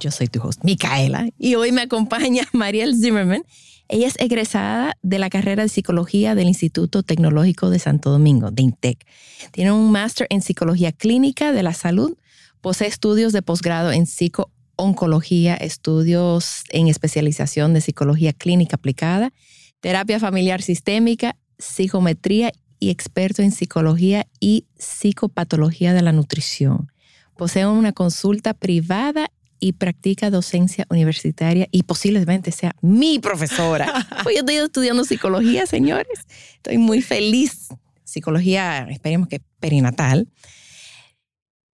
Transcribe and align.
yo 0.00 0.10
soy 0.10 0.26
tu 0.26 0.40
host, 0.40 0.64
Micaela, 0.64 1.28
y 1.38 1.54
hoy 1.54 1.70
me 1.70 1.82
acompaña 1.82 2.42
Mariel 2.52 2.96
Zimmerman. 2.96 3.44
Ella 3.88 4.06
es 4.06 4.14
egresada 4.18 4.96
de 5.02 5.18
la 5.18 5.30
carrera 5.30 5.64
de 5.64 5.68
psicología 5.68 6.34
del 6.34 6.48
Instituto 6.48 7.02
Tecnológico 7.02 7.70
de 7.70 7.78
Santo 7.78 8.10
Domingo, 8.10 8.50
de 8.50 8.62
INTEC. 8.62 9.04
Tiene 9.50 9.72
un 9.72 9.90
máster 9.90 10.26
en 10.30 10.42
psicología 10.42 10.92
clínica 10.92 11.52
de 11.52 11.62
la 11.62 11.74
salud, 11.74 12.16
posee 12.60 12.86
estudios 12.86 13.32
de 13.32 13.42
posgrado 13.42 13.90
en 13.92 14.06
psico-oncología, 14.06 15.54
estudios 15.56 16.62
en 16.70 16.86
especialización 16.88 17.74
de 17.74 17.80
psicología 17.80 18.32
clínica 18.32 18.76
aplicada, 18.76 19.32
terapia 19.80 20.20
familiar 20.20 20.62
sistémica, 20.62 21.36
psicometría 21.58 22.52
y 22.78 22.90
experto 22.90 23.42
en 23.42 23.50
psicología 23.50 24.26
y 24.38 24.66
psicopatología 24.78 25.92
de 25.92 26.02
la 26.02 26.12
nutrición. 26.12 26.92
Posee 27.36 27.66
una 27.66 27.92
consulta 27.92 28.54
privada 28.54 29.30
y 29.60 29.74
practica 29.74 30.30
docencia 30.30 30.86
universitaria 30.88 31.68
y 31.70 31.82
posiblemente 31.82 32.50
sea 32.50 32.74
mi 32.80 33.18
profesora. 33.18 34.06
pues 34.22 34.34
yo 34.34 34.40
estoy 34.40 34.56
estudiando 34.56 35.04
psicología, 35.04 35.66
señores. 35.66 36.20
Estoy 36.56 36.78
muy 36.78 37.02
feliz. 37.02 37.68
Psicología, 38.04 38.88
esperemos 38.90 39.28
que 39.28 39.40
perinatal. 39.60 40.28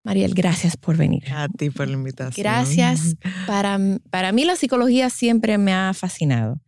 Mariel, 0.03 0.33
gracias 0.33 0.75
por 0.75 0.97
venir. 0.97 1.23
A 1.31 1.47
ti 1.47 1.69
por 1.69 1.87
la 1.87 1.93
invitación. 1.93 2.43
Gracias. 2.43 3.15
Para, 3.47 3.79
para 4.09 4.31
mí 4.31 4.43
la 4.43 4.55
psicología 4.55 5.09
siempre 5.09 5.57
me 5.57 5.73
ha 5.73 5.93
fascinado 5.93 6.61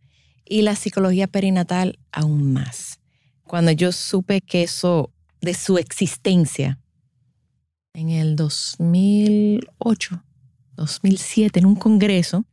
y 0.44 0.62
la 0.62 0.74
psicología 0.74 1.26
perinatal 1.26 1.98
aún 2.10 2.52
más. 2.52 3.00
Cuando 3.44 3.70
yo 3.72 3.92
supe 3.92 4.40
que 4.40 4.62
eso, 4.62 5.12
de 5.40 5.54
su 5.54 5.78
existencia, 5.78 6.80
en 7.92 8.10
el 8.10 8.36
2008, 8.36 10.22
2007 10.78 11.58
en 11.58 11.66
un 11.66 11.74
congreso, 11.74 12.44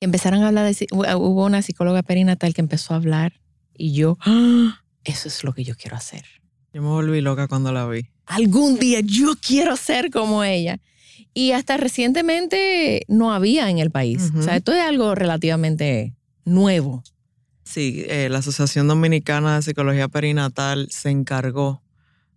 empezaron 0.00 0.42
a 0.42 0.48
hablar 0.48 0.72
de, 0.74 0.86
hubo 0.92 1.46
una 1.46 1.62
psicóloga 1.62 2.02
perinatal 2.02 2.52
que 2.54 2.60
empezó 2.60 2.92
a 2.92 2.96
hablar 2.96 3.40
y 3.74 3.92
yo, 3.92 4.18
¡Ah! 4.20 4.82
eso 5.04 5.28
es 5.28 5.44
lo 5.44 5.52
que 5.52 5.64
yo 5.64 5.74
quiero 5.76 5.96
hacer. 5.96 6.24
Yo 6.72 6.82
me 6.82 6.88
volví 6.88 7.20
loca 7.20 7.48
cuando 7.48 7.72
la 7.72 7.86
vi. 7.86 8.08
Algún 8.26 8.78
día 8.78 9.00
yo 9.02 9.34
quiero 9.40 9.76
ser 9.76 10.10
como 10.10 10.44
ella. 10.44 10.78
Y 11.34 11.52
hasta 11.52 11.76
recientemente 11.76 13.04
no 13.08 13.32
había 13.32 13.70
en 13.70 13.78
el 13.78 13.90
país. 13.90 14.30
O 14.36 14.42
sea, 14.42 14.56
esto 14.56 14.72
es 14.72 14.80
algo 14.80 15.14
relativamente 15.14 16.14
nuevo. 16.44 17.02
Sí, 17.64 18.04
eh, 18.08 18.28
la 18.30 18.38
Asociación 18.38 18.88
Dominicana 18.88 19.56
de 19.56 19.62
Psicología 19.62 20.08
Perinatal 20.08 20.88
se 20.90 21.10
encargó 21.10 21.82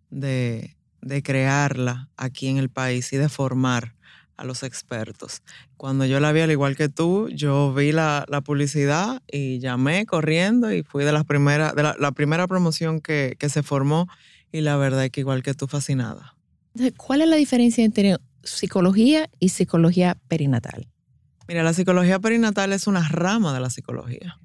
de, 0.09 0.77
de 1.01 1.23
crearla 1.23 2.09
aquí 2.15 2.47
en 2.47 2.57
el 2.57 2.69
país 2.69 3.11
y 3.11 3.17
de 3.17 3.27
formar 3.27 3.94
a 4.37 4.43
los 4.43 4.63
expertos. 4.63 5.41
Cuando 5.77 6.05
yo 6.05 6.19
la 6.19 6.31
vi, 6.31 6.41
al 6.41 6.51
igual 6.51 6.75
que 6.75 6.89
tú, 6.89 7.29
yo 7.29 7.73
vi 7.73 7.91
la, 7.91 8.25
publicidad 8.43 9.21
y 9.31 9.59
llamé 9.59 10.05
corriendo 10.05 10.71
y 10.71 10.83
fui 10.83 11.03
de 11.03 11.11
las 11.11 11.25
primeras, 11.25 11.75
de 11.75 11.83
la, 11.83 12.11
primera 12.11 12.47
promoción 12.47 13.01
que, 13.01 13.35
que, 13.39 13.49
se 13.49 13.63
formó 13.63 14.07
y 14.51 14.61
la 14.61 14.77
verdad 14.77 15.05
es 15.05 15.11
que 15.11 15.21
igual 15.21 15.43
que 15.43 15.53
tú, 15.53 15.67
fascinada. 15.67 16.35
¿Cuál 16.97 17.21
es 17.21 17.27
la 17.27 17.37
diferencia 17.37 17.83
entre 17.83 18.17
psicología 18.43 19.29
y 19.39 19.49
psicología 19.49 20.17
perinatal? 20.27 20.87
Mira, 21.47 21.63
la 21.63 21.73
psicología 21.73 22.19
perinatal 22.19 22.73
es 22.73 22.87
una 22.87 23.07
rama 23.07 23.53
de 23.53 23.59
la 23.59 23.69
psicología. 23.69 24.39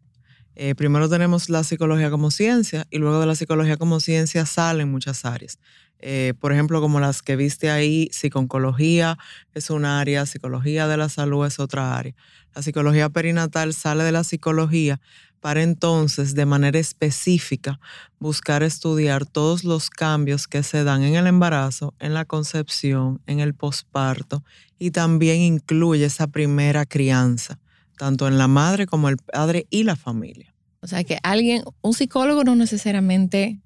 Eh, 0.54 0.74
primero 0.74 1.08
tenemos 1.08 1.48
la 1.48 1.64
psicología 1.64 2.10
como 2.10 2.30
ciencia 2.30 2.86
y 2.90 2.98
luego 2.98 3.18
de 3.20 3.26
la 3.26 3.34
psicología 3.34 3.78
como 3.78 3.98
ciencia 4.00 4.44
salen 4.44 4.90
muchas 4.90 5.24
áreas. 5.24 5.58
Eh, 6.02 6.34
por 6.40 6.52
ejemplo, 6.52 6.80
como 6.80 7.00
las 7.00 7.22
que 7.22 7.36
viste 7.36 7.70
ahí, 7.70 8.08
psiconcología 8.12 9.18
es 9.54 9.70
un 9.70 9.84
área, 9.84 10.26
psicología 10.26 10.88
de 10.88 10.96
la 10.96 11.08
salud 11.08 11.46
es 11.46 11.58
otra 11.58 11.96
área. 11.96 12.14
La 12.54 12.62
psicología 12.62 13.08
perinatal 13.10 13.74
sale 13.74 14.04
de 14.04 14.12
la 14.12 14.24
psicología 14.24 15.00
para 15.40 15.62
entonces, 15.62 16.34
de 16.34 16.44
manera 16.46 16.78
específica, 16.78 17.80
buscar 18.18 18.62
estudiar 18.62 19.24
todos 19.24 19.64
los 19.64 19.88
cambios 19.88 20.46
que 20.46 20.62
se 20.62 20.84
dan 20.84 21.02
en 21.02 21.14
el 21.14 21.26
embarazo, 21.26 21.94
en 21.98 22.12
la 22.14 22.24
concepción, 22.26 23.22
en 23.26 23.40
el 23.40 23.54
posparto 23.54 24.44
y 24.78 24.90
también 24.90 25.40
incluye 25.40 26.04
esa 26.04 26.26
primera 26.26 26.84
crianza, 26.84 27.58
tanto 27.96 28.28
en 28.28 28.38
la 28.38 28.48
madre 28.48 28.86
como 28.86 29.08
el 29.08 29.16
padre 29.16 29.66
y 29.70 29.84
la 29.84 29.96
familia. 29.96 30.54
O 30.82 30.86
sea 30.86 31.04
que 31.04 31.18
alguien, 31.22 31.62
un 31.82 31.94
psicólogo 31.94 32.44
no 32.44 32.54
necesariamente 32.54 33.60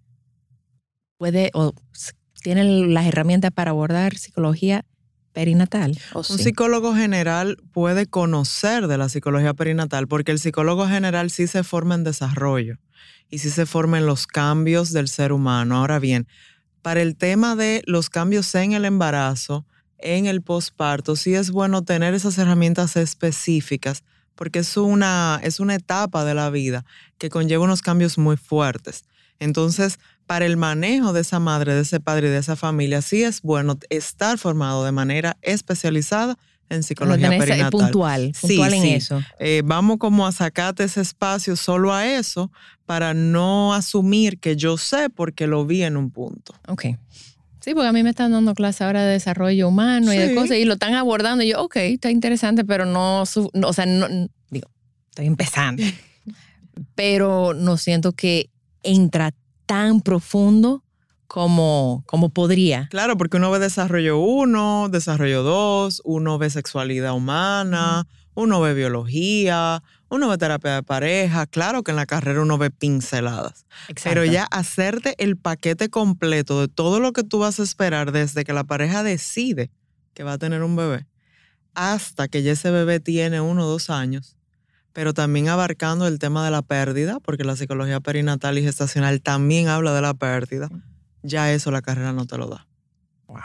puede 1.16 1.50
o 1.54 1.72
tienen 2.44 2.92
las 2.92 3.06
herramientas 3.06 3.52
para 3.52 3.70
abordar 3.70 4.18
psicología 4.18 4.84
perinatal. 5.32 5.98
Un 6.14 6.22
psicólogo 6.22 6.94
general 6.94 7.56
puede 7.72 8.04
conocer 8.04 8.86
de 8.86 8.98
la 8.98 9.08
psicología 9.08 9.54
perinatal 9.54 10.06
porque 10.08 10.30
el 10.30 10.38
psicólogo 10.38 10.86
general 10.86 11.30
sí 11.30 11.46
se 11.46 11.64
forma 11.64 11.94
en 11.94 12.04
desarrollo 12.04 12.76
y 13.30 13.38
sí 13.38 13.48
se 13.48 13.64
forma 13.64 13.96
en 13.96 14.04
los 14.04 14.26
cambios 14.26 14.92
del 14.92 15.08
ser 15.08 15.32
humano. 15.32 15.78
Ahora 15.78 15.98
bien, 15.98 16.28
para 16.82 17.00
el 17.00 17.16
tema 17.16 17.56
de 17.56 17.82
los 17.86 18.10
cambios 18.10 18.54
en 18.54 18.74
el 18.74 18.84
embarazo, 18.84 19.64
en 19.96 20.26
el 20.26 20.42
posparto, 20.42 21.16
sí 21.16 21.34
es 21.34 21.50
bueno 21.50 21.82
tener 21.82 22.12
esas 22.12 22.36
herramientas 22.36 22.96
específicas 22.96 24.04
porque 24.34 24.58
es 24.58 24.76
una, 24.76 25.40
es 25.42 25.60
una 25.60 25.76
etapa 25.76 26.26
de 26.26 26.34
la 26.34 26.50
vida 26.50 26.84
que 27.16 27.30
conlleva 27.30 27.64
unos 27.64 27.80
cambios 27.80 28.18
muy 28.18 28.36
fuertes. 28.36 29.04
Entonces, 29.38 29.98
para 30.26 30.46
el 30.46 30.56
manejo 30.56 31.12
de 31.12 31.20
esa 31.20 31.38
madre, 31.38 31.74
de 31.74 31.82
ese 31.82 32.00
padre 32.00 32.28
y 32.28 32.30
de 32.30 32.38
esa 32.38 32.56
familia, 32.56 33.02
sí 33.02 33.22
es 33.22 33.42
bueno 33.42 33.78
estar 33.90 34.38
formado 34.38 34.84
de 34.84 34.92
manera 34.92 35.36
especializada 35.42 36.38
en 36.70 36.82
psicología 36.82 37.28
perinatal. 37.28 37.70
puntual, 37.70 38.32
puntual 38.40 38.74
en 38.74 38.84
eso. 38.84 39.22
Eh, 39.38 39.62
vamos 39.64 39.98
como 39.98 40.26
a 40.26 40.32
sacarte 40.32 40.84
ese 40.84 41.00
espacio 41.00 41.56
solo 41.56 41.92
a 41.92 42.06
eso 42.06 42.50
para 42.86 43.14
no 43.14 43.74
asumir 43.74 44.38
que 44.38 44.56
yo 44.56 44.76
sé 44.76 45.10
porque 45.10 45.46
lo 45.46 45.66
vi 45.66 45.82
en 45.82 45.96
un 45.96 46.10
punto. 46.10 46.54
Ok. 46.68 46.86
Sí, 47.60 47.72
porque 47.72 47.88
a 47.88 47.92
mí 47.92 48.02
me 48.02 48.10
están 48.10 48.32
dando 48.32 48.54
clases 48.54 48.82
ahora 48.82 49.02
de 49.04 49.12
desarrollo 49.12 49.68
humano 49.68 50.12
y 50.12 50.18
de 50.18 50.34
cosas 50.34 50.58
y 50.58 50.64
lo 50.64 50.74
están 50.74 50.94
abordando 50.94 51.42
y 51.42 51.48
yo, 51.48 51.62
ok, 51.62 51.76
está 51.76 52.10
interesante, 52.10 52.62
pero 52.62 52.84
no, 52.84 53.22
o 53.22 53.72
sea, 53.72 53.86
no, 53.86 54.06
digo, 54.50 54.68
estoy 55.08 55.26
empezando. 55.26 55.82
pero 56.94 57.54
no 57.54 57.78
siento 57.78 58.12
que 58.12 58.50
entra 58.82 59.32
tan 59.74 60.00
profundo 60.02 60.84
como, 61.26 62.04
como 62.06 62.28
podría. 62.28 62.86
Claro, 62.92 63.16
porque 63.16 63.38
uno 63.38 63.50
ve 63.50 63.58
desarrollo 63.58 64.18
1, 64.18 64.88
desarrollo 64.88 65.42
2, 65.42 66.02
uno 66.04 66.38
ve 66.38 66.48
sexualidad 66.48 67.12
humana, 67.12 68.06
uno 68.34 68.60
ve 68.60 68.72
biología, 68.72 69.82
uno 70.10 70.28
ve 70.28 70.38
terapia 70.38 70.76
de 70.76 70.84
pareja. 70.84 71.48
Claro 71.48 71.82
que 71.82 71.90
en 71.90 71.96
la 71.96 72.06
carrera 72.06 72.42
uno 72.42 72.56
ve 72.56 72.70
pinceladas. 72.70 73.66
Pero 74.04 74.24
ya 74.24 74.44
hacerte 74.44 75.16
el 75.18 75.36
paquete 75.36 75.90
completo 75.90 76.60
de 76.60 76.68
todo 76.68 77.00
lo 77.00 77.12
que 77.12 77.24
tú 77.24 77.40
vas 77.40 77.58
a 77.58 77.64
esperar 77.64 78.12
desde 78.12 78.44
que 78.44 78.52
la 78.52 78.62
pareja 78.62 79.02
decide 79.02 79.72
que 80.14 80.22
va 80.22 80.34
a 80.34 80.38
tener 80.38 80.62
un 80.62 80.76
bebé 80.76 81.08
hasta 81.74 82.28
que 82.28 82.44
ya 82.44 82.52
ese 82.52 82.70
bebé 82.70 83.00
tiene 83.00 83.40
uno 83.40 83.64
o 83.66 83.68
dos 83.68 83.90
años, 83.90 84.36
pero 84.94 85.12
también 85.12 85.48
abarcando 85.48 86.06
el 86.06 86.18
tema 86.18 86.44
de 86.44 86.52
la 86.52 86.62
pérdida, 86.62 87.18
porque 87.20 87.44
la 87.44 87.56
psicología 87.56 88.00
perinatal 88.00 88.56
y 88.56 88.62
gestacional 88.62 89.20
también 89.20 89.68
habla 89.68 89.92
de 89.92 90.00
la 90.00 90.14
pérdida, 90.14 90.70
ya 91.22 91.52
eso 91.52 91.70
la 91.72 91.82
carrera 91.82 92.12
no 92.12 92.26
te 92.26 92.38
lo 92.38 92.46
da. 92.46 92.66
Wow. 93.26 93.40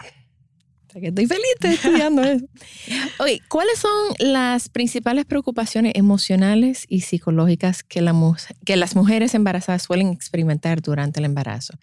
estoy 0.94 1.25
feliz 1.25 1.56
de 1.60 1.69
estudiando 1.74 2.24
eso. 2.24 2.46
Oye, 3.19 3.42
¿cuáles 3.50 3.80
son 3.80 4.13
las 4.19 4.69
principales 4.69 5.25
preocupaciones 5.25 5.94
emocionales 5.96 6.86
y 6.88 7.01
psicológicas 7.01 7.81
que, 7.81 8.02
la, 8.02 8.13
que 8.63 8.75
las 8.75 8.95
mujeres 8.95 9.34
embarazadas 9.34 9.81
suelen 9.81 10.10
experimentar 10.10 10.84
durante 10.84 11.19
el 11.19 11.25
embarazo? 11.25 11.74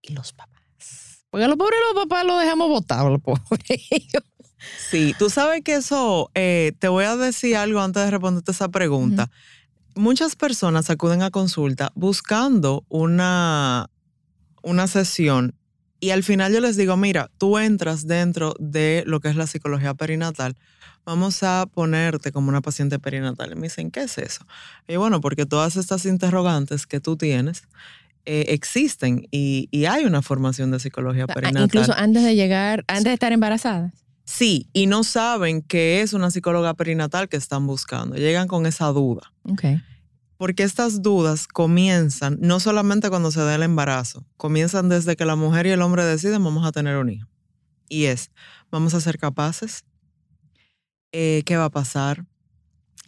Y 0.00 0.12
los 0.12 0.32
papás. 0.32 1.24
Porque 1.30 1.44
a 1.44 1.48
los 1.48 1.58
pobres 1.58 1.80
los 1.92 2.04
papás 2.04 2.24
los 2.24 2.40
dejamos 2.40 2.68
botados, 2.68 3.10
los 3.10 3.20
pobres. 3.20 3.42
Sí, 4.90 5.14
tú 5.18 5.30
sabes 5.30 5.62
que 5.62 5.76
eso, 5.76 6.30
eh, 6.34 6.72
te 6.78 6.88
voy 6.88 7.04
a 7.04 7.16
decir 7.16 7.56
algo 7.56 7.80
antes 7.80 8.04
de 8.04 8.10
responderte 8.10 8.52
esa 8.52 8.68
pregunta. 8.68 9.30
Muchas 9.94 10.36
personas 10.36 10.90
acuden 10.90 11.22
a 11.22 11.30
consulta 11.30 11.90
buscando 11.94 12.84
una, 12.88 13.90
una 14.62 14.86
sesión 14.86 15.54
Y 16.00 16.10
al 16.10 16.22
final 16.22 16.52
yo 16.52 16.60
les 16.60 16.76
digo, 16.76 16.96
mira, 16.96 17.30
tú 17.38 17.58
entras 17.58 18.06
dentro 18.06 18.54
de 18.60 19.02
lo 19.06 19.18
que 19.18 19.28
es 19.28 19.36
la 19.36 19.48
psicología 19.48 19.94
perinatal, 19.94 20.56
vamos 21.04 21.42
a 21.42 21.66
ponerte 21.66 22.30
como 22.30 22.50
una 22.50 22.60
paciente 22.60 23.00
perinatal. 23.00 23.52
Y 23.52 23.54
me 23.56 23.62
dicen, 23.62 23.90
¿qué 23.90 24.02
es 24.02 24.18
eso? 24.18 24.46
Y 24.86 24.94
bueno, 24.96 25.20
porque 25.20 25.46
todas 25.46 25.76
estas 25.76 26.04
interrogantes 26.04 26.86
que 26.86 27.00
tú 27.00 27.16
tienes 27.16 27.64
eh, 28.26 28.44
existen 28.48 29.26
y, 29.30 29.68
y, 29.70 29.86
hay 29.86 30.04
una 30.04 30.20
formación 30.22 30.70
de 30.70 30.78
psicología 30.78 31.26
perinatal. 31.26 31.64
Incluso 31.64 31.94
antes 31.96 32.22
de 32.22 32.36
llegar, 32.36 32.84
antes 32.86 33.04
de 33.04 33.14
estar 33.14 33.32
embarazada. 33.32 33.92
Sí, 34.28 34.68
y 34.74 34.88
no 34.88 35.04
saben 35.04 35.62
que 35.62 36.02
es 36.02 36.12
una 36.12 36.30
psicóloga 36.30 36.74
perinatal 36.74 37.30
que 37.30 37.38
están 37.38 37.66
buscando. 37.66 38.14
Llegan 38.14 38.46
con 38.46 38.66
esa 38.66 38.88
duda. 38.88 39.32
Okay. 39.42 39.80
Porque 40.36 40.64
estas 40.64 41.00
dudas 41.00 41.48
comienzan 41.48 42.36
no 42.38 42.60
solamente 42.60 43.08
cuando 43.08 43.30
se 43.30 43.40
da 43.40 43.54
el 43.54 43.62
embarazo, 43.62 44.26
comienzan 44.36 44.90
desde 44.90 45.16
que 45.16 45.24
la 45.24 45.34
mujer 45.34 45.66
y 45.66 45.70
el 45.70 45.80
hombre 45.80 46.04
deciden 46.04 46.44
vamos 46.44 46.66
a 46.66 46.72
tener 46.72 46.98
un 46.98 47.08
hijo. 47.08 47.26
Y 47.88 48.04
es, 48.04 48.30
vamos 48.70 48.92
a 48.92 49.00
ser 49.00 49.16
capaces, 49.16 49.86
eh, 51.10 51.42
¿qué 51.46 51.56
va 51.56 51.64
a 51.64 51.70
pasar? 51.70 52.26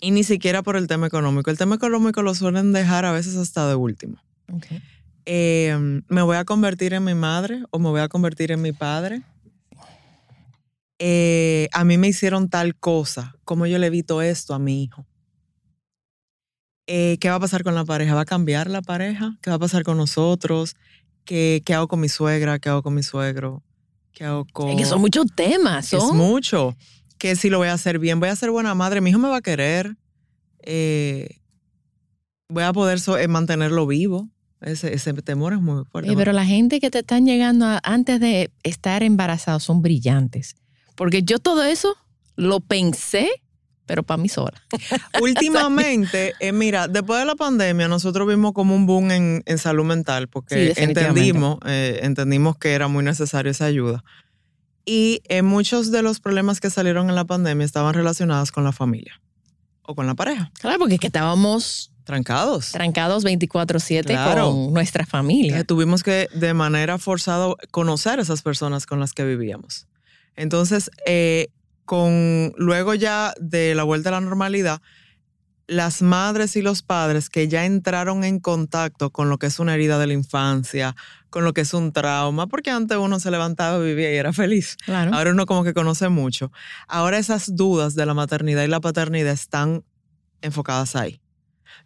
Y 0.01 0.13
ni 0.13 0.25
siquiera 0.25 0.63
por 0.63 0.75
el 0.75 0.87
tema 0.87 1.07
económico. 1.07 1.51
El 1.51 1.59
tema 1.59 1.75
económico 1.75 2.23
lo 2.23 2.35
suelen 2.35 2.73
dejar 2.73 3.05
a 3.05 3.13
veces 3.13 3.37
hasta 3.37 3.69
de 3.69 3.75
último. 3.75 4.17
Em, 5.27 6.01
¿Me 6.09 6.23
voy 6.23 6.39
a 6.39 6.47
convertir 6.47 6.95
en 6.95 7.05
mi 7.05 7.15
madre 7.15 7.63
o 7.71 7.79
me 7.79 7.91
voy 7.91 8.01
a 8.01 8.09
convertir 8.09 8.53
en 8.53 8.63
mi 8.63 8.73
padre? 8.73 9.21
Eh, 11.03 11.67
a 11.73 11.83
mí 11.85 11.97
me 11.97 12.09
hicieron 12.09 12.51
tal 12.51 12.77
cosa, 12.77 13.35
¿cómo 13.45 13.65
yo 13.67 13.79
le 13.79 13.87
evito 13.87 14.21
esto 14.21 14.53
a 14.53 14.59
mi 14.59 14.85
hijo? 14.85 15.07
Eh, 16.87 17.17
¿qué 17.21 17.31
va 17.31 17.37
a 17.37 17.41
pasar 17.41 17.63
con 17.63 17.75
la 17.75 17.87
pareja? 17.87 18.15
¿Va 18.15 18.21
a 18.21 18.27
cambiar 18.27 18.69
la 18.69 18.83
pareja? 18.83 19.39
¿Qué 19.41 19.49
va 19.49 19.57
a 19.57 19.59
pasar 19.59 19.83
con 19.83 19.97
nosotros? 19.97 20.77
¿Qué, 21.25 21.63
qué 21.65 21.73
hago 21.73 21.89
con 21.89 22.01
mi 22.01 22.11
suegra? 22.11 22.59
¿Qué 22.59 22.69
hago 22.69 22.83
con 22.83 22.95
mi 22.95 23.03
suegro? 23.03 23.63
¿Qué 24.13 24.25
hago 24.25 24.47
con...? 24.53 24.69
Es 24.69 24.77
que 24.77 24.85
son 24.85 25.01
muchos 25.01 25.25
temas, 25.35 25.87
son... 25.87 26.01
Es 26.01 26.13
mucho. 26.13 26.77
Que 27.17 27.35
si 27.35 27.49
lo 27.49 27.57
voy 27.57 27.69
a 27.69 27.73
hacer 27.73 27.99
bien, 27.99 28.21
voy 28.21 28.29
a 28.29 28.37
ser 28.37 28.51
buena 28.51 28.75
madre, 28.75 29.01
mi 29.01 29.09
hijo 29.09 29.19
me 29.19 29.29
va 29.29 29.37
a 29.37 29.43
querer, 29.43 29.97
eh, 30.59 31.41
voy 32.51 32.65
a 32.65 32.75
poder 32.75 32.99
eh, 33.19 33.29
mantenerlo 33.29 33.87
vivo. 33.87 34.29
Ese, 34.61 34.93
ese, 34.93 35.15
temor 35.15 35.55
es 35.55 35.63
muy 35.63 35.83
fuerte. 35.87 36.15
pero 36.15 36.33
la 36.33 36.45
gente 36.45 36.81
que 36.81 36.91
te 36.91 36.99
están 36.99 37.25
llegando 37.25 37.67
antes 37.83 38.21
de 38.21 38.51
estar 38.63 39.03
embarazado 39.03 39.59
son 39.61 39.81
brillantes. 39.81 40.57
Porque 41.01 41.23
yo 41.23 41.39
todo 41.39 41.65
eso 41.65 41.97
lo 42.37 42.61
pensé 42.61 43.31
pero 43.87 44.03
para 44.03 44.23
mí 44.23 44.29
sola. 44.29 44.53
Últimamente, 45.23 46.35
eh, 46.41 46.53
mira, 46.53 46.89
después 46.89 47.21
de 47.21 47.25
la 47.25 47.37
pandemia, 47.37 47.89
nosotros 47.89 48.29
vimos 48.29 48.53
como 48.53 48.75
un 48.75 48.85
boom 48.85 49.11
en, 49.11 49.59
salud 49.59 49.85
mental, 49.85 50.29
porque 50.29 50.75
entendimos, 50.77 51.59
eh, 51.65 52.01
entendimos 52.03 52.59
que 52.59 52.75
era 52.75 52.87
muy 52.87 53.03
necesaria 53.03 53.51
esa 53.51 53.65
ayuda. 53.65 54.05
Y 54.85 55.23
eh, 55.25 55.41
muchos 55.41 55.91
de 55.91 56.03
los 56.03 56.21
problemas 56.21 56.61
que 56.61 56.69
salieron 56.69 57.09
en 57.09 57.15
la 57.15 57.25
pandemia 57.25 57.65
estaban 57.65 57.95
relacionados 57.95 58.53
con 58.53 58.63
la 58.63 58.73
familia 58.73 59.23
o 59.83 59.95
con 59.95 60.07
la 60.07 60.15
pareja. 60.15 60.53
Claro, 60.61 60.79
porque 60.79 60.95
es 60.95 61.01
que 61.01 61.07
estábamos 61.07 61.93
trancados. 62.05 62.73
Trancados 62.73 63.25
24/7 63.25 64.35
con 64.35 64.75
nuestra 64.75 65.07
familia. 65.07 65.65
tuvimos 65.65 66.03
que 66.03 66.29
de 66.35 66.53
manera 66.53 66.99
forzada 66.99 67.55
conocer 67.71 68.19
a 68.19 68.23
esas 68.23 68.43
personas 68.43 68.85
con 68.85 69.01
las 69.01 69.15
que 69.15 69.25
vivíamos. 69.25 69.87
Entonces, 70.37 70.91
eh, 71.07 71.49
con 71.85 72.53
luego 72.57 72.95
ya 72.95 73.35
de 73.41 73.75
la 73.75 73.83
vuelta 73.83 74.11
a 74.11 74.13
la 74.13 74.21
normalidad, 74.21 74.81
las 75.71 76.03
madres 76.03 76.57
y 76.57 76.63
los 76.63 76.83
padres 76.83 77.31
que 77.31 77.47
ya 77.47 77.65
entraron 77.65 78.25
en 78.25 78.41
contacto 78.41 79.11
con 79.11 79.29
lo 79.29 79.39
que 79.39 79.47
es 79.47 79.61
una 79.61 79.75
herida 79.75 80.01
de 80.01 80.09
la 80.09 80.13
infancia, 80.15 80.97
con 81.31 81.45
lo 81.45 81.53
que 81.53 81.61
es 81.61 81.73
un 81.75 81.93
trauma, 81.93 82.49
porque 82.49 82.71
antes 82.71 82.99
uno 82.99 83.21
se 83.21 83.31
levantaba, 83.31 83.79
vivía 83.79 84.13
y 84.13 84.17
era 84.17 84.33
feliz. 84.33 84.77
Ahora 84.89 85.31
uno 85.31 85.47
como 85.47 85.63
que 85.63 85.73
conoce 85.73 86.09
mucho. 86.09 86.51
Ahora 86.89 87.19
esas 87.19 87.55
dudas 87.55 87.95
de 87.95 88.05
la 88.05 88.15
maternidad 88.15 88.65
y 88.65 88.67
la 88.67 88.81
paternidad 88.81 89.33
están 89.33 89.85
enfocadas 90.43 90.97
ahí. 90.97 91.21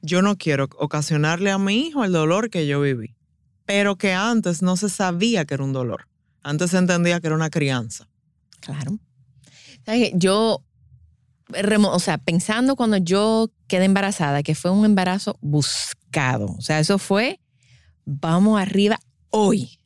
Yo 0.01 0.23
no 0.23 0.37
quiero 0.37 0.69
ocasionarle 0.79 1.51
a 1.51 1.59
mi 1.59 1.87
hijo 1.87 2.05
el 2.05 2.13
dolor 2.13 2.49
que 2.49 2.67
yo 2.67 2.81
viví, 2.81 3.15
pero 3.67 3.97
que 3.97 4.15
antes 4.15 4.63
no 4.63 4.77
se 4.77 4.89
sabía 4.89 5.45
que 5.45 5.55
era 5.55 5.65
un 5.65 5.75
dolor. 5.75 6.09
Antes 6.43 6.71
se 6.71 6.79
entendía 6.79 7.21
que 7.21 7.27
era 7.27 7.37
una 7.37 7.51
crianza. 7.51 8.09
Claro. 8.65 8.99
Yo, 10.15 10.65
o 11.53 12.01
sea, 12.01 12.19
pensando 12.19 12.77
cuando 12.77 12.97
yo 12.97 13.51
quedé 13.67 13.85
embarazada, 13.85 14.43
que 14.43 14.55
fue 14.55 14.71
un 14.71 14.85
embarazo 14.85 15.37
buscado. 15.41 16.47
O 16.47 16.61
sea, 16.63 16.81
eso 16.81 16.99
fue, 16.99 17.41
vamos 18.05 18.61
arriba 18.61 18.99
hoy. 19.31 19.79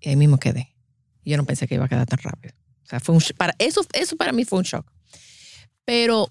Y 0.00 0.08
ahí 0.08 0.16
mismo 0.16 0.38
quedé. 0.38 0.74
Yo 1.24 1.36
no 1.36 1.44
pensé 1.44 1.66
que 1.66 1.74
iba 1.74 1.84
a 1.84 1.88
quedar 1.88 2.06
tan 2.06 2.18
rápido. 2.18 2.54
O 2.84 2.86
sea, 2.86 3.00
fue 3.00 3.14
un, 3.14 3.22
para, 3.36 3.54
eso, 3.58 3.82
eso 3.92 4.16
para 4.16 4.32
mí 4.32 4.44
fue 4.44 4.58
un 4.58 4.64
shock. 4.64 4.90
Pero 5.84 6.28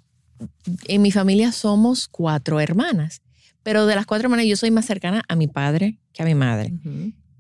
en 0.88 1.02
mi 1.02 1.12
familia 1.12 1.52
somos 1.52 2.08
cuatro 2.08 2.60
hermanas. 2.60 3.22
Pero 3.64 3.86
de 3.86 3.96
las 3.96 4.06
cuatro 4.06 4.26
hermanas, 4.26 4.46
yo 4.46 4.58
soy 4.58 4.72
más 4.72 4.86
cercana 4.86 5.24
a 5.28 5.36
mi 5.36 5.48
padre 5.48 6.00
que 6.12 6.22
a 6.22 6.26
mi 6.26 6.36
madre. 6.36 6.74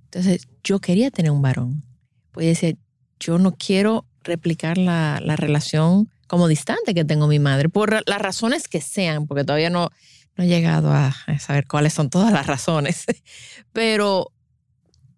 Entonces, 0.06 0.48
yo 0.64 0.80
quería 0.80 1.12
tener 1.12 1.32
un 1.32 1.42
varón. 1.42 1.84
Pues 2.32 2.48
decía, 2.48 2.78
yo 3.20 3.38
no 3.38 3.56
quiero 3.56 4.06
replicar 4.24 4.78
la, 4.78 5.20
relación 5.36 6.10
como 6.28 6.48
distante 6.48 6.94
que 6.94 7.06
tengo 7.06 7.28
mi 7.28 7.40
madre, 7.40 7.70
por 7.70 8.02
las 8.08 8.22
razones 8.22 8.68
que 8.68 8.82
sean, 8.82 9.28
porque 9.28 9.44
todavía 9.44 9.70
no, 9.70 9.90
no 10.36 10.44
he 10.44 10.48
llegado 10.48 10.92
a, 10.92 11.16
saber 11.40 11.68
cuáles 11.68 11.94
son 11.94 12.10
todas 12.10 12.32
las 12.32 12.48
razones. 12.48 13.06
Pero 13.74 14.32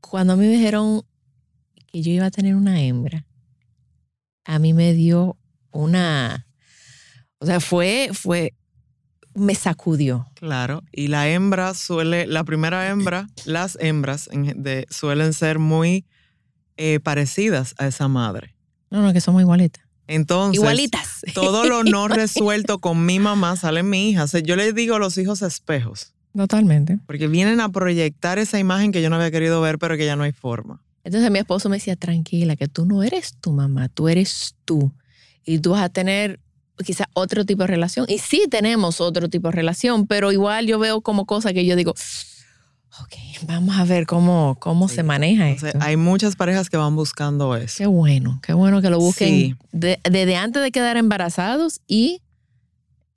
cuando 0.02 0.36
me 0.36 0.48
dijeron 0.48 1.04
que 1.92 2.02
yo 2.02 2.12
iba 2.12 2.25
a 2.25 2.31
tener 2.31 2.56
una 2.56 2.81
hembra, 2.81 3.25
a 4.44 4.60
mí 4.60 4.74
me 4.74 4.94
dio 4.94 5.38
una, 5.72 6.48
o 7.40 7.46
sea, 7.46 7.60
fue, 7.60 8.10
fue, 8.13 8.54
me 9.34 9.56
sacudió. 9.56 10.28
Claro, 10.36 10.84
y 10.92 11.08
la 11.08 11.28
hembra 11.30 11.74
suele, 11.74 12.28
la 12.28 12.44
primera 12.44 12.90
hembra, 12.90 13.28
las 13.46 13.78
hembras 13.81 14.30
suelen 14.90 15.34
ser 15.34 15.60
muy 15.60 16.06
eh, 16.78 17.00
parecidas 17.00 17.74
a 17.78 17.88
esa 17.88 18.08
madre. 18.08 18.55
No, 18.90 19.02
no, 19.02 19.14
que 19.14 19.22
somos 19.22 19.42
igualitas. 19.42 19.84
Entonces, 20.08 20.62
Igualitas. 20.62 21.22
todo 21.34 21.66
lo 21.66 21.84
no 21.84 22.08
resuelto 22.08 22.80
con 22.80 23.06
mi 23.06 23.20
mamá 23.20 23.56
sale 23.56 23.80
en 23.80 23.90
mi 23.90 24.10
hija. 24.10 24.26
yo 24.44 24.56
le 24.56 24.74
digo 24.74 24.96
a 24.96 25.00
los 25.00 25.18
hijos 25.18 25.42
espejos. 25.42 26.14
Totalmente. 26.36 27.00
Porque 27.06 27.28
vienen 27.28 27.62
a 27.62 27.70
proyectar 27.70 28.40
esa 28.40 28.60
imagen 28.60 28.92
que 28.92 29.02
yo 29.02 29.10
no 29.10 29.16
había 29.16 29.32
querido 29.32 29.62
ver, 29.62 29.80
pero 29.80 29.98
que 29.98 30.06
ya 30.06 30.16
no 30.16 30.24
hay 30.24 30.34
forma. 30.34 30.82
Entonces 31.04 31.32
mi 31.32 31.40
esposo 31.40 31.70
me 31.70 31.78
decía, 31.78 31.96
tranquila, 31.96 32.56
que 32.56 32.68
tú 32.68 32.86
no 32.86 33.04
eres 33.04 33.36
tu 33.40 33.52
mamá, 33.52 33.90
tú 33.90 34.10
eres 34.10 34.56
tú. 34.66 34.92
Y 35.46 35.60
tú 35.60 35.72
vas 35.72 35.84
a 35.84 35.89
tener 35.89 36.39
quizás 36.84 37.08
otro 37.13 37.46
tipo 37.46 37.63
de 37.63 37.68
relación. 37.68 38.06
Y 38.10 38.18
sí 38.18 38.48
tenemos 38.50 39.00
otro 39.00 39.30
tipo 39.30 39.48
de 39.48 39.54
relación, 39.54 40.08
pero 40.08 40.32
igual 40.32 40.65
yo 40.68 40.80
veo 40.80 41.01
como 41.01 41.25
cosas 41.25 41.54
que 41.54 41.65
yo 41.65 41.75
digo, 41.75 41.94
Ok, 43.02 43.14
vamos 43.48 43.78
a 43.78 43.84
ver 43.84 44.06
cómo, 44.06 44.58
cómo 44.60 44.88
se 44.88 45.04
maneja 45.04 45.50
esto. 45.50 45.68
hay 45.80 45.98
muchas 45.98 46.36
parejas 46.36 46.70
que 46.70 46.78
van 46.78 46.96
buscando 46.96 47.56
eso. 47.56 47.75
Qué 47.78 47.88
bueno, 47.88 48.40
qué 48.42 48.54
bueno 48.54 48.82
que 48.82 48.90
lo 48.90 49.00
busquen 49.00 49.58
desde 49.72 50.36
antes 50.36 50.62
de 50.62 50.72
quedar 50.72 50.98
embarazados 50.98 51.82
y 51.88 52.22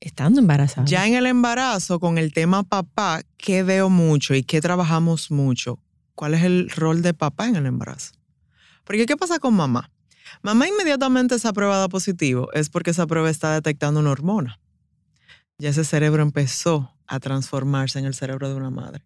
estando 0.00 0.40
embarazados. 0.40 0.90
Ya 0.90 1.06
en 1.06 1.14
el 1.14 1.26
embarazo, 1.26 2.00
con 2.00 2.18
el 2.18 2.32
tema 2.32 2.62
papá, 2.62 3.22
¿qué 3.36 3.62
veo 3.62 3.90
mucho 3.90 4.34
y 4.34 4.42
qué 4.42 4.60
trabajamos 4.60 5.30
mucho? 5.30 5.78
¿Cuál 6.14 6.34
es 6.34 6.42
el 6.42 6.70
rol 6.70 7.02
de 7.02 7.14
papá 7.14 7.46
en 7.46 7.56
el 7.56 7.66
embarazo? 7.66 8.12
Porque 8.84 9.06
¿qué 9.06 9.16
pasa 9.16 9.38
con 9.38 9.54
mamá? 9.54 9.90
Mamá 10.42 10.68
inmediatamente 10.68 11.34
es 11.34 11.46
aprobada 11.46 11.88
positivo, 11.88 12.48
es 12.52 12.68
porque 12.68 12.90
esa 12.90 13.06
prueba 13.06 13.30
está 13.30 13.54
detectando 13.54 14.00
una 14.00 14.10
hormona. 14.10 14.60
Ya 15.58 15.70
ese 15.70 15.84
cerebro 15.84 16.22
empezó 16.22 16.94
a 17.06 17.18
transformarse 17.18 17.98
en 17.98 18.04
el 18.04 18.14
cerebro 18.14 18.48
de 18.48 18.54
una 18.54 18.70
madre 18.70 19.02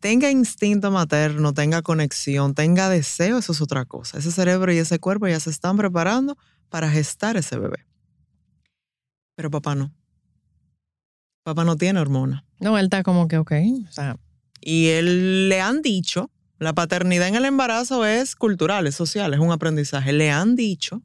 tenga 0.00 0.30
instinto 0.30 0.90
materno, 0.90 1.52
tenga 1.54 1.82
conexión, 1.82 2.54
tenga 2.54 2.88
deseo, 2.88 3.38
eso 3.38 3.52
es 3.52 3.60
otra 3.60 3.84
cosa. 3.84 4.18
Ese 4.18 4.32
cerebro 4.32 4.72
y 4.72 4.78
ese 4.78 4.98
cuerpo 4.98 5.28
ya 5.28 5.40
se 5.40 5.50
están 5.50 5.76
preparando 5.76 6.36
para 6.68 6.90
gestar 6.90 7.36
ese 7.36 7.58
bebé. 7.58 7.86
Pero 9.34 9.50
papá 9.50 9.74
no. 9.74 9.92
Papá 11.42 11.64
no 11.64 11.76
tiene 11.76 12.00
hormona. 12.00 12.44
No, 12.60 12.78
él 12.78 12.84
está 12.84 13.02
como 13.02 13.28
que, 13.28 13.38
ok. 13.38 13.52
Y 14.60 14.88
él 14.88 15.48
le 15.48 15.60
han 15.60 15.82
dicho, 15.82 16.30
la 16.58 16.72
paternidad 16.72 17.28
en 17.28 17.34
el 17.34 17.44
embarazo 17.44 18.06
es 18.06 18.36
cultural, 18.36 18.86
es 18.86 18.94
social, 18.94 19.34
es 19.34 19.40
un 19.40 19.50
aprendizaje. 19.50 20.12
Le 20.12 20.30
han 20.30 20.54
dicho 20.54 21.02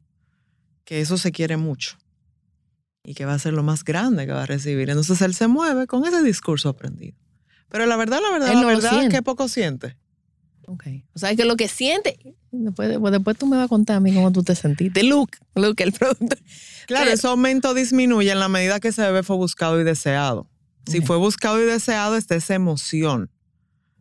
que 0.84 1.00
eso 1.00 1.18
se 1.18 1.32
quiere 1.32 1.56
mucho 1.56 1.98
y 3.02 3.14
que 3.14 3.24
va 3.24 3.34
a 3.34 3.38
ser 3.38 3.54
lo 3.54 3.62
más 3.62 3.84
grande 3.84 4.26
que 4.26 4.32
va 4.32 4.44
a 4.44 4.46
recibir. 4.46 4.90
Entonces 4.90 5.20
él 5.22 5.34
se 5.34 5.48
mueve 5.48 5.86
con 5.86 6.04
ese 6.04 6.22
discurso 6.22 6.68
aprendido. 6.68 7.16
Pero 7.68 7.86
la 7.86 7.96
verdad, 7.96 8.20
la 8.22 8.30
verdad, 8.30 8.54
la 8.54 8.66
verdad 8.66 9.04
es 9.04 9.10
que 9.10 9.22
poco 9.22 9.48
siente. 9.48 9.96
Ok. 10.66 10.84
O 11.14 11.18
sea, 11.18 11.34
que 11.34 11.44
lo 11.44 11.56
que 11.56 11.66
siente, 11.68 12.18
después, 12.50 12.88
después 13.10 13.38
tú 13.38 13.46
me 13.46 13.56
vas 13.56 13.66
a 13.66 13.68
contar 13.68 13.96
a 13.96 14.00
mí 14.00 14.12
cómo 14.12 14.32
tú 14.32 14.42
te 14.42 14.54
sentiste. 14.54 15.02
Luke, 15.02 15.38
Luke, 15.54 15.82
el 15.82 15.92
producto. 15.92 16.36
Claro, 16.86 17.10
ese 17.10 17.26
aumento 17.26 17.74
disminuye 17.74 18.30
en 18.30 18.38
la 18.38 18.48
medida 18.48 18.78
que 18.80 18.88
ese 18.88 19.02
bebé 19.02 19.22
fue 19.22 19.36
buscado 19.36 19.80
y 19.80 19.84
deseado. 19.84 20.50
Si 20.86 21.00
fue 21.02 21.18
buscado 21.18 21.60
y 21.60 21.64
deseado, 21.64 22.16
está 22.16 22.34
esa 22.34 22.54
emoción. 22.54 23.30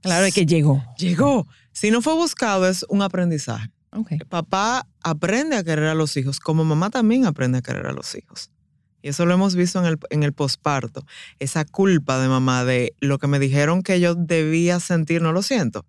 Claro, 0.02 0.26
es 0.26 0.34
que 0.34 0.46
llegó. 0.46 0.84
Llegó. 0.98 1.48
Si 1.74 1.92
no 1.92 2.02
fue 2.02 2.14
buscado, 2.14 2.68
es 2.68 2.86
un 2.90 3.02
aprendizaje. 3.02 3.70
Okay. 3.92 4.20
Papá 4.20 4.88
aprende 5.02 5.56
a 5.56 5.64
querer 5.64 5.86
a 5.86 5.96
los 5.96 6.16
hijos, 6.18 6.40
como 6.40 6.64
mamá 6.64 6.90
también 6.90 7.26
aprende 7.26 7.60
a 7.60 7.62
querer 7.62 7.88
a 7.88 7.94
los 7.94 8.14
hijos. 8.16 8.52
Y 9.02 9.10
eso 9.10 9.26
lo 9.26 9.34
hemos 9.34 9.56
visto 9.56 9.80
en 9.80 9.86
el, 9.86 9.98
en 10.10 10.24
el 10.24 10.34
posparto. 10.34 11.06
Esa 11.40 11.66
culpa 11.66 12.20
de 12.20 12.28
mamá 12.28 12.66
de 12.66 12.94
lo 13.00 13.20
que 13.20 13.28
me 13.28 13.40
dijeron 13.40 13.84
que 13.84 14.00
yo 14.00 14.16
debía 14.16 14.80
sentir, 14.80 15.22
no 15.22 15.32
lo 15.32 15.42
siento. 15.44 15.86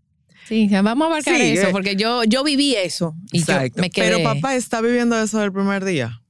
Sí, 0.47 0.69
vamos 0.71 1.07
a 1.07 1.11
abarcar 1.11 1.37
Sí, 1.37 1.43
eso, 1.43 1.69
eh. 1.69 1.73
porque 1.73 1.95
yo, 1.97 2.25
yo 2.25 2.43
viví 2.45 2.75
eso 2.75 3.15
y 3.33 3.41
Exacto. 3.41 3.77
yo 3.77 3.81
me 3.83 3.91
quedé. 3.91 4.11
Pero 4.11 4.23
papá 4.25 4.55
está 4.55 4.81
viviendo 4.81 5.21
eso 5.21 5.39
del 5.41 5.53
primer 5.53 5.85
día. 5.85 6.23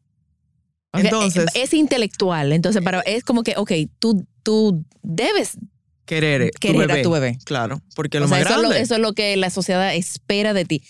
Entonces- 0.93 1.51
es 1.55 1.75
intelectual, 1.75 2.53
entonces, 2.53 2.83
pero 2.85 3.01
es 3.05 3.23
como 3.23 3.43
que, 3.43 3.55
ok, 3.57 3.73
tú, 3.99 4.27
tú 4.43 4.85
debes 5.03 5.59
Querer, 6.07 6.43
eh, 6.43 6.51
tu 6.53 6.59
querer 6.61 6.89
bebé. 6.89 7.01
a 7.01 7.03
tu 7.03 7.11
bebé. 7.11 7.39
Claro, 7.45 7.83
porque 7.95 8.17
O 8.17 8.21
lo 8.23 8.29
sea, 8.29 8.39
más 8.39 8.47
eso 8.47 8.51
es 8.57 8.63
lo, 8.63 8.69
grande. 8.71 8.83
eso 8.83 8.95
es 8.95 9.01
lo 9.01 9.13
que 9.13 9.37
la 9.37 9.51
sociedad 9.51 9.95
espera 9.95 10.55
de 10.55 10.65
ti. 10.65 10.83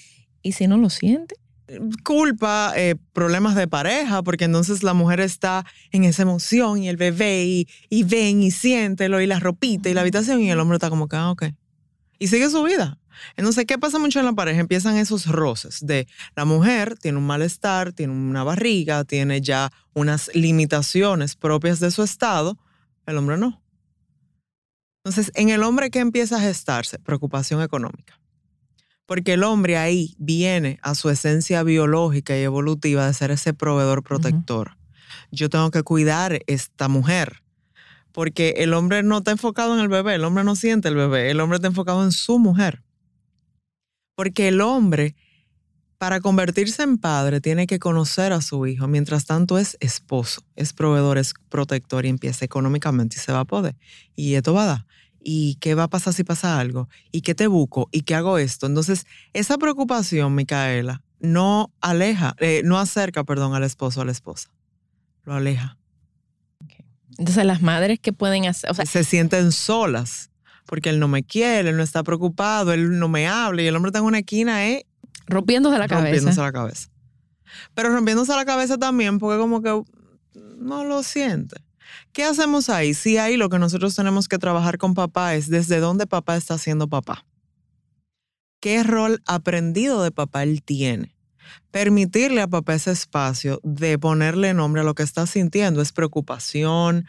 Y 0.43 0.53
si 0.53 0.69
no 0.69 0.79
lo 0.79 0.89
siente, 0.91 1.35
culpa, 2.05 2.73
eh, 2.77 2.97
problemas 3.13 3.55
de 3.55 3.69
pareja, 3.69 4.23
porque 4.23 4.45
entonces 4.45 4.83
la 4.83 4.95
mujer 4.95 5.21
está 5.21 5.67
en 5.91 6.05
esa 6.05 6.23
emoción 6.23 6.83
y 6.83 6.89
el 6.89 6.97
bebé 6.97 7.45
y, 7.45 7.69
y 7.91 8.05
ven 8.05 8.43
y 8.43 8.51
siéntelo 8.51 9.21
y 9.21 9.27
la 9.27 9.41
ropita 9.41 9.89
y 9.89 9.95
la 9.95 10.03
habitación 10.03 10.41
y 10.41 10.51
el 10.51 10.61
hombre 10.61 10.77
está 10.77 10.91
como 10.91 11.09
que, 11.09 11.17
ah, 11.17 11.31
ok. 11.31 11.45
Y 12.19 12.29
sigue 12.29 12.51
su 12.51 12.63
vida. 12.63 12.99
Entonces, 13.37 13.65
¿qué 13.67 13.79
pasa 13.79 13.99
mucho 13.99 14.19
en 14.19 14.27
la 14.27 14.33
pareja? 14.33 14.61
Empiezan 14.61 14.97
esos 14.97 15.27
roces 15.27 15.85
de 15.85 16.07
la 16.37 16.45
mujer 16.45 16.97
tiene 16.99 17.19
un 17.19 17.27
malestar, 17.27 17.93
tiene 17.93 18.13
una 18.13 18.45
barriga, 18.45 19.05
tiene 19.05 19.41
ya 19.41 19.73
unas 19.95 20.31
limitaciones 20.35 21.37
propias 21.37 21.81
de 21.81 21.91
su 21.91 22.03
estado, 22.03 22.59
el 23.07 23.17
hombre 23.19 23.37
no. 23.37 23.63
Entonces, 25.05 25.33
en 25.35 25.49
el 25.49 25.63
hombre, 25.63 25.91
¿qué 25.91 26.01
empieza 26.01 26.37
a 26.37 26.41
gestarse? 26.41 26.99
Preocupación 26.99 27.63
económica. 27.63 28.19
Porque 29.09 29.33
el 29.33 29.43
hombre 29.43 29.79
ahí 29.79 30.15
viene 30.19 30.79
a 30.83 30.95
su 30.95 31.09
esencia 31.09 31.63
biológica 31.63 32.37
y 32.37 32.43
evolutiva 32.43 33.07
de 33.07 33.15
ser 33.15 33.31
ese 33.31 33.55
proveedor 33.55 34.03
protector. 34.03 34.77
Yo 35.31 35.49
tengo 35.49 35.71
que 35.71 35.83
cuidar 35.83 36.43
esta 36.47 36.89
mujer. 36.89 37.43
Porque 38.13 38.57
el 38.59 38.75
hombre 38.75 39.03
no 39.03 39.19
está 39.19 39.31
enfocado 39.31 39.73
en 39.73 39.81
el 39.81 39.89
bebé, 39.89 40.17
el 40.17 40.25
hombre 40.25 40.45
no 40.45 40.55
siente 40.57 40.89
el 40.89 40.95
bebé, 40.95 41.31
el 41.31 41.41
hombre 41.41 41.57
está 41.57 41.69
enfocado 41.69 42.05
en 42.05 42.13
su 42.13 42.39
mujer. 42.39 42.83
Porque 44.15 44.49
el 44.49 44.61
hombre, 44.61 45.17
para 45.97 46.21
convertirse 46.21 46.83
en 46.83 46.99
padre, 46.99 47.41
tiene 47.41 47.67
que 47.67 47.79
conocer 47.79 48.35
a 48.35 48.43
su 48.43 48.67
hijo. 48.67 48.89
Mientras 48.89 49.25
tanto 49.25 49.57
es 49.57 49.79
esposo, 49.81 50.43
es 50.55 50.75
proveedor, 50.75 51.17
es 51.17 51.33
protector 51.49 52.05
y 52.05 52.11
empieza 52.11 52.45
económicamente 52.45 53.17
y 53.17 53.21
se 53.21 53.33
va 53.33 53.41
a 53.41 53.47
poder. 53.47 53.75
Y 54.15 54.35
esto 54.35 54.53
va 54.53 54.65
a 54.65 54.67
dar. 54.67 54.87
¿Y 55.21 55.57
qué 55.57 55.75
va 55.75 55.85
a 55.85 55.89
pasar 55.89 56.15
si 56.15 56.25
pasa 56.25 56.59
algo? 56.59 56.89
¿Y 57.11 57.23
qué 57.23 57.35
te 57.35 57.47
busco? 57.47 57.89
¿Y 57.93 58.03
qué 58.03 58.15
hago 58.15 58.39
esto? 58.39 58.67
Entonces, 58.67 59.07
esa 59.33 59.59
preocupación, 59.59 60.35
Micaela, 60.35 61.03
no 61.21 61.73
aleja, 61.81 62.35
eh, 62.39 62.63
no 62.65 62.79
acerca, 62.79 63.25
perdón, 63.25 63.55
al 63.55 63.65
esposo 63.65 64.01
o 64.01 64.03
a 64.03 64.07
la 64.07 64.13
esposa. 64.13 64.51
Lo 65.25 65.35
aleja. 65.35 65.77
entonces 67.19 67.45
las 67.45 67.61
madres 67.61 67.99
que 68.01 68.13
pueden 68.13 68.47
hacer, 68.47 68.71
o 68.71 68.75
sea, 68.75 68.87
se 68.87 69.05
sienten 69.05 69.53
solas 69.53 70.31
porque 70.65 70.91
él 70.91 71.01
no 71.01 71.09
me 71.09 71.25
quiere, 71.25 71.71
él 71.71 71.77
no 71.77 71.83
está 71.83 72.03
preocupado, 72.03 72.73
él 72.73 72.99
no 72.99 73.09
me 73.09 73.27
habla 73.27 73.63
y 73.63 73.67
el 73.67 73.75
hombre 73.75 73.89
está 73.89 74.01
en 74.01 74.05
una 74.05 74.19
esquina 74.19 74.69
eh, 74.69 74.87
rompiéndose 75.27 75.79
la 75.79 75.89
cabeza. 75.89 76.05
rompiéndose 76.05 76.41
la 76.41 76.53
cabeza. 76.53 76.89
Pero 77.75 77.89
rompiéndose 77.91 78.35
la 78.35 78.45
cabeza 78.45 78.77
también 78.77 79.19
porque 79.19 79.39
como 79.39 79.63
que 79.63 79.83
no 80.59 80.85
lo 80.85 81.03
siente. 81.03 81.57
¿Qué 82.13 82.25
hacemos 82.25 82.69
ahí? 82.69 82.95
Si 82.95 83.17
ahí 83.17 83.37
lo 83.37 83.49
que 83.49 83.59
nosotros 83.59 83.95
tenemos 83.95 84.29
que 84.29 84.39
trabajar 84.39 84.79
con 84.79 84.95
papá 84.95 85.35
es 85.35 85.49
desde 85.49 85.79
dónde 85.79 86.07
papá 86.07 86.37
está 86.37 86.59
siendo 86.59 86.89
papá. 86.89 87.25
¿Qué 88.61 88.83
rol 88.83 89.23
aprendido 89.27 90.03
de 90.03 90.11
papá 90.11 90.43
él 90.43 90.63
tiene? 90.63 91.15
Permitirle 91.71 92.41
a 92.41 92.49
papá 92.49 92.75
ese 92.75 92.91
espacio 92.91 93.61
de 93.63 93.99
ponerle 93.99 94.53
nombre 94.53 94.81
a 94.81 94.85
lo 94.85 94.95
que 94.95 95.05
está 95.05 95.27
sintiendo. 95.27 95.81
Es 95.81 95.93
preocupación, 95.93 97.07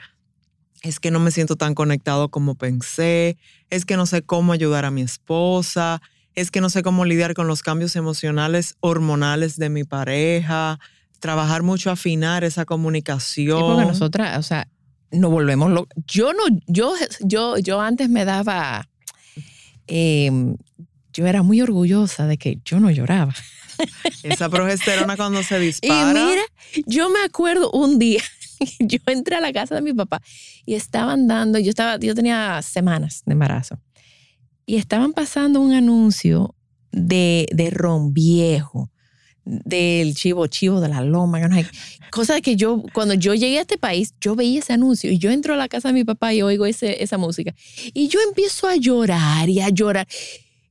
es 0.81 0.99
que 0.99 1.11
no 1.11 1.19
me 1.19 1.31
siento 1.31 1.55
tan 1.55 1.75
conectado 1.75 2.29
como 2.29 2.55
pensé, 2.55 3.37
es 3.69 3.85
que 3.85 3.97
no 3.97 4.05
sé 4.05 4.21
cómo 4.21 4.53
ayudar 4.53 4.85
a 4.85 4.91
mi 4.91 5.01
esposa, 5.01 6.01
es 6.35 6.51
que 6.51 6.61
no 6.61 6.69
sé 6.69 6.83
cómo 6.83 7.05
lidiar 7.05 7.33
con 7.33 7.47
los 7.47 7.63
cambios 7.63 7.95
emocionales 7.95 8.75
hormonales 8.79 9.57
de 9.57 9.69
mi 9.69 9.83
pareja, 9.83 10.79
trabajar 11.19 11.63
mucho, 11.63 11.91
afinar 11.91 12.43
esa 12.43 12.65
comunicación. 12.65 13.57
Sí, 13.57 13.63
porque 13.63 13.85
nosotras, 13.85 14.37
o 14.37 14.43
sea, 14.43 14.67
nos 15.11 15.31
volvemos 15.31 15.71
locas. 15.71 15.97
Yo 16.07 16.33
no, 16.33 16.43
yo, 16.67 16.93
yo, 17.21 17.57
yo 17.57 17.81
antes 17.81 18.09
me 18.09 18.25
daba, 18.25 18.87
eh, 19.87 20.31
yo 21.13 21.27
era 21.27 21.43
muy 21.43 21.61
orgullosa 21.61 22.27
de 22.27 22.37
que 22.37 22.59
yo 22.63 22.79
no 22.79 22.91
lloraba. 22.91 23.33
Esa 24.23 24.49
progesterona 24.49 25.15
cuando 25.15 25.41
se 25.43 25.57
Y 25.63 25.65
dispara. 25.67 26.13
mira, 26.13 26.41
yo 26.85 27.09
me 27.09 27.19
acuerdo 27.25 27.71
un 27.71 27.97
día, 27.97 28.21
yo 28.79 28.99
entré 29.05 29.37
a 29.37 29.41
la 29.41 29.53
casa 29.53 29.75
de 29.75 29.81
mi 29.81 29.93
papá 29.93 30.21
y 30.65 30.75
estaban 30.75 31.27
dando, 31.27 31.59
yo 31.59 31.69
estaba, 31.69 31.97
yo 31.97 32.13
tenía 32.13 32.61
semanas 32.61 33.23
de 33.25 33.33
embarazo 33.33 33.79
y 34.65 34.75
estaban 34.75 35.13
pasando 35.13 35.61
un 35.61 35.73
anuncio 35.73 36.55
de, 36.91 37.47
de 37.53 37.69
ron 37.69 38.13
viejo, 38.13 38.91
del 39.45 40.13
chivo 40.15 40.47
chivo 40.47 40.79
de 40.81 40.89
la 40.89 41.01
loma, 41.01 41.39
no 41.39 41.55
sé 41.55 41.63
qué. 41.63 41.77
cosa 42.11 42.39
que 42.41 42.55
yo, 42.55 42.83
cuando 42.93 43.13
yo 43.15 43.33
llegué 43.33 43.57
a 43.57 43.61
este 43.61 43.77
país, 43.77 44.13
yo 44.21 44.35
veía 44.35 44.59
ese 44.59 44.73
anuncio 44.73 45.11
y 45.11 45.17
yo 45.17 45.31
entro 45.31 45.53
a 45.53 45.57
la 45.57 45.67
casa 45.67 45.89
de 45.89 45.93
mi 45.93 46.03
papá 46.03 46.33
y 46.33 46.41
oigo 46.41 46.65
ese, 46.65 47.01
esa 47.03 47.17
música 47.17 47.53
y 47.93 48.07
yo 48.09 48.19
empiezo 48.27 48.67
a 48.67 48.75
llorar 48.75 49.49
y 49.49 49.59
a 49.61 49.69
llorar. 49.69 50.07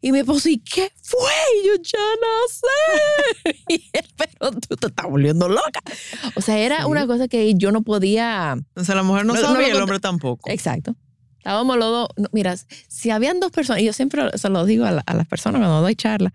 Y 0.00 0.12
me 0.12 0.20
esposo, 0.20 0.48
¿y 0.48 0.58
qué 0.58 0.92
fue? 1.02 1.18
Y 1.60 1.66
yo 1.66 1.72
ya 1.82 1.98
no 1.98 3.50
sé. 3.50 3.56
Y 3.68 3.90
él, 3.92 4.04
pero 4.16 4.52
tú 4.52 4.76
te 4.76 4.86
estás 4.86 5.06
volviendo 5.10 5.48
loca. 5.48 5.80
O 6.36 6.40
sea, 6.40 6.56
era 6.58 6.78
Sí. 6.82 6.84
una 6.86 7.04
cosa 7.08 7.26
que 7.26 7.52
yo 7.56 7.72
no 7.72 7.82
podía. 7.82 8.52
Entonces 8.52 8.94
la 8.94 9.02
mujer 9.02 9.26
no, 9.26 9.34
No- 9.34 9.40
no 9.40 9.46
sabe 9.48 9.62
lo 9.62 9.68
y 9.68 9.70
el 9.72 9.82
hombre 9.82 9.98
tampoco. 9.98 10.48
Exacto. 10.50 10.94
Estábamos 11.38 11.76
los 11.78 11.90
dos. 11.90 12.08
no, 12.16 12.28
mira, 12.32 12.56
si 12.88 13.10
habían 13.10 13.40
dos 13.40 13.50
personas, 13.50 13.82
y 13.82 13.86
yo 13.86 13.92
siempre 13.92 14.22
se 14.38 14.48
lo 14.50 14.64
digo 14.66 14.84
a, 14.84 14.92
la- 14.92 15.02
a 15.04 15.14
las 15.14 15.26
personas 15.26 15.58
cuando 15.60 15.80
doy 15.80 15.96
charla, 15.96 16.32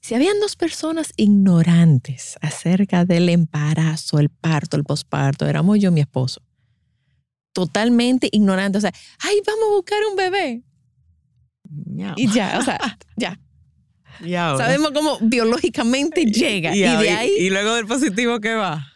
si 0.00 0.14
habían 0.14 0.38
dos 0.40 0.56
personas 0.56 1.12
ignorantes 1.16 2.36
acerca 2.40 3.04
del 3.04 3.28
embarazo, 3.28 4.18
el 4.18 4.28
parto, 4.30 4.76
el 4.76 4.84
posparto, 4.84 5.46
éramos 5.46 5.78
yo 5.78 5.90
y 5.90 5.92
mi 5.92 6.00
esposo. 6.00 6.40
Totalmente 7.52 8.28
ignorantes. 8.30 8.78
O 8.78 8.82
sea, 8.82 8.92
ay, 9.20 9.40
vamos 9.46 9.64
a 9.70 9.74
buscar 9.74 9.98
un 10.10 10.16
bebé. 10.16 10.62
Y 12.16 12.30
ya, 12.32 12.58
o 12.58 12.62
sea, 12.62 12.78
ya. 13.16 13.40
Y 14.24 14.34
ahora. 14.34 14.64
Sabemos 14.66 14.90
cómo 14.92 15.18
biológicamente 15.20 16.24
llega. 16.24 16.74
Y, 16.74 16.84
ahí- 16.84 17.02
de 17.02 17.10
ahí. 17.10 17.30
y 17.38 17.50
luego 17.50 17.74
del 17.74 17.86
positivo 17.86 18.40
que 18.40 18.54
va. 18.54 18.86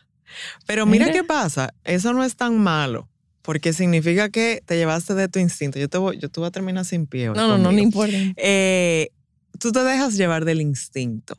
Pero 0.66 0.86
mira, 0.86 1.06
Mira. 1.06 1.18
qué 1.18 1.24
pasa, 1.24 1.74
eso 1.84 2.12
no 2.14 2.24
es 2.24 2.36
tan 2.36 2.58
malo, 2.58 3.08
porque 3.42 3.72
significa 3.74 4.30
que 4.30 4.62
te 4.64 4.76
llevaste 4.76 5.14
de 5.14 5.28
tu 5.28 5.38
instinto. 5.38 5.78
Yo 5.78 5.88
te 5.88 5.98
voy, 5.98 6.18
yo 6.18 6.30
te 6.30 6.40
voy 6.40 6.46
a 6.48 6.50
terminar 6.50 6.84
sin 6.86 7.06
pie. 7.06 7.28
hoy 7.28 7.36
no, 7.36 7.42
no, 7.42 7.48
no, 7.48 7.58
no 7.58 7.64
conmigo. 7.68 7.84
importa. 7.84 8.16
Eh, 8.36 9.10
tú 9.62 9.72
te 9.72 9.82
dejas 9.84 10.14
llevar 10.16 10.44
del 10.44 10.60
instinto. 10.60 11.38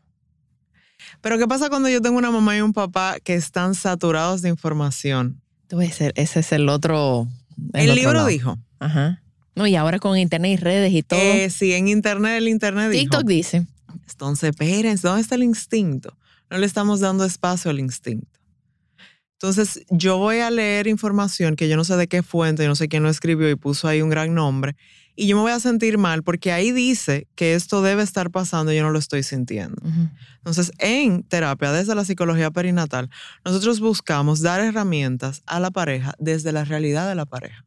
Pero 1.22 1.38
¿qué 1.38 1.48
pasa 1.48 1.70
cuando 1.70 1.90
yo 1.90 2.02
tengo 2.02 2.18
una 2.18 2.32
mamá 2.32 2.58
y 2.58 2.62
un 2.62 2.74
papá 2.74 3.18
que 3.24 3.36
están 3.36 3.76
saturados 3.76 4.42
de 4.42 4.50
información? 4.50 5.42
Tú 5.68 5.78
ves, 5.78 6.00
ese 6.00 6.40
es 6.40 6.52
el 6.52 6.70
otro. 6.70 7.28
El, 7.74 7.90
otro 7.90 7.96
libro 7.96 8.14
lado. 8.14 8.28
dijo, 8.28 8.58
Ajá. 8.80 9.22
No, 9.56 9.68
y 9.68 9.76
ahora 9.76 10.00
con 10.00 10.18
internet 10.18 10.52
y 10.52 10.58
redes 10.58 10.94
y 10.94 11.04
todo. 11.04 11.20
eh, 11.20 11.50
si 11.50 11.74
en 11.74 11.88
internet 11.88 12.38
el 12.38 12.48
internet 12.48 12.90
dijo, 12.90 13.02
TikTok 13.02 13.26
dice. 13.26 13.68
Entonces, 14.10 14.50
espérense, 14.50 15.08
¿dónde 15.08 15.22
está 15.22 15.36
el 15.36 15.44
instinto? 15.44 16.18
No 16.50 16.58
le 16.58 16.66
estamos 16.66 17.00
dando 17.00 17.24
espacio 17.24 17.70
al 17.70 17.80
instinto. 17.80 18.40
Entonces, 19.34 19.86
yo 19.90 20.18
voy 20.18 20.40
a 20.40 20.50
leer 20.50 20.88
información 20.88 21.56
que 21.56 21.68
yo 21.68 21.76
no 21.76 21.84
sé 21.84 21.98
de 21.98 22.08
qué 22.08 22.24
fuente, 22.24 22.64
yo 22.64 22.70
no 22.70 22.76
sé 22.76 22.88
quién 22.88 23.04
lo 23.04 23.10
escribió 23.10 23.50
y 23.50 23.56
puso 23.56 23.88
ahí 23.88 24.02
un 24.02 24.10
gran 24.10 24.34
nombre, 24.34 24.76
y 25.16 25.28
yo 25.28 25.36
me 25.36 25.44
voy 25.44 25.52
a 25.52 25.60
sentir 25.60 25.98
mal 25.98 26.24
porque 26.24 26.52
ahí 26.52 26.72
dice 26.72 27.28
que 27.36 27.54
esto 27.56 27.82
debe 27.82 28.04
estar 28.04 28.32
pasando 28.32 28.72
y 28.72 28.78
yo 28.78 28.84
no 28.84 28.90
lo 28.92 29.00
estoy 29.00 29.24
sintiendo. 29.24 29.82
Entonces, 30.38 30.72
en 30.80 31.24
terapia, 31.24 31.72
desde 31.72 31.96
la 31.96 32.04
psicología 32.06 32.52
perinatal, 32.52 33.10
nosotros 33.46 33.80
buscamos 33.80 34.42
dar 34.42 34.60
herramientas 34.62 35.44
a 35.46 35.60
la 35.60 35.72
pareja 35.72 36.14
desde 36.20 36.52
la 36.52 36.64
realidad 36.66 37.08
de 37.08 37.16
la 37.16 37.26
pareja. 37.26 37.64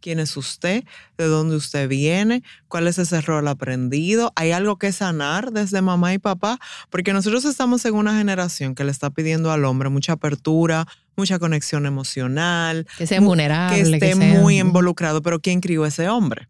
¿Quién 0.00 0.18
es 0.20 0.36
usted? 0.36 0.84
¿De 1.16 1.24
dónde 1.24 1.56
usted 1.56 1.88
viene? 1.88 2.42
¿Cuál 2.68 2.86
es 2.88 2.98
ese 2.98 3.22
rol 3.22 3.48
aprendido? 3.48 4.32
¿Hay 4.36 4.52
algo 4.52 4.76
que 4.76 4.92
sanar 4.92 5.50
desde 5.50 5.80
mamá 5.80 6.12
y 6.12 6.18
papá? 6.18 6.58
Porque 6.90 7.14
nosotros 7.14 7.46
estamos 7.46 7.84
en 7.86 7.94
una 7.94 8.16
generación 8.18 8.74
que 8.74 8.84
le 8.84 8.90
está 8.90 9.08
pidiendo 9.08 9.50
al 9.50 9.64
hombre 9.64 9.88
mucha 9.88 10.12
apertura, 10.12 10.86
mucha 11.16 11.38
conexión 11.38 11.86
emocional, 11.86 12.86
Que 12.98 13.06
sea 13.06 13.20
vulnerable. 13.20 13.76
que 13.76 13.94
esté 14.08 14.14
sea- 14.14 14.40
muy 14.40 14.58
involucrado. 14.60 15.22
Pero 15.22 15.40
¿quién 15.40 15.60
crió 15.60 15.86
ese 15.86 16.08
hombre? 16.10 16.48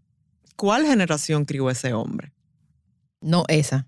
¿Cuál 0.56 0.86
generación 0.86 1.44
crió 1.44 1.70
ese 1.70 1.92
hombre? 1.92 2.32
No 3.20 3.44
esa. 3.48 3.86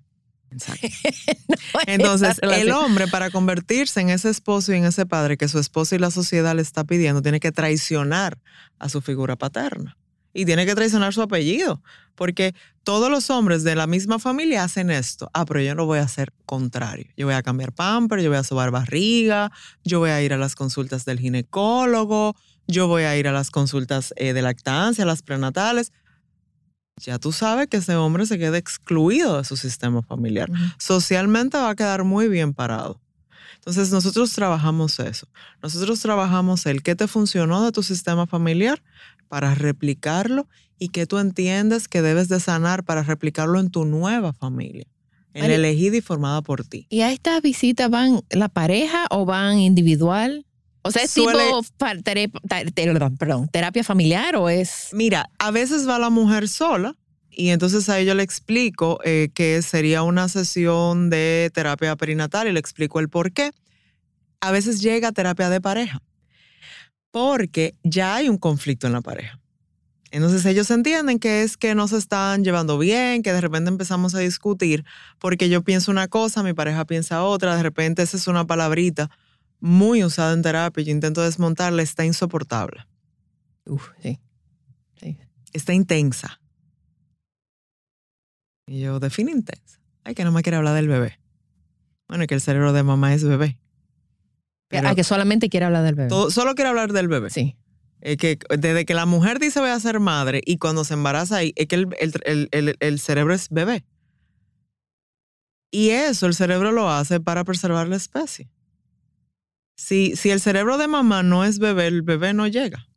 Exacto. 0.51 0.87
No 1.49 1.81
esa 1.81 1.93
Entonces, 1.93 2.37
el 2.43 2.71
hombre 2.73 3.07
para 3.09 3.31
convertirse 3.31 4.01
en 4.01 4.11
ese 4.11 4.31
esposo 4.31 4.73
y 4.73 4.77
en 4.77 4.85
ese 4.85 5.07
padre 5.07 5.37
que 5.37 5.49
su 5.49 5.59
esposo 5.59 5.95
y 5.95 5.99
la 5.99 6.11
sociedad 6.11 6.55
le 6.55 6.63
está 6.63 6.85
pidiendo, 6.85 7.23
tiene 7.23 7.41
que 7.41 7.53
traicionar 7.53 8.39
a 8.79 8.89
su 8.89 9.01
figura 9.01 9.37
paterna. 9.37 9.97
y 10.33 10.45
tiene 10.45 10.67
que 10.67 10.75
traicionar 10.75 11.15
su 11.15 11.23
apellido, 11.23 11.83
porque 12.15 12.55
todos 12.85 13.11
los 13.11 13.31
hombres 13.31 13.65
de 13.65 13.75
la 13.75 13.87
misma 13.87 14.19
familia 14.19 14.65
hacen 14.65 14.91
esto. 14.91 15.31
Ah, 15.33 15.47
pero 15.47 15.61
yo 15.63 15.75
no 15.75 15.87
voy 15.87 15.99
a 15.99 16.03
hacer 16.03 16.35
contrario. 16.45 17.07
Yo 17.17 17.25
voy 17.27 17.35
a 17.35 17.43
cambiar 17.43 17.73
pamper, 17.73 18.21
yo 18.21 18.29
voy 18.29 18.39
a 18.39 18.45
sobar 18.45 18.71
barriga, 18.71 19.51
yo 19.83 19.99
voy 19.99 20.11
a 20.11 20.23
ir 20.23 20.35
a 20.35 20.37
las 20.37 20.55
consultas 20.55 21.07
del 21.07 21.21
ginecólogo, 21.21 22.37
yo 22.67 22.87
voy 22.87 23.05
a 23.05 23.17
ir 23.17 23.29
a 23.29 23.33
las 23.33 23.51
consultas 23.51 24.13
eh, 24.17 24.35
de 24.35 24.43
lactancia, 24.43 25.07
las 25.07 25.23
prenatales. 25.23 25.91
Ya 26.99 27.19
tú 27.19 27.31
sabes 27.31 27.67
que 27.67 27.77
ese 27.77 27.95
hombre 27.95 28.25
se 28.27 28.39
queda 28.39 28.57
excluido 28.57 29.37
de 29.37 29.45
su 29.45 29.57
sistema 29.57 30.03
familiar. 30.03 30.51
Socialmente 30.79 31.59
va 31.59 31.71
a 31.71 31.77
quedar 31.77 32.05
muy 32.05 32.29
bien 32.29 32.55
parado. 32.55 33.01
Entonces 33.57 33.91
nosotros 33.91 34.33
trabajamos 34.33 34.99
eso. 35.01 35.29
Nosotros 35.63 36.01
trabajamos 36.01 36.65
el 36.67 36.83
qué 36.83 36.95
te 36.95 37.07
funcionó 37.07 37.65
de 37.65 37.73
tu 37.73 37.83
sistema 37.83 38.27
familiar 38.27 38.83
para 39.29 39.55
replicarlo 39.55 40.49
y 40.79 40.89
que 40.89 41.07
tú 41.07 41.19
entiendes 41.19 41.89
que 41.89 42.01
debes 42.01 42.29
de 42.29 42.41
sanar 42.41 42.85
para 42.85 43.03
replicarlo 43.03 43.61
en 43.61 43.71
tu 43.71 43.85
nueva 43.85 44.33
familia, 44.33 44.87
en 45.35 45.51
elegida 45.51 45.97
y 45.97 46.01
formada 46.01 46.43
por 46.43 46.65
ti. 46.65 46.87
¿Y 46.89 47.03
a 47.03 47.13
estas 47.13 47.43
visitas 47.43 47.91
van 47.91 48.23
la 48.31 48.49
pareja 48.49 49.07
o 49.11 49.27
van 49.27 49.59
individual? 49.59 50.46
O 50.87 50.91
sea, 50.91 51.03
¿es 51.03 51.13
tipo 51.13 51.31
perdón, 53.19 53.49
terapia 53.49 53.85
familiar 53.85 54.37
o 54.37 54.49
es...? 54.49 54.89
Mira, 54.93 55.29
a 55.39 55.51
veces 55.51 55.89
va 55.89 55.99
la 55.99 56.11
mujer 56.11 56.49
sola 56.49 56.95
y 57.31 57.51
entonces 57.51 57.89
a 57.89 57.99
ella 57.99 58.15
le 58.15 58.23
explico 58.23 58.99
eh, 59.05 59.29
que 59.35 59.61
sería 59.63 60.03
una 60.03 60.29
sesión 60.29 61.11
de 61.11 61.51
terapia 61.53 61.97
perinatal 61.97 62.49
y 62.49 62.53
le 62.53 62.61
explico 62.61 63.01
el 63.01 63.09
por 63.09 63.33
qué. 63.33 63.51
A 64.41 64.53
veces 64.53 64.81
llega 64.81 65.13
terapia 65.13 65.51
de 65.51 65.61
pareja 65.61 66.03
porque 67.11 67.75
ya 67.83 68.15
hay 68.15 68.29
un 68.29 68.39
conflicto 68.39 68.87
en 68.87 68.93
la 68.93 69.01
pareja. 69.01 69.39
Entonces 70.11 70.47
ellos 70.47 70.71
entienden 70.71 71.19
que 71.19 71.43
es 71.43 71.57
que 71.57 71.75
no 71.75 71.89
se 71.89 71.99
están 71.99 72.45
llevando 72.45 72.79
bien, 72.79 73.23
que 73.23 73.33
de 73.33 73.41
repente 73.41 73.71
empezamos 73.71 74.15
a 74.15 74.21
discutir 74.21 74.85
porque 75.19 75.49
yo 75.49 75.63
pienso 75.63 75.91
una 75.91 76.09
cosa, 76.09 76.43
mi 76.43 76.55
pareja 76.55 76.85
piensa 76.85 77.25
otra, 77.25 77.57
de 77.57 77.63
repente 77.63 78.03
esa 78.03 78.17
es 78.17 78.29
una 78.29 78.47
palabrita 78.47 79.11
muy 79.61 80.05
usada 80.05 80.33
en 80.33 80.43
terapia, 80.43 80.85
yo 80.85 80.93
intento 80.93 81.23
desmontarla, 81.23 81.83
está 81.83 82.05
insoportable. 82.05 82.87
Uf, 83.67 83.91
sí. 84.03 84.21
sí. 85.01 85.19
Está 85.53 85.73
intensa. 85.73 86.41
Y 88.67 88.81
yo, 88.81 88.99
define 89.01 89.33
intensa. 89.33 89.81
Ay, 90.05 90.15
que 90.15 90.25
no 90.25 90.33
me 90.33 90.43
quiere 90.43 90.57
hablar 90.57 90.75
del 90.75 90.89
bebé. 90.89 91.19
Bueno, 92.09 92.27
que 92.27 92.35
el 92.35 92.41
cerebro 92.41 92.73
de 92.73 92.83
mamá 92.83 93.15
es 93.15 93.25
bebé. 93.25 93.59
Pero, 94.69 94.95
que 94.95 95.05
solamente 95.05 95.49
quiere 95.49 95.67
hablar 95.67 95.85
del 95.85 95.95
bebé. 95.95 96.11
solo 96.31 96.55
quiere 96.55 96.71
hablar 96.71 96.93
del 96.93 97.09
bebé. 97.09 97.31
Sí. 97.31 97.57
que 98.01 98.39
desde 98.59 98.85
que 98.85 98.95
la 98.95 99.07
mujer 99.07 99.39
dice 99.39 99.61
voy 99.61 99.71
a 99.71 99.79
ser 99.79 100.01
madre 100.01 100.41
y 100.45 100.59
cuando 100.59 100.85
se 100.85 100.95
embaraza 100.95 101.37
ahí, 101.37 101.53
es 101.57 101.67
que 101.67 101.77
el, 101.77 103.01
cerebro 103.01 103.35
es 103.35 103.49
bebé. 103.49 103.85
Y 105.71 105.91
eso 105.91 106.27
el 106.27 106.35
cerebro 106.35 106.73
lo 106.73 106.91
hace 106.91 107.21
para 107.21 107.45
preservar 107.45 107.87
la 107.89 107.97
especie. 107.97 108.49
Si, 109.77 110.17
si 110.17 110.31
el 110.31 110.41
cerebro 110.41 110.79
de 110.79 110.89
mamá 110.89 111.23
no 111.23 111.45
es 111.45 111.59
bebé, 111.59 111.87
el 111.87 112.03
bebé 112.03 112.35
no 112.35 112.47
llega. 112.47 112.89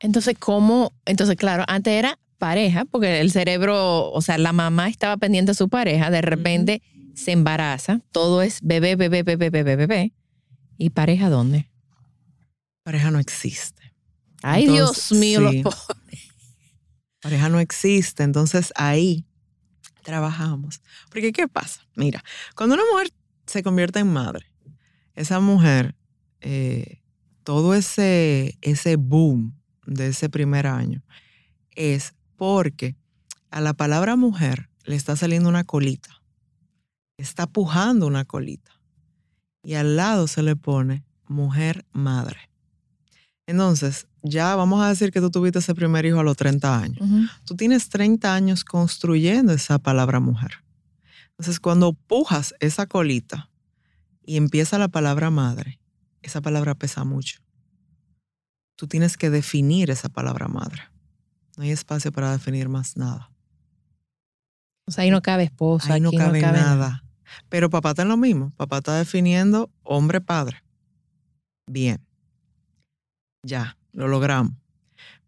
Entonces, 0.00 0.36
¿cómo? 0.38 0.92
Entonces, 1.04 1.36
claro, 1.36 1.64
antes 1.68 1.92
era 1.92 2.18
pareja, 2.38 2.84
porque 2.84 3.20
el 3.20 3.30
cerebro, 3.30 4.10
o 4.10 4.20
sea, 4.20 4.38
la 4.38 4.52
mamá 4.52 4.88
estaba 4.88 5.16
pendiente 5.16 5.52
de 5.52 5.54
su 5.54 5.68
pareja, 5.68 6.10
de 6.10 6.22
repente 6.22 6.82
se 7.14 7.32
embaraza, 7.32 8.00
todo 8.12 8.42
es 8.42 8.60
bebé, 8.62 8.96
bebé, 8.96 9.22
bebé, 9.22 9.50
bebé, 9.50 9.76
bebé. 9.76 10.12
¿Y 10.78 10.90
pareja 10.90 11.30
dónde? 11.30 11.70
Pareja 12.82 13.10
no 13.10 13.18
existe. 13.18 13.94
Ay, 14.42 14.68
Dios 14.68 15.12
mío, 15.12 15.40
los 15.40 15.54
pobres. 15.56 16.28
Pareja 17.20 17.48
no 17.48 17.58
existe, 17.58 18.22
entonces 18.22 18.72
ahí 18.76 19.24
trabajamos. 20.02 20.80
Porque, 21.10 21.32
¿qué 21.32 21.48
pasa? 21.48 21.80
Mira, 21.94 22.22
cuando 22.54 22.74
una 22.74 22.84
mujer 22.92 23.10
se 23.46 23.62
convierte 23.62 23.98
en 23.98 24.12
madre, 24.12 24.46
esa 25.14 25.40
mujer, 25.40 25.94
eh, 26.48 27.02
todo 27.42 27.74
ese, 27.74 28.56
ese 28.60 28.94
boom 28.94 29.52
de 29.84 30.06
ese 30.06 30.28
primer 30.28 30.68
año 30.68 31.02
es 31.72 32.14
porque 32.36 32.94
a 33.50 33.60
la 33.60 33.74
palabra 33.74 34.14
mujer 34.14 34.68
le 34.84 34.94
está 34.94 35.16
saliendo 35.16 35.48
una 35.48 35.64
colita, 35.64 36.22
está 37.16 37.48
pujando 37.48 38.06
una 38.06 38.24
colita 38.24 38.80
y 39.64 39.74
al 39.74 39.96
lado 39.96 40.28
se 40.28 40.44
le 40.44 40.54
pone 40.54 41.04
mujer 41.26 41.84
madre. 41.90 42.38
Entonces, 43.48 44.06
ya 44.22 44.54
vamos 44.54 44.80
a 44.84 44.88
decir 44.88 45.10
que 45.10 45.20
tú 45.20 45.32
tuviste 45.32 45.58
ese 45.58 45.74
primer 45.74 46.06
hijo 46.06 46.20
a 46.20 46.24
los 46.24 46.36
30 46.36 46.78
años. 46.78 47.08
Tú 47.44 47.56
tienes 47.56 47.88
30 47.88 48.32
años 48.32 48.62
construyendo 48.64 49.52
esa 49.52 49.80
palabra 49.80 50.20
mujer. 50.20 50.52
Entonces, 51.30 51.58
cuando 51.58 51.92
pujas 51.92 52.54
esa 52.60 52.86
colita 52.86 53.50
y 54.24 54.36
empieza 54.36 54.78
la 54.78 54.86
palabra 54.86 55.30
madre, 55.30 55.80
esa 56.22 56.40
palabra 56.40 56.74
pesa 56.74 57.04
mucho. 57.04 57.40
Tú 58.76 58.86
tienes 58.86 59.16
que 59.16 59.30
definir 59.30 59.90
esa 59.90 60.08
palabra 60.08 60.48
madre. 60.48 60.82
No 61.56 61.64
hay 61.64 61.70
espacio 61.70 62.12
para 62.12 62.32
definir 62.32 62.68
más 62.68 62.96
nada. 62.96 63.30
O 64.86 64.92
sea, 64.92 65.04
ahí 65.04 65.10
no 65.10 65.22
cabe 65.22 65.44
esposa. 65.44 65.94
Ahí 65.94 66.00
no 66.00 66.12
cabe, 66.12 66.40
nada. 66.40 67.02
Pero 67.48 67.70
papá 67.70 67.90
está 67.90 68.02
en 68.02 68.08
lo 68.08 68.16
mismo. 68.16 68.52
Papá 68.56 68.78
está 68.78 68.96
definiendo 68.98 69.70
hombre-padre. 69.82 70.62
Bien. 71.66 72.04
Ya, 73.42 73.78
lo 73.92 74.08
logramos. 74.08 74.52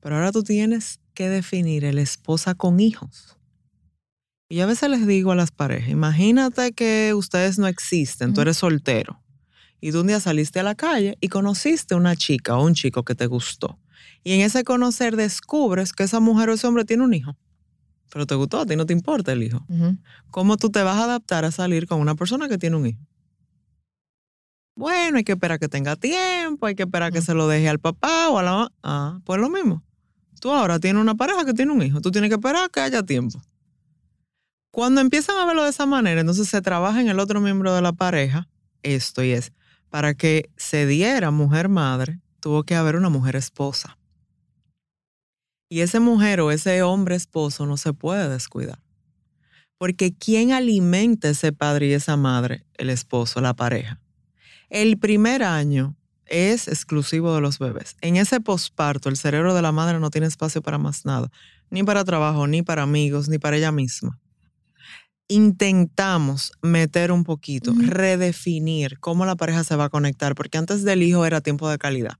Pero 0.00 0.16
ahora 0.16 0.30
tú 0.30 0.42
tienes 0.42 1.00
que 1.14 1.28
definir 1.28 1.84
el 1.84 1.98
esposa 1.98 2.54
con 2.54 2.78
hijos. 2.78 3.36
Y 4.48 4.56
yo 4.56 4.64
a 4.64 4.66
veces 4.66 4.88
les 4.88 5.06
digo 5.06 5.32
a 5.32 5.36
las 5.36 5.50
parejas, 5.50 5.90
imagínate 5.90 6.72
que 6.72 7.12
ustedes 7.14 7.58
no 7.58 7.66
existen, 7.66 8.32
tú 8.32 8.40
eres 8.40 8.56
soltero. 8.58 9.22
Y 9.80 9.92
tú 9.92 10.00
un 10.00 10.08
día 10.08 10.20
saliste 10.20 10.60
a 10.60 10.62
la 10.62 10.74
calle 10.74 11.16
y 11.20 11.28
conociste 11.28 11.94
una 11.94 12.16
chica 12.16 12.56
o 12.56 12.64
un 12.64 12.74
chico 12.74 13.04
que 13.04 13.14
te 13.14 13.26
gustó. 13.26 13.78
Y 14.24 14.32
en 14.32 14.40
ese 14.40 14.64
conocer 14.64 15.16
descubres 15.16 15.92
que 15.92 16.02
esa 16.02 16.20
mujer 16.20 16.50
o 16.50 16.54
ese 16.54 16.66
hombre 16.66 16.84
tiene 16.84 17.04
un 17.04 17.14
hijo. 17.14 17.36
Pero 18.10 18.26
te 18.26 18.34
gustó, 18.34 18.60
a 18.60 18.66
ti 18.66 18.74
no 18.74 18.86
te 18.86 18.92
importa 18.92 19.32
el 19.32 19.42
hijo. 19.42 19.64
¿Cómo 20.30 20.56
tú 20.56 20.70
te 20.70 20.82
vas 20.82 20.96
a 20.96 21.04
adaptar 21.04 21.44
a 21.44 21.50
salir 21.50 21.86
con 21.86 22.00
una 22.00 22.14
persona 22.14 22.48
que 22.48 22.58
tiene 22.58 22.76
un 22.76 22.86
hijo? 22.86 23.00
Bueno, 24.74 25.18
hay 25.18 25.24
que 25.24 25.32
esperar 25.32 25.58
que 25.58 25.68
tenga 25.68 25.96
tiempo, 25.96 26.66
hay 26.66 26.74
que 26.74 26.84
esperar 26.84 27.12
que 27.12 27.20
se 27.20 27.34
lo 27.34 27.48
deje 27.48 27.68
al 27.68 27.80
papá 27.80 28.30
o 28.30 28.38
a 28.38 28.42
la 28.42 28.50
mamá. 28.52 28.72
Ah, 28.82 29.18
pues 29.24 29.40
lo 29.40 29.50
mismo. 29.50 29.82
Tú 30.40 30.52
ahora 30.52 30.78
tienes 30.78 31.02
una 31.02 31.16
pareja 31.16 31.44
que 31.44 31.52
tiene 31.52 31.72
un 31.72 31.82
hijo. 31.82 32.00
Tú 32.00 32.10
tienes 32.10 32.30
que 32.30 32.36
esperar 32.36 32.70
que 32.70 32.80
haya 32.80 33.02
tiempo. 33.02 33.42
Cuando 34.70 35.00
empiezan 35.00 35.36
a 35.36 35.44
verlo 35.46 35.64
de 35.64 35.70
esa 35.70 35.86
manera, 35.86 36.20
entonces 36.20 36.48
se 36.48 36.62
trabaja 36.62 37.00
en 37.00 37.08
el 37.08 37.18
otro 37.18 37.40
miembro 37.40 37.74
de 37.74 37.82
la 37.82 37.92
pareja. 37.92 38.48
Esto 38.82 39.24
y 39.24 39.32
es, 39.32 39.52
para 39.90 40.14
que 40.14 40.50
se 40.56 40.86
diera 40.86 41.30
mujer 41.30 41.68
madre, 41.68 42.20
tuvo 42.40 42.64
que 42.64 42.74
haber 42.74 42.96
una 42.96 43.08
mujer 43.08 43.36
esposa. 43.36 43.98
Y 45.70 45.80
ese 45.80 46.00
mujer 46.00 46.40
o 46.40 46.50
ese 46.50 46.82
hombre 46.82 47.14
esposo 47.14 47.66
no 47.66 47.76
se 47.76 47.92
puede 47.92 48.28
descuidar. 48.28 48.80
Porque 49.78 50.14
¿quién 50.14 50.52
alimenta 50.52 51.28
ese 51.28 51.52
padre 51.52 51.88
y 51.88 51.92
esa 51.92 52.16
madre? 52.16 52.64
El 52.74 52.90
esposo, 52.90 53.40
la 53.40 53.54
pareja. 53.54 54.00
El 54.70 54.98
primer 54.98 55.42
año 55.42 55.94
es 56.26 56.68
exclusivo 56.68 57.34
de 57.34 57.40
los 57.40 57.58
bebés. 57.58 57.96
En 58.00 58.16
ese 58.16 58.40
posparto, 58.40 59.08
el 59.08 59.16
cerebro 59.16 59.54
de 59.54 59.62
la 59.62 59.72
madre 59.72 59.98
no 59.98 60.10
tiene 60.10 60.26
espacio 60.26 60.62
para 60.62 60.78
más 60.78 61.04
nada, 61.04 61.30
ni 61.70 61.82
para 61.82 62.04
trabajo, 62.04 62.46
ni 62.46 62.62
para 62.62 62.82
amigos, 62.82 63.28
ni 63.28 63.38
para 63.38 63.56
ella 63.56 63.72
misma. 63.72 64.18
Intentamos 65.28 66.52
meter 66.62 67.12
un 67.12 67.22
poquito, 67.24 67.74
redefinir 67.76 68.98
cómo 68.98 69.26
la 69.26 69.36
pareja 69.36 69.62
se 69.62 69.76
va 69.76 69.84
a 69.84 69.90
conectar, 69.90 70.34
porque 70.34 70.58
antes 70.58 70.84
del 70.84 71.02
hijo 71.02 71.26
era 71.26 71.40
tiempo 71.40 71.68
de 71.68 71.78
calidad 71.78 72.18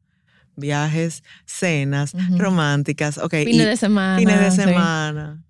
viajes, 0.59 1.23
cenas 1.47 2.13
románticas, 2.37 3.19
ok. 3.19 3.35
Fines 3.45 3.67
de 3.67 3.77
semana. 3.77 4.19
Fines 4.19 4.41
de 4.41 4.51
semana. 4.51 5.45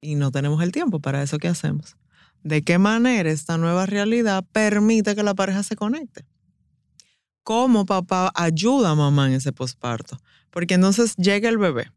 Y 0.00 0.14
no 0.14 0.30
tenemos 0.30 0.62
el 0.62 0.70
tiempo 0.70 1.00
para 1.00 1.22
eso. 1.22 1.38
¿Qué 1.38 1.48
hacemos? 1.48 1.96
¿De 2.44 2.62
qué 2.62 2.78
manera 2.78 3.30
esta 3.30 3.58
nueva 3.58 3.86
realidad 3.86 4.44
permite 4.52 5.16
que 5.16 5.22
la 5.22 5.34
pareja 5.34 5.62
se 5.62 5.74
conecte? 5.74 6.24
¿Cómo 7.42 7.86
papá 7.86 8.30
ayuda 8.34 8.90
a 8.90 8.94
mamá 8.94 9.26
en 9.26 9.32
ese 9.32 9.52
posparto? 9.52 10.18
Porque 10.50 10.74
entonces 10.74 11.16
llega 11.16 11.48
el 11.48 11.58
bebé. 11.58 11.90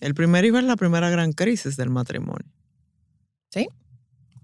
El 0.00 0.14
primer 0.14 0.44
hijo 0.44 0.58
es 0.58 0.64
la 0.64 0.76
primera 0.76 1.10
gran 1.10 1.32
crisis 1.32 1.76
del 1.76 1.90
matrimonio. 1.90 2.50
Sí. 3.50 3.68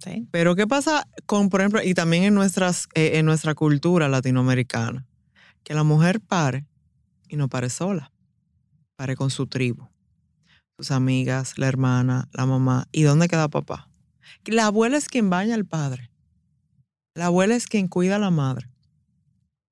Sí. 0.02 0.26
Pero 0.30 0.56
¿qué 0.56 0.66
pasa 0.66 1.06
con, 1.26 1.50
por 1.50 1.60
ejemplo, 1.60 1.82
y 1.82 1.94
también 1.94 2.24
en, 2.24 2.34
nuestras, 2.34 2.88
eh, 2.94 3.18
en 3.18 3.26
nuestra 3.26 3.54
cultura 3.54 4.08
latinoamericana? 4.08 5.06
Que 5.62 5.74
la 5.74 5.84
mujer 5.84 6.20
pare 6.20 6.66
y 7.28 7.36
no 7.36 7.48
pare 7.48 7.68
sola, 7.68 8.10
pare 8.96 9.14
con 9.14 9.30
su 9.30 9.46
tribu, 9.46 9.88
sus 10.78 10.90
amigas, 10.90 11.58
la 11.58 11.68
hermana, 11.68 12.28
la 12.32 12.46
mamá. 12.46 12.88
¿Y 12.92 13.02
dónde 13.02 13.28
queda 13.28 13.48
papá? 13.48 13.90
La 14.46 14.66
abuela 14.66 14.96
es 14.96 15.08
quien 15.08 15.28
baña 15.28 15.54
al 15.54 15.66
padre. 15.66 16.10
La 17.14 17.26
abuela 17.26 17.54
es 17.54 17.66
quien 17.66 17.88
cuida 17.88 18.16
a 18.16 18.18
la 18.18 18.30
madre. 18.30 18.70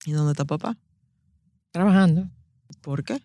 ¿Y 0.05 0.13
dónde 0.13 0.33
está 0.33 0.45
papá? 0.45 0.77
Trabajando. 1.73 2.29
¿Por 2.83 3.05
qué? 3.05 3.23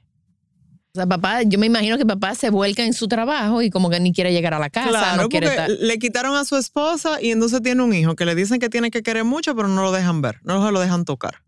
O 0.95 0.99
sea, 0.99 1.08
papá, 1.08 1.41
yo 1.41 1.58
me 1.58 1.65
imagino 1.65 1.97
que 1.97 2.06
papá 2.06 2.36
se 2.36 2.51
vuelca 2.51 2.86
en 2.86 2.93
su 2.93 3.08
trabajo 3.08 3.63
y 3.63 3.71
como 3.71 3.89
que 3.89 3.99
ni 3.99 4.13
quiere 4.13 4.32
llegar 4.32 4.53
a 4.53 4.60
la 4.60 4.69
casa, 4.69 4.89
Claro, 4.89 5.23
no 5.23 5.27
quiere 5.29 5.47
estar. 5.47 5.67
le 5.67 5.97
quitaron 5.97 6.36
a 6.36 6.45
su 6.45 6.56
esposa 6.56 7.19
y 7.19 7.32
entonces 7.32 7.63
tiene 7.63 7.82
un 7.82 7.95
hijo 7.95 8.15
que 8.15 8.25
le 8.25 8.36
dicen 8.36 8.60
que 8.60 8.69
tiene 8.69 8.91
que 8.91 9.01
querer 9.01 9.23
mucho, 9.23 9.56
pero 9.56 9.67
no 9.67 9.82
lo 9.82 9.91
dejan 9.91 10.21
ver, 10.21 10.39
no 10.43 10.69
lo 10.69 10.79
dejan 10.79 11.03
tocar. 11.03 11.41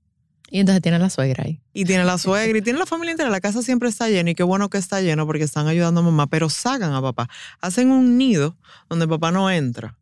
Y 0.49 0.61
entonces 0.61 0.81
tiene 0.81 0.97
la 0.97 1.11
suegra 1.11 1.43
ahí. 1.45 1.61
Y 1.73 1.85
tiene 1.85 2.05
la 2.05 2.17
suegra 2.17 2.57
y 2.57 2.61
tiene 2.63 2.79
la 2.79 2.87
familia 2.87 3.11
entera. 3.11 3.29
La 3.29 3.39
casa 3.39 3.61
siempre 3.61 3.87
está 3.87 4.09
llena 4.09 4.31
y 4.31 4.35
qué 4.35 4.41
bueno 4.41 4.71
que 4.71 4.79
está 4.79 4.99
lleno 5.01 5.27
porque 5.27 5.43
están 5.43 5.67
ayudando 5.67 5.99
a 5.99 6.03
mamá, 6.03 6.25
pero 6.25 6.49
sacan 6.49 6.93
a 6.93 7.01
papá. 7.03 7.29
Hacen 7.61 7.91
un 7.91 8.17
nido 8.17 8.57
donde 8.89 9.07
papá 9.07 9.31
no 9.31 9.51
entra. 9.51 9.95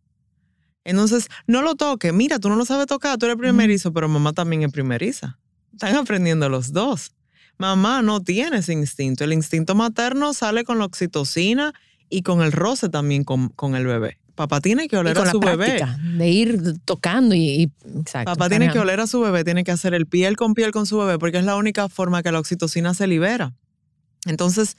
Entonces, 0.86 1.28
no 1.48 1.62
lo 1.62 1.76
toque. 1.76 2.14
Mira, 2.14 2.40
tú 2.40 2.48
no 2.48 2.56
lo 2.56 2.64
sabes 2.64 2.88
tocar, 2.88 3.18
tú 3.18 3.26
eres 3.26 3.38
primerizo, 3.38 3.92
pero 3.92 4.08
mamá 4.08 4.32
también 4.32 4.64
es 4.64 4.72
primeriza. 4.72 5.38
Están 5.74 5.96
aprendiendo 5.98 6.48
los 6.48 6.72
dos. 6.72 7.12
Mamá 7.58 8.02
no 8.02 8.22
tiene 8.22 8.58
ese 8.58 8.74
instinto. 8.74 9.24
El 9.24 9.34
instinto 9.34 9.76
materno 9.76 10.34
sale 10.34 10.64
con 10.64 10.80
la 10.80 10.86
oxitocina 10.86 11.74
y 12.10 12.22
con 12.24 12.42
el 12.42 12.52
roce 12.52 12.90
también 12.90 13.24
con, 13.24 13.50
con 13.50 13.76
el 13.76 13.86
bebé. 13.86 14.18
Papá 14.36 14.62
tiene 14.62 14.88
que 14.88 14.96
Y 14.96 15.00
oler 15.00 15.14
con 15.14 15.24
a 15.24 15.26
la 15.28 15.32
su 15.32 15.40
bebé. 15.40 15.80
de 16.18 16.30
ir 16.30 16.74
tocando 16.86 17.36
y, 17.36 17.40
y- 17.42 17.72
exacto. 18.00 18.32
Papá 18.32 18.50
tiene 18.50 18.72
que 18.72 18.80
oler 18.80 19.00
a 19.00 19.06
su 19.08 19.20
bebé, 19.22 19.44
tiene 19.44 19.64
que 19.64 19.72
hacer 19.72 19.94
el 19.94 20.08
piel 20.08 20.36
con 20.36 20.56
piel 20.56 20.72
con 20.72 20.86
su 20.88 20.98
bebé, 20.98 21.20
porque 21.20 21.38
es 21.38 21.46
la 21.46 21.56
única 21.56 21.88
forma 21.88 22.24
que 22.24 22.32
la 22.32 22.40
oxitocina 22.40 22.96
se 22.96 23.06
libera. 23.06 23.54
Entonces, 24.26 24.76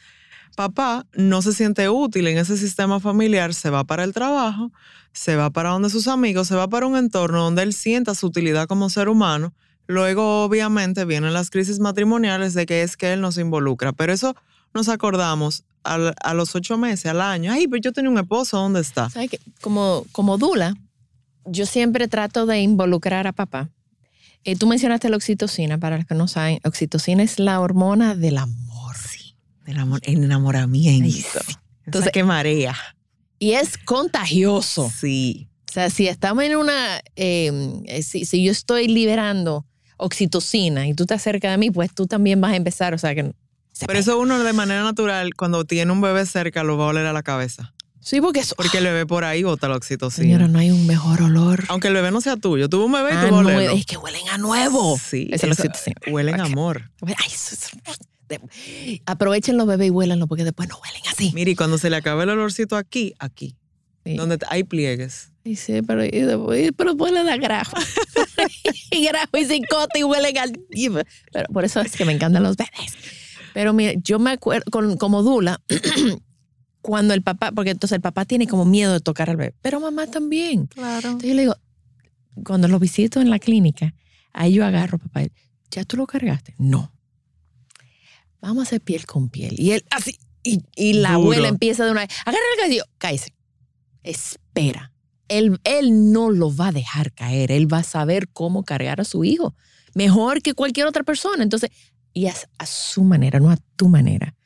papá 0.56 1.06
no 1.14 1.40
se 1.42 1.52
siente 1.52 1.88
útil 1.88 2.26
en 2.26 2.38
ese 2.38 2.56
sistema 2.56 2.98
familiar, 2.98 3.54
se 3.54 3.70
va 3.70 3.84
para 3.84 4.02
el 4.04 4.12
trabajo, 4.12 4.72
se 5.12 5.36
va 5.36 5.50
para 5.50 5.70
donde 5.70 5.90
sus 5.90 6.08
amigos, 6.08 6.48
se 6.48 6.56
va 6.56 6.66
para 6.68 6.86
un 6.86 6.96
entorno 6.96 7.42
donde 7.44 7.62
él 7.62 7.72
sienta 7.72 8.14
su 8.16 8.26
utilidad 8.26 8.66
como 8.66 8.90
ser 8.90 9.08
humano. 9.08 9.54
Luego, 9.86 10.44
obviamente, 10.44 11.04
vienen 11.04 11.32
las 11.32 11.50
crisis 11.50 11.78
matrimoniales 11.78 12.54
de 12.54 12.66
que 12.66 12.82
es 12.82 12.96
que 12.96 13.12
él 13.12 13.20
no 13.20 13.32
se 13.32 13.42
involucra, 13.42 13.92
pero 13.92 14.12
eso 14.12 14.34
nos 14.72 14.88
acordamos 14.88 15.64
al- 15.82 16.14
a 16.22 16.34
los 16.34 16.54
ocho 16.54 16.78
meses, 16.78 17.06
al 17.06 17.20
año. 17.20 17.52
Ay, 17.52 17.66
pero 17.68 17.80
yo 17.82 17.92
tenía 17.92 18.10
un 18.10 18.18
esposo, 18.18 18.56
¿dónde 18.58 18.80
está? 18.80 19.08
Como, 19.60 20.06
como 20.12 20.38
Dula, 20.38 20.74
yo 21.44 21.66
siempre 21.66 22.08
trato 22.08 22.46
de 22.46 22.60
involucrar 22.60 23.26
a 23.26 23.32
papá. 23.32 23.68
Eh, 24.44 24.56
tú 24.56 24.66
mencionaste 24.66 25.08
la 25.10 25.16
oxitocina, 25.16 25.78
para 25.78 25.96
los 25.98 26.06
que 26.06 26.14
no 26.14 26.28
saben, 26.28 26.60
oxitocina 26.64 27.22
es 27.22 27.38
la 27.38 27.60
hormona 27.60 28.14
del 28.14 28.38
amor. 28.38 28.74
El 29.66 29.78
amor, 29.78 30.00
el 30.04 30.22
enamoramiento. 30.24 31.04
Ay, 31.06 31.12
sí. 31.12 31.18
Entonces, 31.28 31.58
Entonces- 31.86 32.12
qué 32.12 32.22
marea. 32.24 32.74
Y 33.38 33.52
es 33.52 33.78
contagioso. 33.78 34.90
Sí. 34.94 35.48
O 35.70 35.72
sea, 35.72 35.88
si 35.90 36.06
estamos 36.06 36.44
en 36.44 36.56
una, 36.56 36.98
eh, 37.16 37.80
eh, 37.86 38.02
si, 38.02 38.24
si 38.26 38.44
yo 38.44 38.52
estoy 38.52 38.88
liberando 38.88 39.64
oxitocina 39.96 40.86
y 40.88 40.94
tú 40.94 41.06
te 41.06 41.14
acercas 41.14 41.54
a 41.54 41.56
mí, 41.56 41.70
pues 41.70 41.92
tú 41.94 42.06
también 42.06 42.40
vas 42.40 42.52
a 42.52 42.56
empezar, 42.56 42.94
o 42.94 42.98
sea 42.98 43.14
que... 43.14 43.32
se 43.72 43.86
pega. 43.86 43.98
eso 43.98 44.18
uno 44.18 44.42
de 44.42 44.52
manera 44.52 44.82
natural, 44.82 45.34
cuando 45.34 45.64
tiene 45.64 45.90
un 45.92 46.00
bebé 46.00 46.24
cerca, 46.26 46.62
lo 46.64 46.76
va 46.76 46.84
a 46.86 46.88
oler 46.88 47.06
a 47.06 47.12
la 47.12 47.22
cabeza. 47.22 47.72
Sí, 48.00 48.20
porque 48.20 48.40
eso... 48.40 48.54
Porque 48.56 48.78
el 48.78 48.84
bebé 48.84 49.06
por 49.06 49.24
ahí 49.24 49.42
bota 49.44 49.66
la 49.66 49.76
oxitocina. 49.76 50.24
Señora, 50.26 50.46
no 50.46 50.58
hay 50.58 50.70
un 50.70 50.86
mejor 50.86 51.22
olor. 51.22 51.64
Aunque 51.68 51.88
el 51.88 51.94
bebé 51.94 52.10
no 52.10 52.20
sea 52.20 52.36
tuyo. 52.36 52.68
Tuvo 52.68 52.84
un 52.84 52.92
bebé 52.92 53.10
y 53.12 53.16
Ah, 53.16 53.26
no, 53.30 53.38
olerlo. 53.38 53.72
es 53.74 53.86
que 53.86 53.96
huelen 53.96 54.28
a 54.28 54.36
nuevo. 54.36 54.98
Sí. 54.98 55.28
Esa 55.32 55.46
es 55.46 55.48
la 55.58 55.64
oxitocina. 55.64 55.96
Huelen 56.12 56.38
a 56.38 56.44
amor. 56.44 56.90
Ay, 57.06 57.14
eso 57.32 57.54
es- 57.54 57.70
de- 58.28 59.00
Aprovechen 59.06 59.56
los 59.56 59.66
bebés 59.66 59.86
y 59.88 59.90
huélanlo 59.90 60.26
porque 60.26 60.44
después 60.44 60.68
no 60.68 60.78
huelen 60.84 61.02
así. 61.10 61.30
Mire, 61.34 61.52
y 61.52 61.54
cuando 61.56 61.78
se 61.78 61.88
le 61.88 61.96
acabe 61.96 62.24
el 62.24 62.30
olorcito 62.30 62.76
aquí, 62.76 63.14
aquí, 63.18 63.56
Sí. 64.04 64.16
donde 64.16 64.38
hay 64.48 64.64
pliegues. 64.64 65.30
Y 65.44 65.56
sí, 65.56 65.80
pero, 65.82 66.04
y 66.04 66.10
después- 66.10 66.72
pero 66.76 66.90
después 66.90 67.12
le 67.12 67.24
da 67.24 67.36
grajo. 67.36 67.76
y 68.90 69.04
grajo 69.06 69.36
y 69.38 69.44
cicote 69.44 69.98
y 70.00 70.02
huelen 70.04 70.38
al... 70.38 70.52
Pero 71.32 71.48
por 71.52 71.64
eso 71.64 71.80
es 71.80 71.92
que 71.96 72.04
me 72.04 72.12
encantan 72.12 72.42
los 72.42 72.56
bebés. 72.56 72.94
Pero 73.54 73.72
mira, 73.72 73.92
yo 74.02 74.18
me 74.18 74.32
acuerdo, 74.32 74.64
con- 74.70 74.96
como 74.96 75.22
Dula, 75.22 75.60
cuando 76.82 77.14
el 77.14 77.22
papá, 77.22 77.50
porque 77.52 77.70
entonces 77.70 77.96
el 77.96 78.02
papá 78.02 78.24
tiene 78.24 78.46
como 78.46 78.64
miedo 78.64 78.92
de 78.92 79.00
tocar 79.00 79.30
al 79.30 79.36
bebé, 79.36 79.54
pero 79.62 79.80
mamá 79.80 80.06
también. 80.06 80.66
Claro. 80.66 81.08
Entonces 81.08 81.28
yo 81.30 81.34
le 81.34 81.42
digo, 81.42 81.56
cuando 82.44 82.68
lo 82.68 82.78
visito 82.78 83.20
en 83.20 83.30
la 83.30 83.38
clínica, 83.38 83.94
ahí 84.32 84.54
yo 84.54 84.64
agarro, 84.66 84.98
papá, 84.98 85.22
¿ya 85.70 85.84
tú 85.84 85.96
lo 85.96 86.06
cargaste? 86.06 86.54
No. 86.58 86.92
Vamos 88.40 88.58
a 88.58 88.62
hacer 88.68 88.80
piel 88.80 89.06
con 89.06 89.28
piel. 89.30 89.54
Y 89.58 89.72
él 89.72 89.84
así, 89.90 90.18
y, 90.42 90.60
y 90.76 90.94
la 90.94 91.12
Duro. 91.12 91.22
abuela 91.22 91.48
empieza 91.48 91.84
de 91.86 91.90
una 91.92 92.02
vez, 92.02 92.10
agarra 92.26 92.42
el 92.56 92.62
gatillo, 92.64 92.84
cállese. 92.98 93.33
Espera. 94.04 94.92
Él, 95.28 95.58
él 95.64 96.12
no 96.12 96.30
lo 96.30 96.54
va 96.54 96.68
a 96.68 96.72
dejar 96.72 97.12
caer, 97.12 97.50
él 97.50 97.72
va 97.72 97.78
a 97.78 97.82
saber 97.82 98.28
cómo 98.28 98.62
cargar 98.62 99.00
a 99.00 99.04
su 99.04 99.24
hijo, 99.24 99.54
mejor 99.94 100.42
que 100.42 100.54
cualquier 100.54 100.86
otra 100.86 101.02
persona. 101.02 101.42
Entonces, 101.42 101.70
y 102.12 102.26
es 102.26 102.46
a 102.58 102.66
su 102.66 103.02
manera, 103.02 103.40
no 103.40 103.50
a 103.50 103.56
tu 103.76 103.88
manera. 103.88 104.36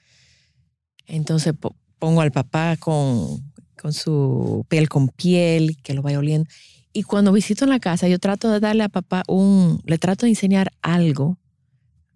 Entonces 1.06 1.52
po- 1.58 1.74
pongo 1.98 2.20
al 2.20 2.32
papá 2.32 2.76
con, 2.78 3.52
con 3.80 3.92
su 3.92 4.64
piel 4.68 4.88
con 4.88 5.08
piel, 5.08 5.76
que 5.82 5.94
lo 5.94 6.02
vaya 6.02 6.18
oliendo. 6.18 6.48
Y 6.92 7.02
cuando 7.02 7.32
visito 7.32 7.64
en 7.64 7.70
la 7.70 7.80
casa, 7.80 8.08
yo 8.08 8.18
trato 8.18 8.50
de 8.50 8.60
darle 8.60 8.84
a 8.84 8.88
papá 8.88 9.22
un, 9.28 9.80
le 9.84 9.98
trato 9.98 10.26
de 10.26 10.30
enseñar 10.30 10.70
algo 10.80 11.38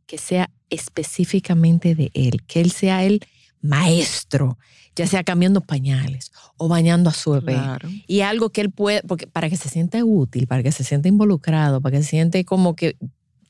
que 0.07 0.18
sea 0.18 0.50
específicamente 0.70 1.94
de 1.94 2.11
él, 2.14 2.42
que 2.46 2.61
él 2.61 2.70
sea 2.70 3.05
el 3.05 3.20
maestro, 3.62 4.59
ya 4.94 5.07
sea 5.07 5.25
cambiando 5.25 5.61
pañales 5.62 6.33
o 6.59 6.68
bañando 6.68 7.09
a 7.11 7.14
su 7.14 7.31
bebé. 7.33 7.55
Claro. 7.55 7.88
Y 8.07 8.20
algo 8.20 8.51
que 8.51 8.61
él 8.61 8.70
puede, 8.70 9.03
porque 9.03 9.27
para 9.27 9.48
que 9.48 9.57
se 9.57 9.68
sienta 9.68 10.05
útil, 10.05 10.46
para 10.46 10.62
que 10.62 10.72
se 10.72 10.85
sienta 10.85 11.09
involucrado, 11.09 11.81
para 11.81 11.96
que 11.96 12.03
se 12.03 12.11
siente 12.11 12.44
como 12.44 12.77
que 12.77 12.96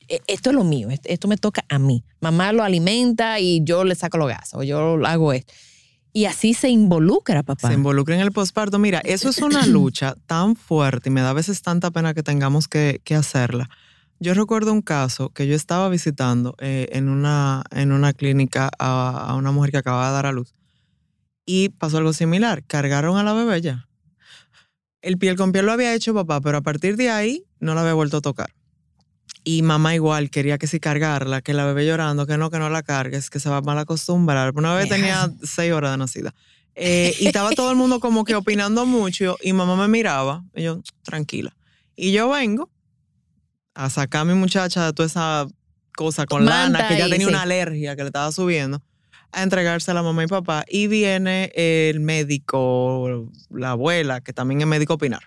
"E- 0.07 0.21
esto 0.27 0.49
es 0.51 0.55
lo 0.55 0.63
mío, 0.63 0.87
esto, 1.03 1.27
me 1.27 1.37
toca 1.37 1.65
a 1.69 1.79
mí. 1.79 2.03
Mamá 2.21 2.51
lo 2.53 2.63
alimenta 2.63 3.39
y 3.39 3.61
yo 3.63 3.83
le 3.83 3.95
saco 3.95 4.17
los 4.17 4.27
gases 4.29 4.53
o 4.53 4.63
yo 4.63 5.05
hago 5.05 5.33
esto. 5.33 5.53
Y 6.15 6.25
así 6.25 6.53
se 6.53 6.69
involucra 6.69 7.41
papá. 7.41 7.69
Se 7.69 7.73
involucra 7.73 8.13
en 8.13 8.21
el 8.21 8.31
posparto. 8.31 8.77
Mira, 8.77 8.99
eso 9.03 9.29
es 9.29 9.39
una 9.39 9.65
lucha 9.65 10.15
tan 10.27 10.55
fuerte 10.55 11.09
y 11.09 11.11
me 11.11 11.21
da 11.21 11.31
a 11.31 11.33
veces 11.33 11.61
tanta 11.63 11.89
pena 11.89 12.13
que 12.13 12.21
tengamos 12.21 12.67
que, 12.67 13.01
que 13.03 13.15
hacerla. 13.15 13.67
Yo 14.23 14.33
recuerdo 14.33 14.71
un 14.71 14.81
caso 14.81 15.31
que 15.31 15.47
yo 15.47 15.53
estaba 15.53 15.89
visitando 15.89 16.55
eh, 16.59 16.87
en, 16.93 17.09
una, 17.09 17.61
en 17.71 17.91
una 17.91 18.13
clínica 18.13 18.69
a, 18.79 19.27
a 19.27 19.35
una 19.35 19.51
mujer 19.51 19.71
que 19.71 19.79
acababa 19.79 20.07
de 20.07 20.13
dar 20.13 20.25
a 20.27 20.31
luz 20.31 20.55
y 21.45 21.67
pasó 21.67 21.97
algo 21.97 22.13
similar. 22.13 22.63
Cargaron 22.65 23.17
a 23.17 23.23
la 23.23 23.33
bebé 23.33 23.59
ya. 23.59 23.89
El 25.01 25.17
piel 25.17 25.35
con 25.35 25.51
piel 25.51 25.65
lo 25.65 25.73
había 25.73 25.93
hecho 25.93 26.13
papá, 26.13 26.39
pero 26.39 26.59
a 26.59 26.61
partir 26.61 26.95
de 26.95 27.09
ahí 27.09 27.43
no 27.59 27.75
la 27.75 27.81
había 27.81 27.95
vuelto 27.95 28.15
a 28.15 28.21
tocar. 28.21 28.53
Y 29.43 29.61
mamá 29.61 29.93
igual 29.93 30.29
quería 30.29 30.57
que 30.57 30.67
si 30.67 30.79
cargarla, 30.79 31.41
que 31.41 31.53
la 31.53 31.65
bebé 31.65 31.85
llorando, 31.85 32.25
que 32.25 32.37
no, 32.37 32.49
que 32.49 32.59
no 32.59 32.69
la 32.69 32.81
cargues, 32.81 33.29
que 33.29 33.41
se 33.41 33.49
va 33.49 33.57
a 33.57 33.61
mal 33.61 33.77
acostumbrar. 33.77 34.53
Una 34.55 34.73
bebé 34.73 34.87
tenía 34.87 35.33
seis 35.43 35.73
horas 35.73 35.91
de 35.91 35.97
nacida. 35.97 36.33
Eh, 36.75 37.13
y 37.19 37.27
estaba 37.27 37.51
todo 37.51 37.71
el 37.71 37.75
mundo 37.75 37.99
como 37.99 38.23
que 38.23 38.35
opinando 38.35 38.85
mucho 38.85 39.37
y 39.41 39.51
mamá 39.51 39.75
me 39.75 39.89
miraba 39.89 40.45
y 40.55 40.63
yo, 40.63 40.81
tranquila. 41.03 41.53
Y 41.97 42.13
yo 42.13 42.29
vengo 42.29 42.69
a 43.75 43.89
sacar 43.89 44.21
a 44.21 44.25
mi 44.25 44.33
muchacha 44.33 44.85
de 44.85 44.93
toda 44.93 45.07
esa 45.07 45.47
cosa 45.95 46.25
con 46.25 46.43
Manta 46.45 46.79
lana, 46.79 46.87
que 46.87 46.97
ya 46.97 47.07
y- 47.07 47.11
tenía 47.11 47.27
sí. 47.27 47.33
una 47.33 47.41
alergia 47.43 47.95
que 47.95 48.03
le 48.03 48.07
estaba 48.07 48.31
subiendo, 48.31 48.81
a 49.31 49.43
entregarse 49.43 49.89
a 49.91 49.93
la 49.93 50.03
mamá 50.03 50.23
y 50.23 50.27
papá. 50.27 50.63
Y 50.69 50.87
viene 50.87 51.51
el 51.55 51.99
médico, 51.99 53.29
la 53.49 53.71
abuela, 53.71 54.21
que 54.21 54.33
también 54.33 54.61
es 54.61 54.67
médico 54.67 54.93
opinar. 54.95 55.21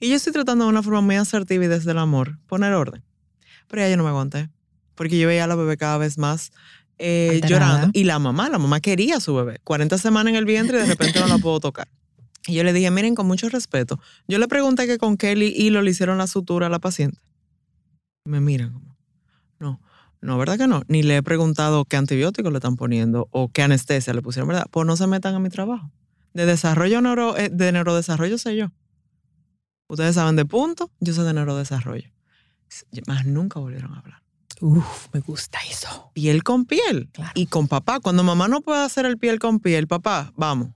Y 0.00 0.08
yo 0.10 0.16
estoy 0.16 0.32
tratando 0.32 0.64
de 0.64 0.70
una 0.70 0.82
forma 0.82 1.00
muy 1.00 1.16
asertiva 1.16 1.64
y 1.64 1.68
desde 1.68 1.90
el 1.92 1.98
amor 1.98 2.38
poner 2.46 2.72
orden. 2.74 3.02
Pero 3.68 3.82
ya 3.82 3.88
yo 3.90 3.96
no 3.96 4.04
me 4.04 4.10
aguanté, 4.10 4.50
porque 4.94 5.18
yo 5.18 5.26
veía 5.28 5.44
a 5.44 5.46
la 5.46 5.54
bebé 5.56 5.76
cada 5.76 5.98
vez 5.98 6.18
más 6.18 6.50
eh, 6.98 7.40
llorando. 7.46 7.90
Y 7.92 8.04
la 8.04 8.18
mamá, 8.18 8.48
la 8.48 8.58
mamá 8.58 8.80
quería 8.80 9.16
a 9.16 9.20
su 9.20 9.34
bebé. 9.34 9.58
40 9.64 9.98
semanas 9.98 10.30
en 10.30 10.36
el 10.36 10.44
vientre 10.46 10.78
y 10.78 10.80
de 10.82 10.86
repente 10.86 11.20
no 11.20 11.26
la 11.28 11.38
puedo 11.38 11.60
tocar. 11.60 11.88
Y 12.46 12.54
yo 12.54 12.62
le 12.64 12.72
dije, 12.72 12.90
miren, 12.90 13.14
con 13.14 13.26
mucho 13.26 13.48
respeto. 13.48 14.00
Yo 14.28 14.38
le 14.38 14.46
pregunté 14.48 14.86
que 14.86 14.96
con 14.98 15.16
qué 15.16 15.34
li- 15.34 15.52
hilo 15.56 15.82
le 15.82 15.90
hicieron 15.90 16.16
la 16.18 16.26
sutura 16.26 16.68
a 16.68 16.70
la 16.70 16.78
paciente. 16.78 17.18
Me 18.26 18.40
miran 18.40 18.72
como, 18.72 18.96
no, 19.58 19.80
no, 20.20 20.38
¿verdad 20.38 20.58
que 20.58 20.66
no? 20.66 20.82
Ni 20.88 21.02
le 21.02 21.18
he 21.18 21.22
preguntado 21.22 21.84
qué 21.84 21.96
antibióticos 21.96 22.50
le 22.50 22.58
están 22.58 22.76
poniendo 22.76 23.28
o 23.30 23.48
qué 23.48 23.62
anestesia 23.62 24.12
le 24.12 24.22
pusieron, 24.22 24.48
¿verdad? 24.48 24.66
Pues 24.70 24.86
no 24.86 24.96
se 24.96 25.06
metan 25.06 25.34
a 25.34 25.38
mi 25.38 25.48
trabajo. 25.48 25.90
De 26.34 26.46
desarrollo 26.46 27.00
neuro, 27.00 27.36
eh, 27.36 27.48
de 27.50 27.72
neurodesarrollo 27.72 28.36
sé 28.36 28.56
yo. 28.56 28.72
Ustedes 29.88 30.16
saben 30.16 30.36
de 30.36 30.44
punto, 30.44 30.90
yo 31.00 31.14
sé 31.14 31.22
de 31.22 31.32
neurodesarrollo. 31.32 32.10
Más 33.06 33.24
nunca 33.24 33.60
volvieron 33.60 33.94
a 33.94 34.00
hablar. 34.00 34.22
Uf, 34.60 35.08
me 35.12 35.20
gusta 35.20 35.58
eso. 35.70 36.10
Piel 36.14 36.42
con 36.42 36.64
piel. 36.64 37.08
Claro. 37.12 37.32
Y 37.34 37.46
con 37.46 37.68
papá. 37.68 38.00
Cuando 38.00 38.24
mamá 38.24 38.48
no 38.48 38.62
puede 38.62 38.82
hacer 38.82 39.06
el 39.06 39.18
piel 39.18 39.38
con 39.38 39.60
piel, 39.60 39.86
papá, 39.86 40.32
vamos. 40.36 40.70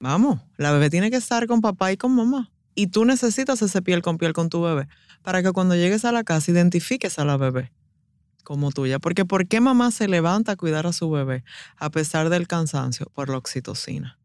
Vamos. 0.00 0.40
La 0.56 0.72
bebé 0.72 0.90
tiene 0.90 1.10
que 1.10 1.16
estar 1.16 1.46
con 1.46 1.60
papá 1.60 1.92
y 1.92 1.96
con 1.96 2.14
mamá. 2.14 2.50
Y 2.78 2.86
tú 2.86 3.04
necesitas 3.04 3.60
ese 3.60 3.82
piel 3.82 4.02
con 4.02 4.18
piel 4.18 4.32
con 4.32 4.50
tu 4.50 4.62
bebé 4.62 4.86
para 5.22 5.42
que 5.42 5.50
cuando 5.50 5.74
llegues 5.74 6.04
a 6.04 6.12
la 6.12 6.22
casa 6.22 6.52
identifiques 6.52 7.18
a 7.18 7.24
la 7.24 7.36
bebé 7.36 7.72
como 8.44 8.70
tuya. 8.70 9.00
Porque 9.00 9.24
¿por 9.24 9.48
qué 9.48 9.60
mamá 9.60 9.90
se 9.90 10.06
levanta 10.06 10.52
a 10.52 10.56
cuidar 10.56 10.86
a 10.86 10.92
su 10.92 11.10
bebé 11.10 11.42
a 11.76 11.90
pesar 11.90 12.28
del 12.28 12.46
cansancio? 12.46 13.06
Por 13.14 13.30
la 13.30 13.38
oxitocina. 13.38 14.16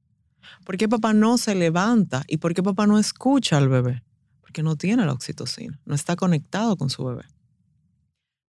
¿Por 0.65 0.77
qué 0.77 0.87
papá 0.87 1.13
no 1.13 1.39
se 1.39 1.55
levanta 1.55 2.25
y 2.27 2.37
por 2.37 2.53
qué 2.53 2.61
papá 2.61 2.85
no 2.85 2.99
escucha 2.99 3.57
al 3.57 3.69
bebé? 3.69 4.03
Porque 4.41 4.61
no 4.61 4.75
tiene 4.75 5.03
la 5.03 5.13
oxitocina, 5.13 5.79
no 5.85 5.95
está 5.95 6.15
conectado 6.15 6.77
con 6.77 6.91
su 6.91 7.03
bebé. 7.03 7.23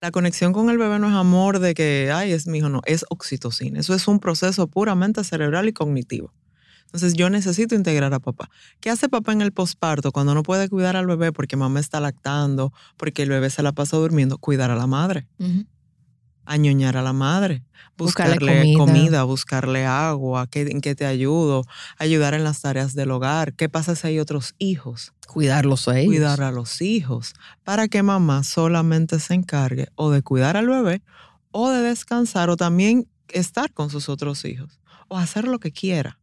La 0.03 0.11
conexión 0.11 0.53
con 0.53 0.69
el 0.69 0.77
bebé 0.77 0.99
no 0.99 1.09
es 1.09 1.15
amor 1.15 1.61
de 1.61 1.73
que, 1.73 2.13
ay, 2.13 2.33
es 2.33 2.47
mi 2.47 2.59
hijo, 2.59 2.69
no, 2.69 2.83
es 2.85 3.07
oxitocina. 3.09 3.81
Eso 3.81 3.95
es 3.95 4.07
un 4.07 4.21
proceso 4.21 4.67
puramente 4.67 5.25
cerebral 5.25 5.67
y 5.67 5.73
cognitivo. 5.73 6.31
Entonces 6.95 7.15
yo 7.15 7.29
necesito 7.29 7.75
integrar 7.75 8.15
a 8.15 8.21
papá. 8.21 8.49
¿Qué 8.79 8.89
hace 8.89 9.09
papá 9.09 9.33
en 9.33 9.43
el 9.43 9.51
posparto 9.51 10.13
cuando 10.13 10.33
no 10.33 10.45
puede 10.45 10.69
cuidar 10.69 10.95
al 10.95 11.09
bebé 11.09 11.33
porque 11.33 11.57
mamá 11.57 11.81
está 11.81 11.99
lactando, 11.99 12.73
porque 12.97 13.25
el 13.25 13.31
bebé 13.31 13.51
se 13.51 13.65
la 13.65 13.73
pasa 13.73 13.97
durmiendo? 13.97 14.39
Cuidar 14.39 14.71
a 14.71 14.77
la 14.77 14.87
madre. 14.87 15.27
Añoñar 16.45 16.97
a 16.97 17.03
la 17.03 17.13
madre, 17.13 17.65
buscarle, 17.97 18.75
comida. 18.77 19.25
buscarle 19.25 19.87
agua, 19.87 20.47
en 20.53 20.81
qué 20.81 20.95
te 20.95 21.05
ayudo, 21.05 21.65
ayudar 21.99 22.33
en 22.35 22.45
las 22.45 22.61
tareas 22.61 22.95
del 22.95 23.11
hogar. 23.11 23.55
¿Qué 23.55 23.69
pasa 23.69 23.97
si 23.97 24.07
hay 24.07 24.21
otros 24.21 24.55
hijos? 24.59 25.15
Cuidarlos 25.27 25.89
a 25.89 25.99
ellos. 25.99 26.15
Cuidar 26.15 26.43
a 26.43 26.53
los 26.53 26.81
hijos, 26.81 27.35
para 27.65 27.89
que 27.89 28.05
mamá 28.05 28.45
solamente 28.45 29.19
se 29.19 29.35
encargue 29.35 29.89
o 29.97 30.13
de 30.13 30.23
cuidar 30.23 30.57
al 30.57 30.69
bebé 30.69 31.03
o 31.51 31.71
de 31.71 31.81
descansar 31.81 32.51
o 32.51 32.57
también 32.57 33.09
estar 33.31 33.73
con 33.73 33.91
sus 33.91 34.09
otros 34.09 34.45
hijos 34.45 34.79
o 35.09 35.19
hacer 35.19 35.49
lo 35.49 35.59
que 35.59 35.73
quiera. 35.73 36.21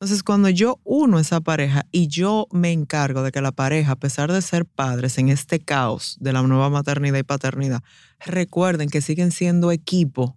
Entonces, 0.00 0.22
cuando 0.22 0.48
yo 0.48 0.78
uno 0.84 1.18
esa 1.18 1.40
pareja 1.40 1.84
y 1.90 2.06
yo 2.06 2.46
me 2.52 2.70
encargo 2.70 3.24
de 3.24 3.32
que 3.32 3.40
la 3.40 3.50
pareja, 3.50 3.92
a 3.92 3.96
pesar 3.96 4.30
de 4.30 4.40
ser 4.42 4.64
padres 4.64 5.18
en 5.18 5.28
este 5.28 5.58
caos 5.58 6.16
de 6.20 6.32
la 6.32 6.42
nueva 6.42 6.70
maternidad 6.70 7.18
y 7.18 7.24
paternidad, 7.24 7.82
recuerden 8.24 8.90
que 8.90 9.00
siguen 9.00 9.32
siendo 9.32 9.72
equipo. 9.72 10.36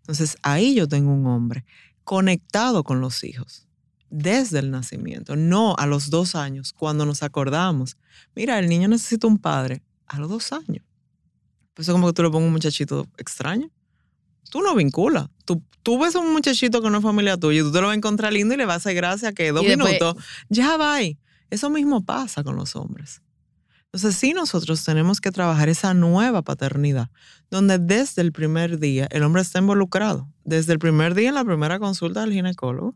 Entonces, 0.00 0.36
ahí 0.42 0.74
yo 0.74 0.86
tengo 0.88 1.10
un 1.10 1.26
hombre 1.26 1.64
conectado 2.04 2.84
con 2.84 3.00
los 3.00 3.24
hijos 3.24 3.66
desde 4.10 4.58
el 4.58 4.70
nacimiento, 4.70 5.36
no 5.36 5.74
a 5.78 5.86
los 5.86 6.10
dos 6.10 6.34
años, 6.34 6.74
cuando 6.74 7.06
nos 7.06 7.22
acordamos. 7.22 7.96
Mira, 8.34 8.58
el 8.58 8.68
niño 8.68 8.88
necesita 8.88 9.26
un 9.26 9.38
padre 9.38 9.82
a 10.06 10.18
los 10.18 10.28
dos 10.28 10.52
años. 10.52 10.84
Pues 11.72 11.88
es 11.88 11.92
como 11.92 12.08
que 12.08 12.12
tú 12.12 12.22
le 12.22 12.28
pongas 12.28 12.46
un 12.46 12.52
muchachito 12.52 13.06
extraño 13.16 13.70
tú 14.50 14.62
no 14.62 14.74
vinculas. 14.74 15.28
Tú, 15.44 15.62
tú 15.82 15.98
ves 15.98 16.14
a 16.16 16.20
un 16.20 16.32
muchachito 16.32 16.82
que 16.82 16.90
no 16.90 16.98
es 16.98 17.02
familia 17.02 17.36
tuya 17.36 17.60
y 17.60 17.62
tú 17.62 17.72
te 17.72 17.80
lo 17.80 17.86
vas 17.86 17.94
a 17.94 17.96
encontrar 17.96 18.32
lindo 18.32 18.54
y 18.54 18.56
le 18.56 18.66
vas 18.66 18.74
a 18.74 18.76
hacer 18.76 18.94
gracia 18.94 19.32
que 19.32 19.52
dos 19.52 19.64
minutos, 19.64 20.16
ya 20.48 20.76
va. 20.76 20.98
Eso 21.50 21.70
mismo 21.70 22.04
pasa 22.04 22.44
con 22.44 22.56
los 22.56 22.76
hombres. 22.76 23.22
Entonces 23.84 24.16
sí 24.16 24.34
nosotros 24.34 24.84
tenemos 24.84 25.20
que 25.20 25.30
trabajar 25.30 25.70
esa 25.70 25.94
nueva 25.94 26.42
paternidad, 26.42 27.10
donde 27.50 27.78
desde 27.78 28.20
el 28.20 28.32
primer 28.32 28.78
día 28.78 29.08
el 29.10 29.22
hombre 29.22 29.40
está 29.40 29.60
involucrado, 29.60 30.28
desde 30.44 30.74
el 30.74 30.78
primer 30.78 31.14
día 31.14 31.30
en 31.30 31.34
la 31.34 31.44
primera 31.44 31.78
consulta 31.78 32.20
del 32.20 32.32
ginecólogo 32.32 32.94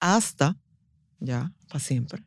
hasta 0.00 0.56
ya, 1.20 1.52
para 1.68 1.80
siempre. 1.80 2.24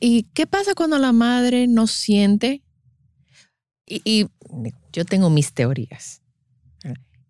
¿Y 0.00 0.24
qué 0.34 0.46
pasa 0.46 0.74
cuando 0.74 0.98
la 0.98 1.12
madre 1.12 1.66
no 1.66 1.86
siente? 1.86 2.62
y 3.86 4.26
yo 4.94 5.04
tengo 5.04 5.28
mis 5.28 5.52
teorías. 5.52 6.23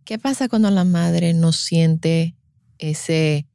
¿Qué 0.05 0.19
pasa 0.19 0.49
cuando 0.49 0.71
la 0.71 0.85
madre 0.85 1.33
no 1.33 1.53
siente 1.53 2.37
ese 2.79 3.47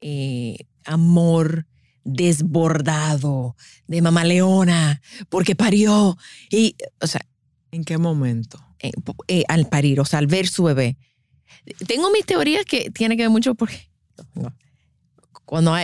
eh, 0.00 0.56
amor 0.84 1.66
desbordado 2.04 3.54
de 3.86 4.02
mamá 4.02 4.24
leona 4.24 5.00
porque 5.28 5.54
parió? 5.54 6.16
Y, 6.50 6.74
o 7.00 7.06
sea, 7.06 7.24
¿en 7.70 7.84
qué 7.84 7.96
momento? 7.98 8.58
Eh, 8.80 8.90
eh, 9.28 9.44
al 9.48 9.68
parir, 9.68 10.00
o 10.00 10.04
sea, 10.04 10.18
al 10.18 10.26
ver 10.26 10.48
su 10.48 10.64
bebé. 10.64 10.96
Tengo 11.86 12.10
mis 12.10 12.26
teorías 12.26 12.64
que 12.64 12.90
tiene 12.90 13.16
que 13.16 13.22
ver 13.22 13.30
mucho 13.30 13.54
porque 13.54 13.88
cuando 15.44 15.76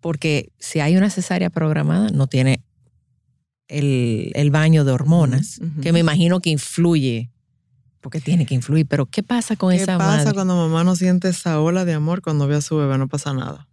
porque 0.00 0.52
si 0.58 0.80
hay 0.80 0.96
una 0.96 1.10
cesárea 1.10 1.50
programada 1.50 2.08
no 2.10 2.26
tiene 2.26 2.62
el, 3.68 4.50
baño 4.50 4.84
de 4.84 4.92
hormonas, 4.92 5.60
que 5.82 5.92
me 5.92 5.98
imagino 5.98 6.40
que 6.40 6.50
influye 6.50 7.33
porque 8.04 8.20
tiene 8.20 8.44
que 8.44 8.54
influir. 8.54 8.86
Pero 8.86 9.06
¿qué 9.06 9.22
pasa 9.22 9.56
con 9.56 9.72
esa 9.72 9.96
madre? 9.96 10.18
¿Qué 10.18 10.24
pasa 10.24 10.34
cuando 10.34 10.56
mamá 10.56 10.84
no 10.84 10.94
siente 10.94 11.30
esa 11.30 11.58
ola 11.58 11.86
de 11.86 11.94
amor 11.94 12.20
cuando 12.20 12.46
ve 12.46 12.54
a 12.54 12.60
su 12.60 12.76
bebé? 12.76 12.98
No 12.98 13.08
pasa 13.08 13.32
nada. 13.32 13.66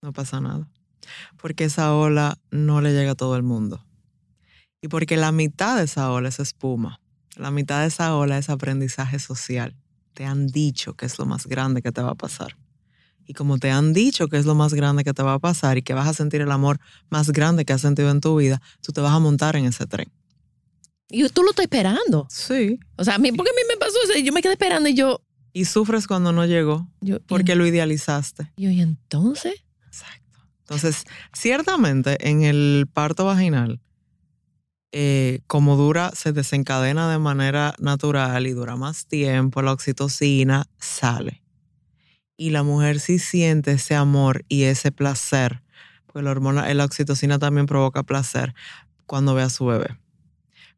No 0.00 0.12
pasa 0.12 0.40
nada. 0.40 0.68
Porque 1.36 1.64
esa 1.64 1.92
ola 1.92 2.38
no 2.52 2.80
le 2.80 2.92
llega 2.92 3.10
a 3.10 3.14
todo 3.16 3.34
el 3.34 3.42
mundo. 3.42 3.84
Y 4.80 4.86
porque 4.86 5.16
la 5.16 5.32
mitad 5.32 5.78
de 5.78 5.82
esa 5.82 6.12
ola 6.12 6.28
es 6.28 6.38
espuma. 6.38 7.00
La 7.34 7.50
mitad 7.50 7.80
de 7.80 7.88
esa 7.88 8.14
ola 8.14 8.38
es 8.38 8.48
aprendizaje 8.48 9.18
social. 9.18 9.74
Te 10.12 10.24
han 10.24 10.46
dicho 10.46 10.94
que 10.94 11.06
es 11.06 11.18
lo 11.18 11.26
más 11.26 11.48
grande 11.48 11.82
que 11.82 11.90
te 11.90 12.02
va 12.02 12.12
a 12.12 12.14
pasar. 12.14 12.56
Y 13.26 13.32
como 13.32 13.58
te 13.58 13.72
han 13.72 13.92
dicho 13.92 14.28
que 14.28 14.36
es 14.36 14.46
lo 14.46 14.54
más 14.54 14.74
grande 14.74 15.02
que 15.02 15.12
te 15.12 15.24
va 15.24 15.34
a 15.34 15.38
pasar 15.40 15.76
y 15.76 15.82
que 15.82 15.94
vas 15.94 16.06
a 16.06 16.14
sentir 16.14 16.40
el 16.40 16.52
amor 16.52 16.78
más 17.10 17.32
grande 17.32 17.64
que 17.64 17.72
has 17.72 17.80
sentido 17.80 18.12
en 18.12 18.20
tu 18.20 18.36
vida, 18.36 18.62
tú 18.80 18.92
te 18.92 19.00
vas 19.00 19.12
a 19.12 19.18
montar 19.18 19.56
en 19.56 19.64
ese 19.64 19.86
tren. 19.86 20.12
Y 21.10 21.28
tú 21.28 21.42
lo 21.42 21.50
estás 21.50 21.64
esperando. 21.64 22.26
Sí. 22.30 22.78
O 22.96 23.04
sea, 23.04 23.16
a 23.16 23.18
mí, 23.18 23.32
porque 23.32 23.50
a 23.50 23.54
mí 23.54 23.62
me 23.68 23.76
pasó 23.76 23.94
eso, 24.04 24.18
yo 24.18 24.32
me 24.32 24.42
quedé 24.42 24.52
esperando 24.52 24.88
y 24.88 24.94
yo... 24.94 25.22
Y 25.52 25.66
sufres 25.66 26.08
cuando 26.08 26.32
no 26.32 26.44
llegó, 26.46 26.88
porque 27.28 27.54
lo 27.54 27.64
idealizaste. 27.64 28.50
Yo, 28.56 28.70
¿y 28.70 28.80
entonces? 28.80 29.64
Exacto. 29.86 30.40
Entonces, 30.60 31.04
ciertamente 31.32 32.28
en 32.28 32.42
el 32.42 32.88
parto 32.92 33.24
vaginal, 33.24 33.80
eh, 34.90 35.42
como 35.46 35.76
dura, 35.76 36.10
se 36.12 36.32
desencadena 36.32 37.08
de 37.08 37.18
manera 37.18 37.74
natural 37.78 38.48
y 38.48 38.52
dura 38.52 38.74
más 38.74 39.06
tiempo, 39.06 39.62
la 39.62 39.72
oxitocina 39.72 40.66
sale. 40.80 41.42
Y 42.36 42.50
la 42.50 42.64
mujer 42.64 42.98
sí 42.98 43.20
siente 43.20 43.72
ese 43.72 43.94
amor 43.94 44.44
y 44.48 44.64
ese 44.64 44.90
placer, 44.90 45.62
pues 46.12 46.24
la 46.24 46.32
hormona, 46.32 46.72
la 46.74 46.84
oxitocina 46.84 47.38
también 47.38 47.66
provoca 47.66 48.02
placer 48.02 48.54
cuando 49.06 49.34
ve 49.34 49.42
a 49.42 49.50
su 49.50 49.66
bebé 49.66 50.03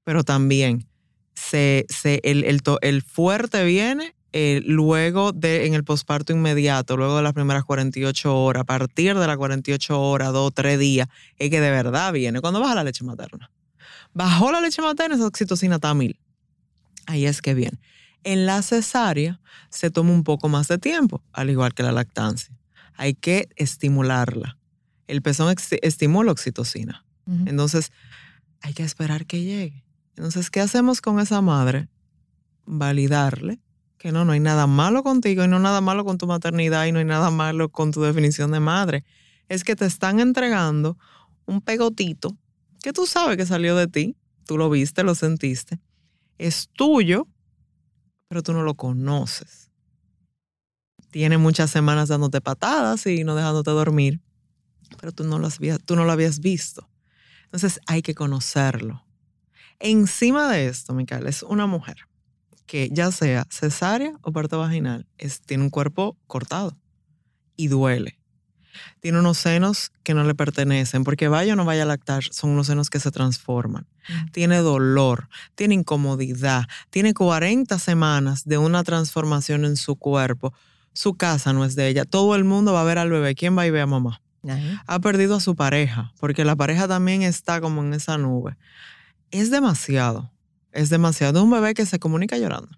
pero 0.06 0.22
también 0.22 0.86
se, 1.34 1.84
se, 1.88 2.20
el, 2.22 2.44
el, 2.44 2.62
el 2.80 3.02
fuerte 3.02 3.64
viene 3.64 4.14
eh, 4.32 4.62
luego 4.64 5.32
de, 5.32 5.66
en 5.66 5.74
el 5.74 5.82
posparto 5.82 6.32
inmediato, 6.32 6.96
luego 6.96 7.16
de 7.16 7.24
las 7.24 7.32
primeras 7.32 7.64
48 7.64 8.38
horas, 8.38 8.60
a 8.60 8.64
partir 8.64 9.18
de 9.18 9.26
las 9.26 9.36
48 9.36 10.00
horas, 10.00 10.32
dos, 10.32 10.54
tres 10.54 10.78
días, 10.78 11.08
es 11.38 11.50
que 11.50 11.60
de 11.60 11.70
verdad 11.72 12.12
viene 12.12 12.40
cuando 12.40 12.60
baja 12.60 12.76
la 12.76 12.84
leche 12.84 13.02
materna. 13.02 13.50
Bajó 14.14 14.52
la 14.52 14.60
leche 14.60 14.80
materna, 14.80 15.16
esa 15.16 15.26
oxitocina 15.26 15.74
está 15.74 15.92
mil. 15.92 16.20
Ahí 17.06 17.26
es 17.26 17.42
que 17.42 17.54
viene. 17.54 17.80
En 18.22 18.46
la 18.46 18.62
cesárea 18.62 19.40
se 19.70 19.90
toma 19.90 20.12
un 20.12 20.22
poco 20.22 20.48
más 20.48 20.68
de 20.68 20.78
tiempo, 20.78 21.20
al 21.32 21.50
igual 21.50 21.74
que 21.74 21.82
la 21.82 21.90
lactancia. 21.90 22.56
Hay 22.94 23.14
que 23.14 23.48
estimularla. 23.56 24.56
El 25.08 25.20
pezón 25.20 25.52
estimula 25.82 26.30
oxitocina. 26.30 27.04
Entonces, 27.46 27.90
hay 28.60 28.72
que 28.72 28.84
esperar 28.84 29.26
que 29.26 29.42
llegue. 29.42 29.85
Entonces, 30.16 30.50
¿qué 30.50 30.60
hacemos 30.60 31.00
con 31.00 31.20
esa 31.20 31.40
madre? 31.40 31.88
Validarle 32.64 33.60
que 33.98 34.12
no, 34.12 34.24
no 34.24 34.32
hay 34.32 34.40
nada 34.40 34.66
malo 34.66 35.02
contigo 35.02 35.44
y 35.44 35.48
no 35.48 35.58
nada 35.58 35.80
malo 35.80 36.04
con 36.04 36.18
tu 36.18 36.26
maternidad 36.26 36.86
y 36.86 36.92
no 36.92 36.98
hay 36.98 37.04
nada 37.04 37.30
malo 37.30 37.70
con 37.70 37.92
tu 37.92 38.02
definición 38.02 38.50
de 38.50 38.60
madre. 38.60 39.04
Es 39.48 39.64
que 39.64 39.76
te 39.76 39.86
están 39.86 40.20
entregando 40.20 40.98
un 41.46 41.60
pegotito 41.60 42.36
que 42.82 42.92
tú 42.92 43.06
sabes 43.06 43.36
que 43.36 43.46
salió 43.46 43.76
de 43.76 43.88
ti, 43.88 44.16
tú 44.44 44.58
lo 44.58 44.70
viste, 44.70 45.02
lo 45.02 45.14
sentiste, 45.14 45.80
es 46.38 46.68
tuyo, 46.72 47.26
pero 48.28 48.42
tú 48.42 48.52
no 48.52 48.62
lo 48.62 48.74
conoces. 48.74 49.70
Tiene 51.10 51.38
muchas 51.38 51.70
semanas 51.70 52.08
dándote 52.08 52.40
patadas 52.40 53.06
y 53.06 53.24
no 53.24 53.34
dejándote 53.34 53.70
dormir, 53.70 54.20
pero 55.00 55.12
tú 55.12 55.24
no 55.24 55.38
lo, 55.38 55.48
tú 55.84 55.96
no 55.96 56.04
lo 56.04 56.12
habías 56.12 56.40
visto. 56.40 56.88
Entonces 57.44 57.80
hay 57.86 58.02
que 58.02 58.14
conocerlo. 58.14 59.05
Encima 59.78 60.50
de 60.50 60.68
esto, 60.68 60.94
Micaela, 60.94 61.28
es 61.28 61.42
una 61.42 61.66
mujer 61.66 61.96
que 62.66 62.90
ya 62.92 63.10
sea 63.12 63.46
cesárea 63.50 64.12
o 64.22 64.32
parto 64.32 64.58
vaginal, 64.58 65.06
es, 65.18 65.40
tiene 65.40 65.64
un 65.64 65.70
cuerpo 65.70 66.16
cortado 66.26 66.76
y 67.56 67.68
duele. 67.68 68.18
Tiene 69.00 69.20
unos 69.20 69.38
senos 69.38 69.92
que 70.02 70.12
no 70.12 70.24
le 70.24 70.34
pertenecen, 70.34 71.04
porque 71.04 71.28
vaya 71.28 71.54
o 71.54 71.56
no 71.56 71.64
vaya 71.64 71.84
a 71.84 71.86
lactar, 71.86 72.24
son 72.24 72.50
unos 72.50 72.66
senos 72.66 72.90
que 72.90 73.00
se 73.00 73.10
transforman. 73.10 73.86
Mm. 74.08 74.30
Tiene 74.32 74.58
dolor, 74.58 75.28
tiene 75.54 75.74
incomodidad, 75.74 76.66
tiene 76.90 77.14
40 77.14 77.78
semanas 77.78 78.44
de 78.44 78.58
una 78.58 78.84
transformación 78.84 79.64
en 79.64 79.76
su 79.76 79.96
cuerpo. 79.96 80.52
Su 80.92 81.14
casa 81.14 81.52
no 81.52 81.64
es 81.64 81.74
de 81.74 81.88
ella. 81.88 82.04
Todo 82.04 82.34
el 82.34 82.44
mundo 82.44 82.72
va 82.72 82.82
a 82.82 82.84
ver 82.84 82.98
al 82.98 83.10
bebé. 83.10 83.34
¿Quién 83.34 83.56
va 83.56 83.66
y 83.66 83.70
ve 83.70 83.80
a 83.80 83.86
mamá? 83.86 84.20
Ha 84.86 84.98
perdido 85.00 85.36
a 85.36 85.40
su 85.40 85.56
pareja, 85.56 86.12
porque 86.20 86.44
la 86.44 86.54
pareja 86.54 86.86
también 86.86 87.22
está 87.22 87.60
como 87.60 87.82
en 87.82 87.94
esa 87.94 88.16
nube 88.16 88.56
es 89.38 89.50
demasiado. 89.50 90.30
Es 90.72 90.90
demasiado. 90.90 91.42
Un 91.42 91.50
bebé 91.50 91.74
que 91.74 91.86
se 91.86 91.98
comunica 91.98 92.38
llorando. 92.38 92.68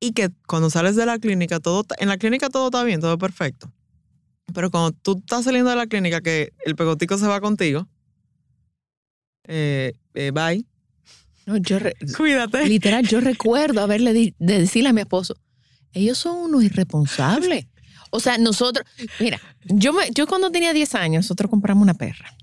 Y 0.00 0.12
que 0.12 0.30
cuando 0.46 0.70
sales 0.70 0.96
de 0.96 1.06
la 1.06 1.18
clínica, 1.18 1.60
todo, 1.60 1.84
en 1.98 2.08
la 2.08 2.16
clínica 2.16 2.48
todo 2.48 2.66
está 2.66 2.82
bien, 2.84 3.00
todo 3.00 3.18
perfecto. 3.18 3.72
Pero 4.54 4.70
cuando 4.70 4.92
tú 4.92 5.18
estás 5.18 5.44
saliendo 5.44 5.70
de 5.70 5.76
la 5.76 5.86
clínica, 5.86 6.20
que 6.20 6.52
el 6.64 6.74
pegotico 6.74 7.18
se 7.18 7.26
va 7.26 7.40
contigo, 7.40 7.86
eh, 9.46 9.92
eh, 10.14 10.30
bye. 10.32 10.64
No, 11.46 11.56
yo 11.58 11.78
Cuídate. 12.16 12.66
Literal, 12.66 13.06
yo 13.06 13.20
recuerdo 13.20 13.82
haberle 13.82 14.12
de 14.12 14.34
decirle 14.38 14.88
a 14.88 14.92
mi 14.92 15.02
esposo, 15.02 15.36
ellos 15.92 16.18
son 16.18 16.36
unos 16.36 16.62
irresponsables. 16.64 17.66
O 18.10 18.20
sea, 18.20 18.38
nosotros, 18.38 18.84
mira, 19.20 19.40
yo, 19.64 19.92
me, 19.92 20.10
yo 20.12 20.26
cuando 20.26 20.50
tenía 20.50 20.72
10 20.72 20.94
años, 20.96 21.24
nosotros 21.24 21.50
compramos 21.50 21.82
una 21.82 21.94
perra. 21.94 22.36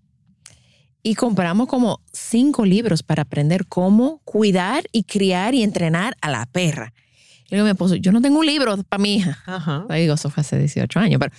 Y 1.07 1.15
compramos 1.15 1.67
como 1.67 2.01
cinco 2.11 2.65
libros 2.65 3.01
para 3.03 3.21
aprender 3.23 3.65
cómo 3.67 4.19
cuidar 4.25 4.83
y 4.91 5.03
criar 5.03 5.55
y 5.55 5.63
entrenar 5.63 6.15
a 6.21 6.29
la 6.29 6.45
perra. 6.47 6.93
Y 7.45 7.51
le 7.51 7.57
digo 7.57 7.61
a 7.61 7.65
mi 7.65 7.71
esposo, 7.71 7.95
yo 7.95 8.11
no 8.11 8.21
tengo 8.21 8.39
un 8.39 8.45
libro 8.45 8.75
para 8.83 9.01
mi 9.01 9.15
hija. 9.15 9.37
Ajá. 9.45 9.85
Le 9.89 10.01
digo, 10.01 10.15
eso 10.15 10.29
fue 10.29 10.41
hace 10.41 10.57
18 10.59 10.99
años, 10.99 11.19
pero 11.19 11.31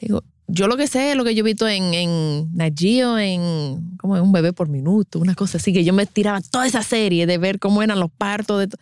digo, 0.00 0.24
yo 0.46 0.66
lo 0.66 0.76
que 0.78 0.86
sé 0.86 1.10
es 1.10 1.16
lo 1.16 1.24
que 1.24 1.34
yo 1.34 1.40
he 1.40 1.42
visto 1.44 1.68
en, 1.68 1.92
en 1.94 2.48
Nat 2.54 2.72
Geo, 2.74 3.18
en 3.18 3.96
como 3.98 4.16
en 4.16 4.22
un 4.22 4.32
bebé 4.32 4.52
por 4.54 4.68
minuto, 4.68 5.18
una 5.18 5.34
cosa 5.34 5.58
así, 5.58 5.72
que 5.74 5.84
yo 5.84 5.92
me 5.92 6.06
tiraba 6.06 6.40
toda 6.40 6.66
esa 6.66 6.82
serie 6.82 7.26
de 7.26 7.36
ver 7.38 7.58
cómo 7.58 7.82
eran 7.82 8.00
los 8.00 8.10
partos. 8.10 8.60
De 8.60 8.76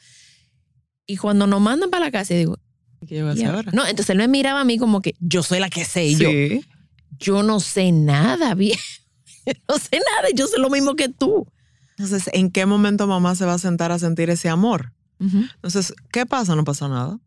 y 1.07 1.17
cuando 1.17 1.47
nos 1.49 1.61
mandan 1.61 1.91
para 1.91 2.05
la 2.05 2.11
casa, 2.13 2.35
digo, 2.35 2.57
¿Qué 3.07 3.17
yo 3.19 3.27
voy 3.27 3.43
a 3.43 3.51
ahora? 3.53 3.73
no, 3.73 3.83
entonces 3.85 4.11
él 4.11 4.19
me 4.19 4.29
miraba 4.29 4.61
a 4.61 4.65
mí 4.65 4.79
como 4.79 5.01
que 5.03 5.15
yo 5.19 5.43
soy 5.43 5.59
la 5.59 5.69
que 5.71 5.85
sé. 5.85 6.07
Y 6.07 6.15
yo, 6.17 6.31
Sí. 6.31 6.65
yo 7.19 7.43
no 7.43 7.59
sé 7.59 7.91
nada 7.91 8.55
bien. 8.55 8.79
no 9.69 9.79
sé 9.79 9.99
nada, 9.99 10.29
yo 10.35 10.47
sé 10.47 10.59
lo 10.59 10.71
mismo 10.71 10.95
que 10.97 11.09
tú. 11.09 11.47
Entonces, 11.97 12.31
¿en 12.33 12.51
qué 12.51 12.65
momento 12.67 13.07
mamá 13.07 13.35
se 13.35 13.45
va 13.45 13.55
a 13.55 13.59
sentar 13.59 13.93
a 13.93 13.99
sentir 13.99 14.31
ese 14.31 14.49
amor? 14.49 14.93
Entonces, 15.21 15.93
¿qué 16.11 16.25
pasa? 16.25 16.57
No 16.57 16.65
pasa 16.65 16.89
nada. 16.89 17.19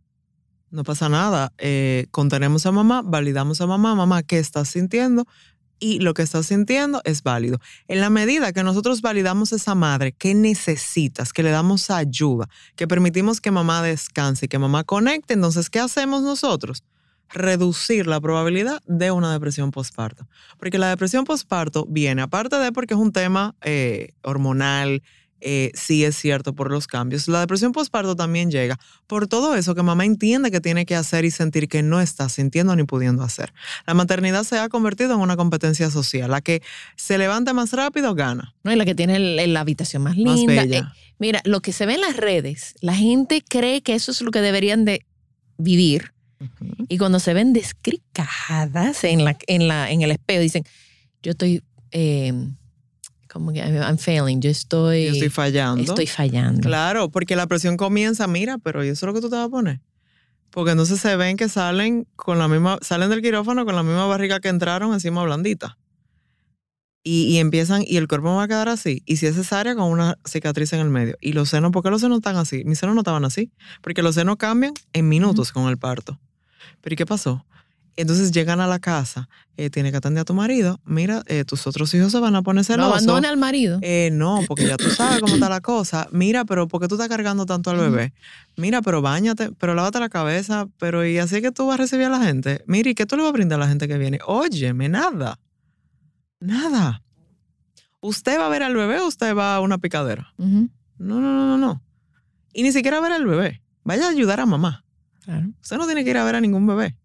No 0.71 0.84
pasa 0.84 1.10
nada. 1.10 1.54
Eh, 1.60 2.08
contenemos 2.10 2.65
a 2.65 2.71
mamá, 2.71 3.04
validamos 3.06 3.62
a 3.62 3.67
mamá, 3.67 3.93
mamá, 3.93 4.23
¿qué 4.23 4.39
estás 4.39 4.69
sintiendo? 4.69 5.28
Y 5.78 5.99
lo 5.99 6.15
que 6.15 6.23
estás 6.23 6.47
sintiendo 6.47 7.02
es 7.04 7.21
válido. 7.21 7.60
En 7.88 8.02
la 8.02 8.10
medida 8.10 8.52
que 8.52 8.63
nosotros 8.63 9.02
validamos 9.04 9.54
a 9.54 9.58
esa 9.58 9.76
madre, 9.76 10.13
¿qué 10.13 10.34
necesitas? 10.34 11.34
Que 11.34 11.43
le 11.43 11.52
damos 11.52 11.91
ayuda, 11.91 12.49
que 12.76 12.88
permitimos 12.88 13.41
que 13.41 13.52
mamá 13.52 13.84
descanse 13.84 14.45
y 14.45 14.49
que 14.49 14.58
mamá 14.58 14.84
conecte, 14.84 15.36
entonces, 15.36 15.69
¿qué 15.69 15.80
hacemos 15.80 16.23
nosotros? 16.23 16.84
Reducir 17.34 18.06
la 18.08 18.22
probabilidad 18.22 18.82
de 18.86 19.10
una 19.12 19.34
depresión 19.34 19.72
postparto. 19.72 20.28
Porque 20.60 20.78
la 20.78 20.89
depresión 20.89 21.26
postparto 21.26 21.86
viene, 21.89 22.22
aparte 22.22 22.58
de 22.58 22.72
porque 22.72 22.93
es 22.93 23.00
un 23.00 23.12
tema 23.12 23.56
eh, 23.63 24.13
hormonal, 24.22 25.02
eh, 25.46 25.72
sí 25.74 26.06
es 26.06 26.15
cierto 26.15 26.54
por 26.54 26.72
los 26.72 26.88
cambios. 26.88 27.28
La 27.28 27.41
depresión 27.41 27.72
postparto 27.74 28.15
también 28.15 28.50
llega 28.50 28.80
por 29.08 29.28
todo 29.28 29.56
eso 29.56 29.76
que 29.76 29.82
mamá 29.84 30.06
entiende 30.06 30.52
que 30.52 30.62
tiene 30.62 30.86
que 30.86 30.96
hacer 30.96 31.26
y 31.26 31.32
sentir 31.32 31.67
que 31.67 31.84
no 31.84 32.00
está 32.00 32.30
sintiendo 32.30 32.74
ni 32.78 32.84
pudiendo 32.84 33.24
hacer. 33.24 33.52
La 33.86 33.93
maternidad 33.93 34.43
se 34.46 34.58
ha 34.60 34.69
convertido 34.69 35.15
en 35.15 35.19
una 35.19 35.36
competencia 35.36 35.89
social. 35.91 36.32
La 36.32 36.39
que 36.39 36.62
se 36.96 37.17
levante 37.17 37.52
más 37.52 37.74
rápido 37.74 38.15
gana. 38.15 38.54
¿no? 38.63 38.72
Y 38.72 38.76
la 38.78 38.86
que 38.86 38.96
tiene 38.96 39.15
el- 39.17 39.54
la 39.54 39.60
habitación 39.60 40.04
más 40.04 40.15
Más 40.15 40.38
linda. 40.38 40.62
bella. 40.62 40.93
Eh, 40.96 41.13
mira, 41.19 41.41
lo 41.43 41.60
que 41.62 41.74
se 41.74 41.88
ve 41.88 41.96
en 41.96 42.02
las 42.02 42.15
redes, 42.15 42.76
la 42.80 42.96
gente 42.96 43.43
cree 43.46 43.82
que 43.82 43.96
eso 43.96 44.12
es 44.12 44.22
lo 44.22 44.32
que 44.32 44.39
deberían 44.39 44.86
de 44.86 45.06
vivir. 45.58 46.12
Y 46.88 46.97
cuando 46.97 47.19
se 47.19 47.34
ven 47.34 47.53
descricadas 47.53 49.03
en, 49.03 49.23
la, 49.25 49.38
en, 49.47 49.67
la, 49.67 49.91
en 49.91 50.01
el 50.01 50.12
espejo, 50.12 50.41
dicen, 50.41 50.63
yo 51.21 51.32
estoy, 51.32 51.63
eh, 51.91 52.34
como 53.32 53.51
que 53.51 53.60
I'm 53.60 53.97
failing, 53.97 54.41
yo 54.41 54.49
estoy, 54.49 55.06
Yo 55.06 55.12
estoy 55.13 55.29
fallando. 55.29 55.82
estoy 55.82 56.08
fallando. 56.08 56.62
Claro, 56.62 57.10
porque 57.10 57.36
la 57.36 57.47
presión 57.47 57.77
comienza, 57.77 58.27
mira, 58.27 58.58
pero 58.58 58.84
¿y 58.84 58.89
eso 58.89 59.06
es 59.06 59.08
lo 59.08 59.13
que 59.13 59.21
tú 59.21 59.29
te 59.29 59.36
vas 59.36 59.45
a 59.47 59.49
poner? 59.49 59.82
Porque 60.51 60.71
entonces 60.71 60.99
se 60.99 61.15
ven 61.15 61.36
que 61.36 61.49
salen 61.49 62.06
con 62.15 62.38
la 62.38 62.47
misma, 62.47 62.77
salen 62.82 63.10
del 63.10 63.21
quirófano 63.23 63.65
con 63.65 63.75
la 63.75 63.82
misma 63.82 64.06
barriga 64.06 64.39
que 64.39 64.49
entraron 64.49 64.93
encima 64.93 65.23
blandita. 65.23 65.77
Y, 67.06 67.23
y 67.23 67.39
empiezan, 67.39 67.84
y 67.86 67.97
el 67.97 68.08
cuerpo 68.08 68.34
va 68.36 68.43
a 68.43 68.47
quedar 68.47 68.69
así. 68.69 69.01
Y 69.06 69.17
si 69.17 69.25
es 69.25 69.36
cesárea, 69.36 69.75
con 69.75 69.91
una 69.91 70.17
cicatriz 70.25 70.71
en 70.71 70.79
el 70.79 70.89
medio. 70.89 71.17
Y 71.19 71.34
los 71.34 71.49
senos, 71.49 71.71
¿por 71.71 71.84
qué 71.84 71.89
los 71.89 71.99
senos 71.99 72.19
están 72.19 72.38
así? 72.38 72.63
Mis 72.63 72.79
senos 72.79 72.95
no 72.95 73.01
estaban 73.01 73.25
así. 73.25 73.51
Porque 73.82 74.01
los 74.01 74.15
senos 74.15 74.38
cambian 74.38 74.73
en 74.93 75.10
minutos 75.10 75.51
con 75.51 75.67
el 75.67 75.77
parto. 75.77 76.17
Pero 76.82 76.93
¿y 76.93 76.97
qué 76.97 77.06
pasó? 77.06 77.45
Entonces 77.95 78.32
llegan 78.32 78.60
a 78.60 78.65
la 78.65 78.80
casa, 78.80 79.30
eh, 79.56 79.69
tiene 79.69 79.91
que 79.91 79.97
atender 79.97 80.21
a 80.21 80.26
tu 80.26 80.34
marido. 80.34 80.80
Mira, 80.84 81.21
eh, 81.28 81.45
tus 81.45 81.67
otros 81.67 81.93
hijos 81.93 82.12
se 82.12 82.17
van 82.19 82.36
a 82.36 82.41
poner 82.41 82.62
No 82.62 82.63
celosos. 82.63 82.91
abandona 82.93 83.30
al 83.30 83.38
marido. 83.38 83.78
Eh, 83.84 84.10
no, 84.12 84.39
porque 84.47 84.65
ya 84.65 84.78
tú 84.78 84.89
sabes 84.89 85.19
cómo 85.19 85.36
está 85.36 85.47
la 85.47 85.62
cosa. 85.62 86.08
Mira, 86.12 86.43
pero 86.43 86.67
¿por 86.67 86.82
qué 86.82 86.88
tú 86.88 86.95
estás 86.95 87.08
cargando 87.08 87.45
tanto 87.45 87.69
al 87.69 87.78
bebé? 87.78 88.12
Mira, 88.58 88.82
pero 88.82 89.04
bañate, 89.04 89.52
pero 89.60 89.76
lávate 89.76 89.99
la 89.99 90.10
cabeza, 90.10 90.67
pero 90.80 91.06
y 91.06 91.19
así 91.19 91.39
que 91.39 91.52
tú 91.52 91.67
vas 91.67 91.76
a 91.76 91.84
recibir 91.84 92.08
a 92.08 92.10
la 92.10 92.23
gente. 92.26 92.63
Mira, 92.65 92.89
¿y 92.89 92.95
qué 92.95 93.06
tú 93.06 93.15
le 93.15 93.21
vas 93.21 93.30
a 93.30 93.34
brindar 93.34 93.60
a 93.60 93.63
la 93.65 93.69
gente 93.69 93.88
que 93.88 93.99
viene? 93.99 94.17
Óyeme, 94.26 94.89
nada. 94.89 95.38
Nada. 96.39 97.04
¿Usted 98.02 98.39
va 98.39 98.47
a 98.47 98.49
ver 98.49 98.63
al 98.63 98.76
bebé 98.76 98.99
o 98.99 99.08
usted 99.08 99.36
va 99.36 99.56
a 99.56 99.60
una 99.62 99.78
picadera? 99.78 100.34
No, 100.38 100.67
no, 100.97 101.19
no, 101.21 101.45
no, 101.45 101.58
no. 101.58 101.82
Y 102.54 102.63
ni 102.63 102.71
siquiera 102.71 102.97
a 102.97 103.02
ver 103.02 103.12
al 103.12 103.26
bebé. 103.26 103.62
Vaya 103.84 104.08
a 104.08 104.10
ayudar 104.10 104.39
a 104.39 104.45
mamá. 104.45 104.83
Claro. 105.24 105.48
Usted 105.62 105.78
no 105.78 105.86
tiene 105.86 106.04
que 106.04 106.10
ir 106.12 106.18
a 106.18 106.24
ver 106.24 106.36
a 106.36 106.42
ningún 106.42 106.66
bebé. 106.68 106.96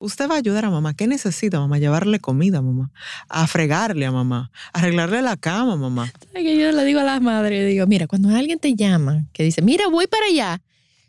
Usted 0.00 0.28
va 0.30 0.34
a 0.34 0.38
ayudar 0.38 0.64
a 0.64 0.70
mamá. 0.70 0.94
¿Qué 0.94 1.08
necesita 1.08 1.58
mamá? 1.58 1.78
Llevarle 1.78 2.20
comida 2.20 2.58
a 2.58 2.62
mamá. 2.62 2.92
A 3.28 3.46
fregarle 3.48 4.06
a 4.06 4.12
mamá. 4.12 4.52
A 4.72 4.78
arreglarle 4.78 5.22
la 5.22 5.36
cama 5.36 5.72
a 5.72 5.76
mamá. 5.76 6.06
¿Sabes 6.26 6.44
que 6.44 6.56
yo 6.56 6.70
le 6.70 6.84
digo 6.84 7.00
a 7.00 7.04
las 7.04 7.20
madres, 7.20 7.66
digo, 7.66 7.84
mira, 7.88 8.06
cuando 8.06 8.28
alguien 8.34 8.60
te 8.60 8.74
llama, 8.76 9.24
que 9.32 9.42
dice, 9.42 9.60
mira, 9.60 9.88
voy 9.88 10.06
para 10.06 10.26
allá, 10.26 10.62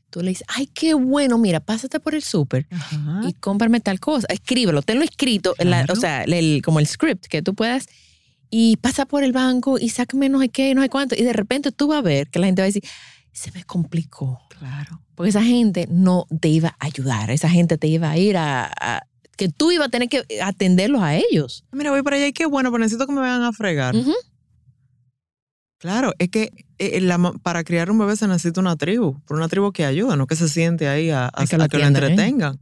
tú 0.10 0.22
le 0.22 0.30
dices, 0.30 0.44
ay, 0.48 0.66
qué 0.74 0.96
bueno, 0.96 1.38
mira, 1.38 1.60
pásate 1.60 2.00
por 2.00 2.16
el 2.16 2.24
súper 2.24 2.66
y 3.28 3.34
cómprame 3.34 3.80
tal 3.80 4.00
cosa. 4.00 4.26
Escríbelo, 4.30 4.82
tenlo 4.82 5.04
escrito, 5.04 5.54
la- 5.60 5.82
o 5.94 5.96
sea, 6.02 6.24
el- 6.24 6.62
como 6.66 6.80
el 6.80 6.88
script, 6.88 7.28
que 7.28 7.44
tú 7.44 7.54
puedas, 7.54 7.86
y 8.50 8.78
pasa 8.78 9.06
por 9.06 9.24
el 9.24 9.34
banco 9.34 9.78
y 9.78 9.90
sácame 9.90 10.30
no 10.30 10.40
sé 10.40 10.50
qué, 10.50 10.74
no 10.74 10.82
sé 10.82 10.90
cuánto, 10.90 11.14
y 11.16 11.22
de 11.22 11.34
repente 11.34 11.72
tú 11.72 11.90
vas 11.90 12.00
a 12.00 12.02
ver 12.02 12.28
que 12.32 12.40
la 12.40 12.48
gente 12.48 12.64
va 12.64 12.66
a 12.66 12.72
decir, 12.74 12.84
se 13.32 13.52
me 13.52 13.64
complicó. 13.66 14.40
Claro. 14.60 15.02
Porque 15.16 15.30
esa 15.30 15.42
gente 15.44 15.88
no 15.90 16.26
te 16.42 16.50
iba 16.50 16.76
a 16.80 16.86
ayudar, 16.86 17.32
esa 17.32 17.50
gente 17.50 17.78
te 17.78 17.88
iba 17.88 18.12
a 18.12 18.18
ir 18.18 18.38
a, 18.38 18.66
a- 18.80 19.04
que 19.38 19.48
tú 19.50 19.72
ibas 19.72 19.88
a 19.88 19.90
tener 19.90 20.10
que 20.10 20.24
atenderlos 20.44 21.02
a 21.02 21.16
ellos. 21.16 21.64
Mira, 21.72 21.92
voy 21.92 22.04
para 22.04 22.18
allá 22.18 22.28
y 22.28 22.34
qué 22.34 22.46
bueno, 22.46 22.72
pero 22.72 22.80
necesito 22.84 23.08
que 23.08 23.14
me 23.14 23.22
vayan 23.22 23.42
a 23.44 23.54
fregar. 23.54 23.96
Claro, 25.80 26.14
es 26.20 26.30
que 26.30 26.52
eh, 26.78 27.00
la 27.00 27.18
ma- 27.18 27.32
para 27.42 27.64
criar 27.64 27.90
un 27.90 27.98
bebé 28.00 28.18
se 28.18 28.28
necesita 28.28 28.60
una 28.60 28.76
tribu, 28.76 29.22
pero 29.26 29.38
una 29.38 29.48
tribu 29.48 29.72
que 29.72 29.86
ayuda, 29.86 30.18
no 30.18 30.28
que 30.28 30.36
se 30.36 30.50
siente 30.50 30.90
ahí 30.90 31.10
a, 31.10 31.26
a- 31.28 31.30
A 31.44 31.46
que 31.48 31.56
lo 31.58 31.64
¿eh? 31.64 31.88
entretengan. 31.88 32.60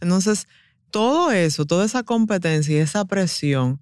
Entonces, 0.00 0.46
todo 0.92 1.32
eso, 1.32 1.66
toda 1.66 1.84
esa 1.84 2.04
competencia 2.04 2.76
y 2.76 2.78
esa 2.78 3.04
presión, 3.06 3.80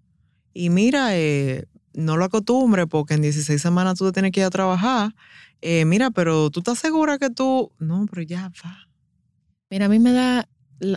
y 0.55 0.71
mira, 0.71 1.17
eh, 1.17 1.67
no 1.93 2.17
lo 2.17 2.25
acostumbre 2.25 2.87
porque 2.87 3.15
en 3.15 3.23
16 3.23 3.61
semanas 3.61 3.99
tú 3.99 4.07
te 4.07 4.13
tienes 4.13 4.33
que 4.33 4.41
ir 4.41 4.47
a 4.47 4.51
trabajar. 4.51 5.15
Eh, 5.61 5.85
mira, 5.85 6.11
pero 6.11 6.51
tú 6.51 6.61
estás 6.61 6.79
segura 6.79 7.19
que 7.19 7.31
tú. 7.31 7.73
No, 7.79 8.07
pero 8.11 8.23
ya 8.23 8.53
va. 8.65 8.89
Mira, 9.71 9.87
a 9.87 9.89
mí 9.89 9.99
me 9.99 10.13
da, 10.13 10.49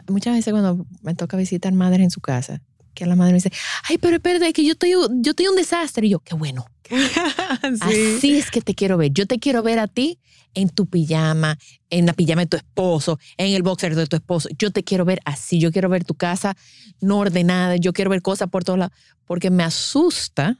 muchas 0.08 0.36
veces 0.36 0.54
cuando 0.54 0.86
me 1.02 1.16
toca 1.16 1.38
visitar 1.38 1.74
madres 1.74 2.02
en 2.02 2.12
su 2.12 2.22
casa, 2.22 2.62
que 2.94 3.06
la 3.06 3.16
madre 3.16 3.34
me 3.34 3.38
dice, 3.38 3.52
ay, 3.90 3.98
pero 3.98 4.18
espérate, 4.18 4.48
es 4.48 4.54
que 4.54 4.66
yo 4.66 4.74
estoy, 4.74 4.92
yo 4.92 5.32
estoy 5.32 5.48
un 5.48 5.56
desastre. 5.56 6.08
Y 6.08 6.12
yo, 6.12 6.20
qué 6.20 6.36
bueno. 6.36 6.66
sí. 6.90 8.16
Así 8.18 8.38
es 8.38 8.52
que 8.52 8.62
te 8.62 8.76
quiero 8.76 8.98
ver. 8.98 9.12
Yo 9.12 9.26
te 9.26 9.40
quiero 9.40 9.64
ver 9.64 9.80
a 9.80 9.88
ti 9.88 10.20
en 10.54 10.70
tu 10.70 10.86
pijama, 10.86 11.58
en 11.90 12.06
la 12.06 12.14
pijama 12.14 12.42
de 12.42 12.48
tu 12.48 12.58
esposo, 12.58 13.18
en 13.38 13.54
el 13.54 13.64
boxer 13.64 13.96
de 13.96 14.08
tu 14.08 14.18
esposo. 14.18 14.50
Yo 14.58 14.72
te 14.72 14.84
quiero 14.84 15.06
ver 15.06 15.22
así. 15.26 15.60
Yo 15.60 15.72
quiero 15.72 15.90
ver 15.90 16.04
tu 16.04 16.16
casa 16.16 16.56
no 17.00 17.20
ordenada. 17.20 17.78
Yo 17.78 17.94
quiero 17.94 18.12
ver 18.12 18.22
cosas 18.22 18.50
por 18.50 18.64
todos 18.64 18.80
lados. 18.80 18.98
Porque 19.26 19.50
me 19.50 19.64
asusta 19.64 20.60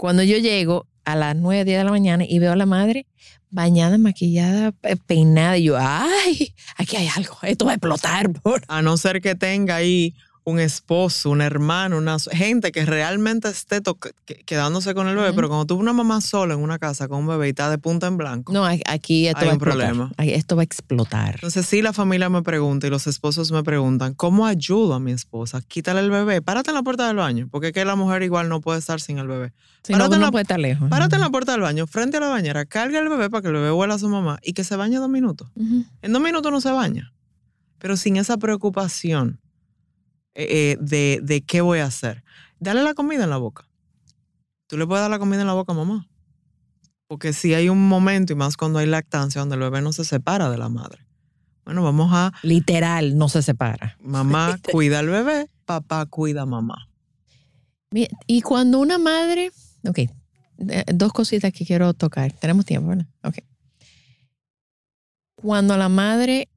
cuando 0.00 0.22
yo 0.22 0.38
llego 0.38 0.86
a 1.04 1.14
las 1.14 1.36
9, 1.36 1.66
10 1.66 1.76
de 1.78 1.84
la 1.84 1.90
mañana 1.90 2.24
y 2.26 2.38
veo 2.38 2.52
a 2.52 2.56
la 2.56 2.64
madre 2.64 3.06
bañada, 3.50 3.98
maquillada, 3.98 4.72
pe- 4.72 4.96
peinada. 4.96 5.58
Y 5.58 5.64
yo, 5.64 5.76
ay, 5.78 6.54
aquí 6.76 6.96
hay 6.96 7.08
algo. 7.14 7.36
Esto 7.42 7.66
va 7.66 7.72
a 7.72 7.74
explotar. 7.74 8.32
Por... 8.32 8.62
A 8.68 8.80
no 8.80 8.96
ser 8.96 9.20
que 9.20 9.34
tenga 9.34 9.76
ahí 9.76 10.14
un 10.50 10.58
esposo, 10.60 11.30
un 11.30 11.40
hermano, 11.40 11.98
una 11.98 12.18
gente 12.18 12.72
que 12.72 12.84
realmente 12.84 13.48
esté 13.48 13.80
quedándose 14.44 14.94
con 14.94 15.08
el 15.08 15.16
bebé, 15.16 15.32
pero 15.32 15.48
cuando 15.48 15.66
tú 15.66 15.76
una 15.76 15.92
mamá 15.92 16.20
sola 16.20 16.54
en 16.54 16.60
una 16.60 16.78
casa 16.78 17.08
con 17.08 17.20
un 17.20 17.26
bebé 17.26 17.46
y 17.46 17.50
está 17.50 17.70
de 17.70 17.78
punta 17.78 18.06
en 18.06 18.16
blanco. 18.16 18.52
No, 18.52 18.64
aquí 18.64 19.26
esto 19.28 19.40
Hay 19.40 19.46
va 19.46 19.52
a 19.52 19.54
un 19.54 19.60
explotar. 19.60 19.88
problema. 19.94 20.12
Esto 20.18 20.56
va 20.56 20.62
a 20.62 20.64
explotar. 20.64 21.34
Entonces 21.36 21.66
sí, 21.66 21.82
la 21.82 21.92
familia 21.92 22.28
me 22.28 22.42
pregunta 22.42 22.86
y 22.86 22.90
los 22.90 23.06
esposos 23.06 23.50
me 23.52 23.62
preguntan, 23.62 24.14
¿cómo 24.14 24.46
ayudo 24.46 24.94
a 24.94 25.00
mi 25.00 25.12
esposa? 25.12 25.62
Quítale 25.66 26.00
el 26.00 26.10
bebé, 26.10 26.42
párate 26.42 26.70
en 26.70 26.74
la 26.74 26.82
puerta 26.82 27.06
del 27.06 27.16
baño, 27.16 27.48
porque 27.50 27.68
es 27.68 27.72
que 27.72 27.84
la 27.84 27.96
mujer 27.96 28.22
igual 28.22 28.48
no 28.48 28.60
puede 28.60 28.78
estar 28.78 29.00
sin 29.00 29.18
el 29.18 29.26
bebé. 29.28 29.52
Si 29.82 29.92
no, 29.92 29.98
párate 30.00 30.16
en 30.16 30.20
la- 30.22 30.30
puede 30.30 30.42
estar 30.42 30.60
lejos. 30.60 30.88
Párate 30.90 31.14
en 31.16 31.22
la 31.22 31.30
puerta 31.30 31.52
del 31.52 31.62
baño, 31.62 31.86
frente 31.86 32.18
a 32.18 32.20
la 32.20 32.28
bañera, 32.28 32.66
carga 32.66 32.98
el 32.98 33.08
bebé 33.08 33.30
para 33.30 33.40
que 33.42 33.48
el 33.48 33.54
bebé 33.54 33.72
huela 33.72 33.94
a 33.94 33.98
su 33.98 34.08
mamá 34.08 34.38
y 34.42 34.52
que 34.52 34.62
se 34.64 34.76
bañe 34.76 34.96
dos 34.96 35.08
minutos. 35.08 35.48
En 36.02 36.12
dos 36.12 36.20
minutos 36.22 36.52
no 36.52 36.60
se 36.60 36.70
baña, 36.70 37.12
pero 37.78 37.96
sin 37.96 38.16
esa 38.16 38.36
preocupación 38.36 39.39
eh, 40.34 40.46
eh, 40.72 40.76
de, 40.80 41.20
de 41.22 41.42
qué 41.42 41.60
voy 41.60 41.80
a 41.80 41.86
hacer. 41.86 42.22
Dale 42.58 42.82
la 42.82 42.94
comida 42.94 43.24
en 43.24 43.30
la 43.30 43.36
boca. 43.36 43.66
Tú 44.66 44.76
le 44.76 44.86
puedes 44.86 45.02
dar 45.02 45.10
la 45.10 45.18
comida 45.18 45.40
en 45.40 45.46
la 45.46 45.54
boca 45.54 45.72
a 45.72 45.76
mamá. 45.76 46.08
Porque 47.06 47.32
si 47.32 47.54
hay 47.54 47.68
un 47.68 47.88
momento, 47.88 48.32
y 48.32 48.36
más 48.36 48.56
cuando 48.56 48.78
hay 48.78 48.86
lactancia, 48.86 49.40
donde 49.40 49.56
el 49.56 49.62
bebé 49.62 49.82
no 49.82 49.92
se 49.92 50.04
separa 50.04 50.48
de 50.48 50.58
la 50.58 50.68
madre. 50.68 51.06
Bueno, 51.64 51.82
vamos 51.82 52.10
a, 52.12 52.32
Literal, 52.42 53.16
no 53.18 53.28
se 53.28 53.42
separa. 53.42 53.96
mamá 54.00 54.58
cuida 54.72 55.00
al 55.00 55.08
bebé, 55.08 55.48
papá 55.64 56.06
cuida 56.06 56.42
a 56.42 56.46
mamá. 56.46 56.88
Y 58.26 58.42
cuando 58.42 58.78
una 58.78 58.98
madre, 58.98 59.50
ok, 59.86 59.98
eh, 59.98 60.84
dos 60.94 61.12
cositas 61.12 61.52
que 61.52 61.66
quiero 61.66 61.92
tocar. 61.94 62.32
Tenemos 62.32 62.64
tiempo, 62.64 62.88
¿verdad? 62.88 63.06
Ok. 63.24 63.38
Cuando 65.34 65.76
la 65.76 65.88
madre 65.88 66.48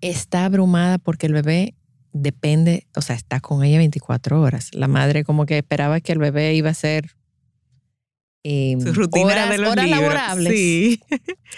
está 0.00 0.44
abrumada 0.44 0.98
porque 0.98 1.26
el 1.26 1.34
bebé 1.34 1.74
depende, 2.12 2.86
o 2.96 3.02
sea, 3.02 3.16
está 3.16 3.40
con 3.40 3.64
ella 3.64 3.78
24 3.78 4.40
horas. 4.40 4.70
La 4.74 4.88
madre 4.88 5.24
como 5.24 5.46
que 5.46 5.58
esperaba 5.58 6.00
que 6.00 6.12
el 6.12 6.18
bebé 6.18 6.54
iba 6.54 6.70
a 6.70 6.74
ser 6.74 7.16
eh, 8.42 8.76
Su 8.82 8.92
rutina 8.94 9.26
horas, 9.26 9.50
de 9.50 9.58
los 9.58 9.70
horas 9.72 9.84
libros. 9.84 10.02
laborables. 10.02 10.52
Sí. 10.52 11.00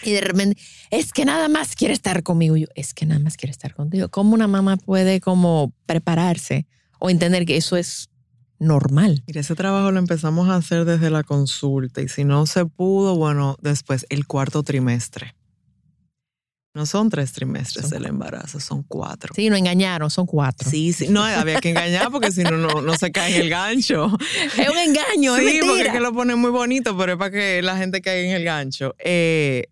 Y 0.05 0.12
de 0.12 0.20
repente, 0.20 0.61
es 0.90 1.12
que 1.12 1.24
nada 1.24 1.48
más 1.48 1.76
quiere 1.76 1.94
estar 1.94 2.22
conmigo. 2.22 2.57
Yo, 2.57 2.66
es 2.74 2.92
que 2.92 3.07
nada 3.07 3.20
más 3.20 3.36
quiere 3.36 3.53
estar 3.53 3.74
contigo. 3.74 4.09
¿Cómo 4.09 4.34
una 4.34 4.48
mamá 4.48 4.76
puede 4.76 5.20
como 5.20 5.72
prepararse 5.86 6.66
o 6.98 7.09
entender 7.09 7.46
que 7.46 7.57
eso 7.57 7.76
es 7.76 8.11
normal? 8.59 9.22
Mira, 9.26 9.40
ese 9.40 9.55
trabajo 9.55 9.92
lo 9.92 9.98
empezamos 10.00 10.48
a 10.48 10.57
hacer 10.57 10.84
desde 10.84 11.11
la 11.11 11.22
consulta 11.22 12.00
y 12.03 12.09
si 12.09 12.24
no 12.24 12.46
se 12.46 12.66
pudo, 12.66 13.16
bueno, 13.16 13.57
después 13.61 14.07
el 14.09 14.26
cuarto 14.26 14.62
trimestre. 14.62 15.34
No 16.75 16.87
son 16.87 17.11
tres 17.11 17.33
trimestres 17.33 17.89
Son 17.89 17.91
del 17.91 18.07
embarazo, 18.07 18.59
son 18.59 18.83
cuatro. 18.83 19.35
Sí, 19.35 19.51
no 19.51 19.57
engañaron, 19.57 20.11
son 20.11 20.25
cuatro. 20.25 20.70
Sí, 20.70 20.95
sí, 20.95 21.09
no, 21.09 21.23
había 21.23 21.61
que 21.61 21.68
engañar 21.68 22.11
porque 22.11 22.33
si 22.33 22.43
no, 22.45 22.57
no, 22.57 22.95
se 22.97 23.12
cae 23.12 23.37
en 23.37 23.43
el 23.43 23.51
gancho. 23.51 24.11
Es 24.57 24.68
un 24.68 24.79
engaño, 24.79 25.37
es 25.37 25.53
sí, 25.53 25.61
porque 25.66 25.83
es 25.83 25.93
que 25.93 26.01
lo 26.01 26.12
ponen 26.14 26.39
muy 26.39 26.51
bonito, 26.51 26.97
pero 26.97 27.12
es 27.12 27.18
para 27.18 27.31
que 27.31 27.61
la 27.62 27.77
gente 27.77 28.01
caiga 28.01 28.31
en 28.31 28.37
el 28.37 28.45
gancho. 28.45 28.95
Eh, 28.99 29.66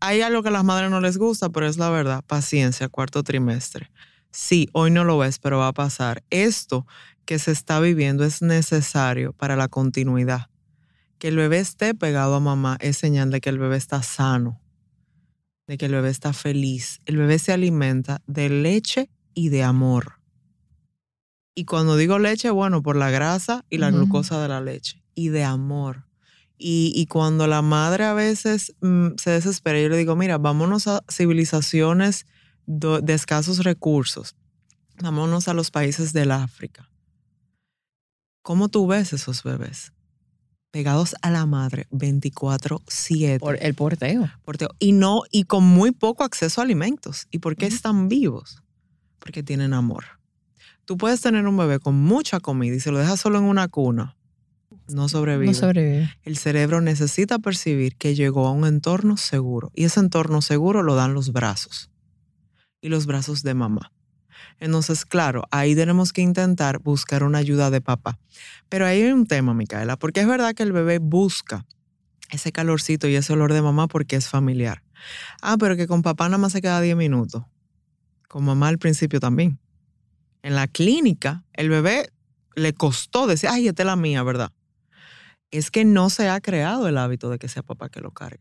hay 0.00 0.20
algo 0.20 0.42
que 0.42 0.48
a 0.48 0.52
las 0.52 0.64
madres 0.64 0.90
no 0.90 1.00
les 1.00 1.16
gusta, 1.16 1.48
pero 1.48 1.66
es 1.66 1.78
la 1.78 1.88
verdad. 1.88 2.22
Paciencia, 2.26 2.88
cuarto 2.88 3.22
trimestre. 3.22 3.90
Sí, 4.30 4.68
hoy 4.72 4.90
no 4.90 5.04
lo 5.04 5.18
ves, 5.18 5.38
pero 5.38 5.58
va 5.58 5.68
a 5.68 5.72
pasar. 5.72 6.22
Esto 6.30 6.86
que 7.24 7.38
se 7.38 7.52
está 7.52 7.80
viviendo 7.80 8.24
es 8.24 8.42
necesario 8.42 9.32
para 9.32 9.56
la 9.56 9.68
continuidad. 9.68 10.48
Que 11.18 11.28
el 11.28 11.36
bebé 11.36 11.60
esté 11.60 11.94
pegado 11.94 12.34
a 12.34 12.40
mamá 12.40 12.76
es 12.80 12.96
señal 12.96 13.30
de 13.30 13.40
que 13.40 13.50
el 13.50 13.58
bebé 13.58 13.76
está 13.76 14.02
sano, 14.02 14.60
de 15.66 15.78
que 15.78 15.86
el 15.86 15.92
bebé 15.92 16.10
está 16.10 16.32
feliz. 16.32 17.00
El 17.06 17.16
bebé 17.16 17.38
se 17.38 17.52
alimenta 17.52 18.20
de 18.26 18.48
leche 18.48 19.10
y 19.34 19.48
de 19.48 19.62
amor. 19.62 20.18
Y 21.54 21.64
cuando 21.66 21.96
digo 21.96 22.18
leche, 22.18 22.50
bueno, 22.50 22.82
por 22.82 22.96
la 22.96 23.10
grasa 23.10 23.64
y 23.68 23.78
la 23.78 23.90
glucosa 23.90 24.40
de 24.40 24.48
la 24.48 24.60
leche. 24.60 25.02
Y 25.14 25.28
de 25.28 25.44
amor. 25.44 26.06
Y, 26.56 26.92
y 26.94 27.06
cuando 27.06 27.46
la 27.46 27.60
madre 27.60 28.04
a 28.04 28.14
veces 28.14 28.74
mm, 28.80 29.08
se 29.16 29.30
desespera, 29.30 29.80
yo 29.80 29.88
le 29.88 29.96
digo, 29.98 30.16
mira, 30.16 30.38
vámonos 30.38 30.86
a 30.88 31.02
civilizaciones 31.10 32.26
do- 32.66 33.00
de 33.00 33.14
escasos 33.14 33.64
recursos. 33.64 34.34
Vámonos 35.02 35.48
a 35.48 35.54
los 35.54 35.70
países 35.70 36.12
del 36.12 36.30
África. 36.30 36.88
¿Cómo 38.42 38.68
tú 38.68 38.86
ves 38.86 39.12
esos 39.12 39.42
bebés? 39.42 39.92
Pegados 40.72 41.14
a 41.20 41.30
la 41.30 41.44
madre 41.44 41.86
24-7. 41.90 43.38
Por 43.38 43.62
el 43.62 43.74
porteo. 43.74 44.30
Porteo. 44.42 44.70
Y 44.78 44.92
no, 44.92 45.22
y 45.30 45.44
con 45.44 45.64
muy 45.64 45.92
poco 45.92 46.24
acceso 46.24 46.62
a 46.62 46.64
alimentos. 46.64 47.28
¿Y 47.30 47.40
por 47.40 47.56
qué 47.56 47.66
están 47.66 48.08
vivos? 48.08 48.62
Porque 49.18 49.42
tienen 49.42 49.74
amor. 49.74 50.04
Tú 50.86 50.96
puedes 50.96 51.20
tener 51.20 51.46
un 51.46 51.58
bebé 51.58 51.78
con 51.78 51.94
mucha 51.94 52.40
comida 52.40 52.74
y 52.74 52.80
se 52.80 52.90
lo 52.90 52.98
dejas 52.98 53.20
solo 53.20 53.38
en 53.38 53.44
una 53.44 53.68
cuna. 53.68 54.16
No 54.88 55.10
sobrevive. 55.10 55.52
No 55.52 55.54
sobrevive. 55.54 56.10
El 56.22 56.38
cerebro 56.38 56.80
necesita 56.80 57.38
percibir 57.38 57.96
que 57.96 58.14
llegó 58.14 58.46
a 58.46 58.52
un 58.52 58.66
entorno 58.66 59.18
seguro. 59.18 59.70
Y 59.74 59.84
ese 59.84 60.00
entorno 60.00 60.40
seguro 60.40 60.82
lo 60.82 60.94
dan 60.94 61.12
los 61.12 61.32
brazos. 61.32 61.90
Y 62.80 62.88
los 62.88 63.04
brazos 63.04 63.42
de 63.42 63.52
mamá. 63.52 63.92
Entonces, 64.60 65.04
claro, 65.04 65.44
ahí 65.50 65.74
tenemos 65.74 66.12
que 66.12 66.22
intentar 66.22 66.78
buscar 66.78 67.24
una 67.24 67.38
ayuda 67.38 67.70
de 67.70 67.80
papá. 67.80 68.18
Pero 68.68 68.86
ahí 68.86 69.02
hay 69.02 69.12
un 69.12 69.26
tema, 69.26 69.54
Micaela, 69.54 69.96
porque 69.96 70.20
es 70.20 70.26
verdad 70.26 70.54
que 70.54 70.62
el 70.62 70.72
bebé 70.72 70.98
busca 70.98 71.66
ese 72.30 72.52
calorcito 72.52 73.08
y 73.08 73.14
ese 73.16 73.32
olor 73.32 73.52
de 73.52 73.62
mamá 73.62 73.88
porque 73.88 74.16
es 74.16 74.28
familiar. 74.28 74.82
Ah, 75.42 75.56
pero 75.58 75.76
que 75.76 75.86
con 75.86 76.02
papá 76.02 76.28
nada 76.28 76.38
más 76.38 76.52
se 76.52 76.62
queda 76.62 76.80
10 76.80 76.96
minutos. 76.96 77.44
Con 78.28 78.44
mamá 78.44 78.68
al 78.68 78.78
principio 78.78 79.20
también. 79.20 79.58
En 80.42 80.54
la 80.54 80.66
clínica, 80.66 81.44
el 81.52 81.68
bebé 81.68 82.10
le 82.54 82.72
costó 82.72 83.26
decir, 83.26 83.48
ay, 83.50 83.68
esta 83.68 83.82
es 83.82 83.86
la 83.86 83.96
mía, 83.96 84.22
¿verdad? 84.22 84.50
Es 85.50 85.70
que 85.70 85.84
no 85.84 86.08
se 86.10 86.28
ha 86.28 86.40
creado 86.40 86.88
el 86.88 86.96
hábito 86.98 87.28
de 87.30 87.38
que 87.38 87.48
sea 87.48 87.62
papá 87.62 87.88
que 87.90 88.00
lo 88.00 88.10
cargue. 88.10 88.40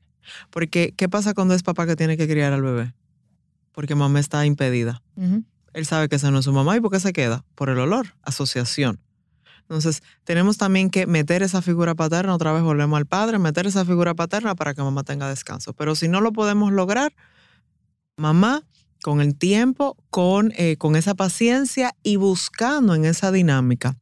Porque, 0.50 0.94
¿qué 0.96 1.10
pasa 1.10 1.34
cuando 1.34 1.54
es 1.54 1.64
papá 1.64 1.86
que 1.86 1.96
tiene 1.96 2.16
que 2.18 2.28
criar 2.28 2.54
al 2.54 2.62
bebé? 2.62 2.94
Porque 3.72 3.96
mamá 3.96 4.20
está 4.20 4.46
impedida. 4.46 5.02
Ujú. 5.16 5.44
Él 5.74 5.86
sabe 5.86 6.10
que 6.10 6.18
esa 6.18 6.32
no 6.32 6.40
es 6.40 6.46
su 6.46 6.54
mamá 6.54 6.76
y 6.76 6.82
¿por 6.82 6.92
qué 6.92 7.00
se 7.00 7.14
queda? 7.14 7.46
Por 7.56 7.70
el 7.70 7.80
olor, 7.80 8.16
asociación. 8.24 9.00
Entonces, 9.62 10.04
tenemos 10.26 10.58
también 10.58 10.90
que 10.90 11.08
meter 11.08 11.44
esa 11.44 11.62
figura 11.62 11.96
paterna, 11.96 12.36
otra 12.36 12.52
vez 12.52 12.62
volvemos 12.62 12.98
al 12.98 13.06
padre, 13.06 13.40
meter 13.40 13.68
esa 13.68 13.86
figura 13.86 14.14
paterna 14.14 14.54
para 14.54 14.74
que 14.74 14.82
mamá 14.82 15.04
tenga 15.04 15.30
descanso. 15.30 15.74
Pero 15.74 15.96
si 15.96 16.10
no 16.10 16.20
lo 16.20 16.34
podemos 16.34 16.74
lograr, 16.74 17.14
mamá, 18.18 18.64
con 19.02 19.22
el 19.22 19.38
tiempo, 19.38 19.96
con, 20.10 20.52
eh, 20.58 20.76
con 20.76 20.98
esa 20.98 21.16
paciencia 21.16 21.96
y 22.04 22.18
buscando 22.18 22.96
en 22.96 23.06
esa 23.06 23.32
dinámica, 23.32 23.98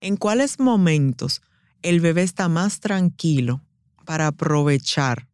en 0.00 0.16
cuáles 0.16 0.58
momentos 0.58 1.40
el 1.82 2.00
bebé 2.00 2.22
está 2.22 2.48
más 2.48 2.80
tranquilo 2.80 3.62
para 4.04 4.26
aprovechar 4.26 5.28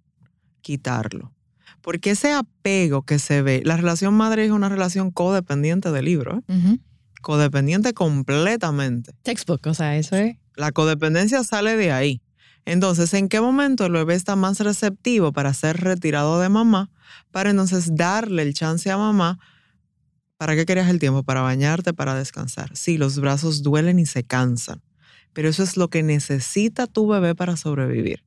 quitarlo. 0.61 1.33
Porque 1.83 2.11
ese 2.11 2.33
apego 2.33 3.03
que 3.03 3.19
se 3.19 3.43
ve, 3.43 3.63
la 3.65 3.77
relación 3.77 4.15
madre 4.15 4.45
es 4.45 4.51
una 4.51 4.69
relación 4.69 5.11
codependiente 5.11 5.91
del 5.91 6.05
libro, 6.05 6.39
¿eh? 6.49 6.79
Codependiente 7.23 7.93
completamente. 7.93 9.13
Textbook, 9.23 9.67
o 9.67 9.75
sea, 9.75 9.97
eso 9.97 10.17
es. 10.17 10.37
La 10.57 10.73
codependencia 10.73 11.45
sale 11.45 11.77
de 11.77 11.93
ahí. 11.93 12.23
Entonces, 12.65 13.13
¿en 13.15 13.29
qué 13.29 13.41
momento 13.41 13.87
el 13.87 13.93
bebé 13.93 14.15
está 14.15 14.37
más 14.37 14.61
receptivo 14.61 15.33
para 15.33 15.53
ser 15.55 15.79
retirado 15.79 16.41
de 16.41 16.49
mamá? 16.49 16.91
Para 17.31 17.51
entonces 17.51 17.95
darle 17.95 18.43
el 18.43 18.55
chance 18.55 18.91
a 18.91 18.97
mamá. 18.97 19.39
¿Para 20.37 20.57
qué 20.57 20.65
querías 20.65 20.89
el 20.89 20.99
tiempo? 20.99 21.23
Para 21.23 21.43
bañarte, 21.43 21.93
para 21.93 22.15
descansar. 22.15 22.77
Sí, 22.77 22.97
los 22.97 23.19
brazos 23.19 23.63
duelen 23.63 23.99
y 23.99 24.07
se 24.07 24.25
cansan, 24.25 24.83
pero 25.33 25.49
eso 25.49 25.63
es 25.63 25.77
lo 25.77 25.89
que 25.89 26.03
necesita 26.03 26.87
tu 26.87 27.07
bebé 27.07 27.35
para 27.35 27.57
sobrevivir. 27.57 28.23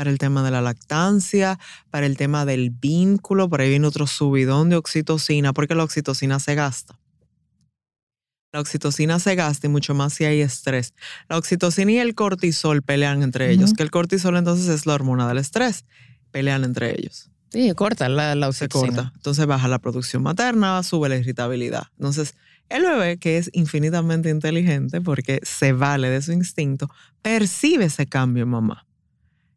Para 0.00 0.08
el 0.10 0.16
tema 0.16 0.42
de 0.42 0.50
la 0.50 0.62
lactancia, 0.62 1.58
para 1.90 2.06
el 2.06 2.16
tema 2.16 2.46
del 2.46 2.70
vínculo, 2.70 3.50
por 3.50 3.60
ahí 3.60 3.68
viene 3.68 3.86
otro 3.86 4.06
subidón 4.06 4.70
de 4.70 4.76
oxitocina, 4.76 5.52
porque 5.52 5.74
la 5.74 5.84
oxitocina 5.84 6.38
se 6.40 6.54
gasta. 6.54 6.98
La 8.50 8.60
oxitocina 8.60 9.18
se 9.18 9.34
gasta 9.34 9.66
y 9.66 9.68
mucho 9.68 9.92
más 9.92 10.14
si 10.14 10.24
hay 10.24 10.40
estrés. 10.40 10.94
La 11.28 11.36
oxitocina 11.36 11.92
y 11.92 11.98
el 11.98 12.14
cortisol 12.14 12.80
pelean 12.80 13.22
entre 13.22 13.50
ellos, 13.50 13.72
Ujú. 13.72 13.76
que 13.76 13.82
el 13.82 13.90
cortisol 13.90 14.38
entonces 14.38 14.68
es 14.68 14.86
la 14.86 14.94
hormona 14.94 15.28
del 15.28 15.36
estrés. 15.36 15.84
Pelean 16.30 16.64
entre 16.64 16.92
ellos. 16.98 17.28
Sí, 17.50 17.70
corta 17.74 18.08
la, 18.08 18.34
la 18.34 18.50
Se 18.54 18.64
oxitocina. 18.64 18.96
corta. 19.02 19.12
Entonces 19.16 19.44
baja 19.44 19.68
la 19.68 19.80
producción 19.80 20.22
materna, 20.22 20.82
sube 20.82 21.10
la 21.10 21.16
irritabilidad. 21.16 21.88
Entonces, 21.98 22.36
el 22.70 22.84
bebé, 22.84 23.18
que 23.18 23.36
es 23.36 23.50
infinitamente 23.52 24.30
inteligente 24.30 25.02
porque 25.02 25.40
se 25.42 25.74
vale 25.74 26.08
de 26.08 26.22
su 26.22 26.32
instinto, 26.32 26.88
percibe 27.20 27.84
ese 27.84 28.06
cambio 28.06 28.44
en 28.44 28.48
mamá. 28.48 28.86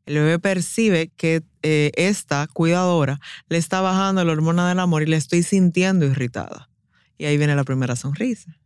El 0.05 0.15
bebé 0.15 0.39
percibe 0.39 1.11
que 1.15 1.43
eh, 1.61 1.91
esta 1.95 2.47
cuidadora 2.47 3.19
le 3.47 3.57
está 3.57 3.81
bajando 3.81 4.23
la 4.25 4.33
hormona 4.33 4.67
del 4.67 4.79
amor 4.79 5.03
y 5.03 5.05
le 5.05 5.15
estoy 5.15 5.43
sintiendo 5.43 6.05
irritada. 6.05 6.69
Y 7.17 7.25
ahí 7.25 7.37
viene 7.37 7.55
la 7.55 7.63
primera 7.63 7.95
sonrisa. 7.95 8.57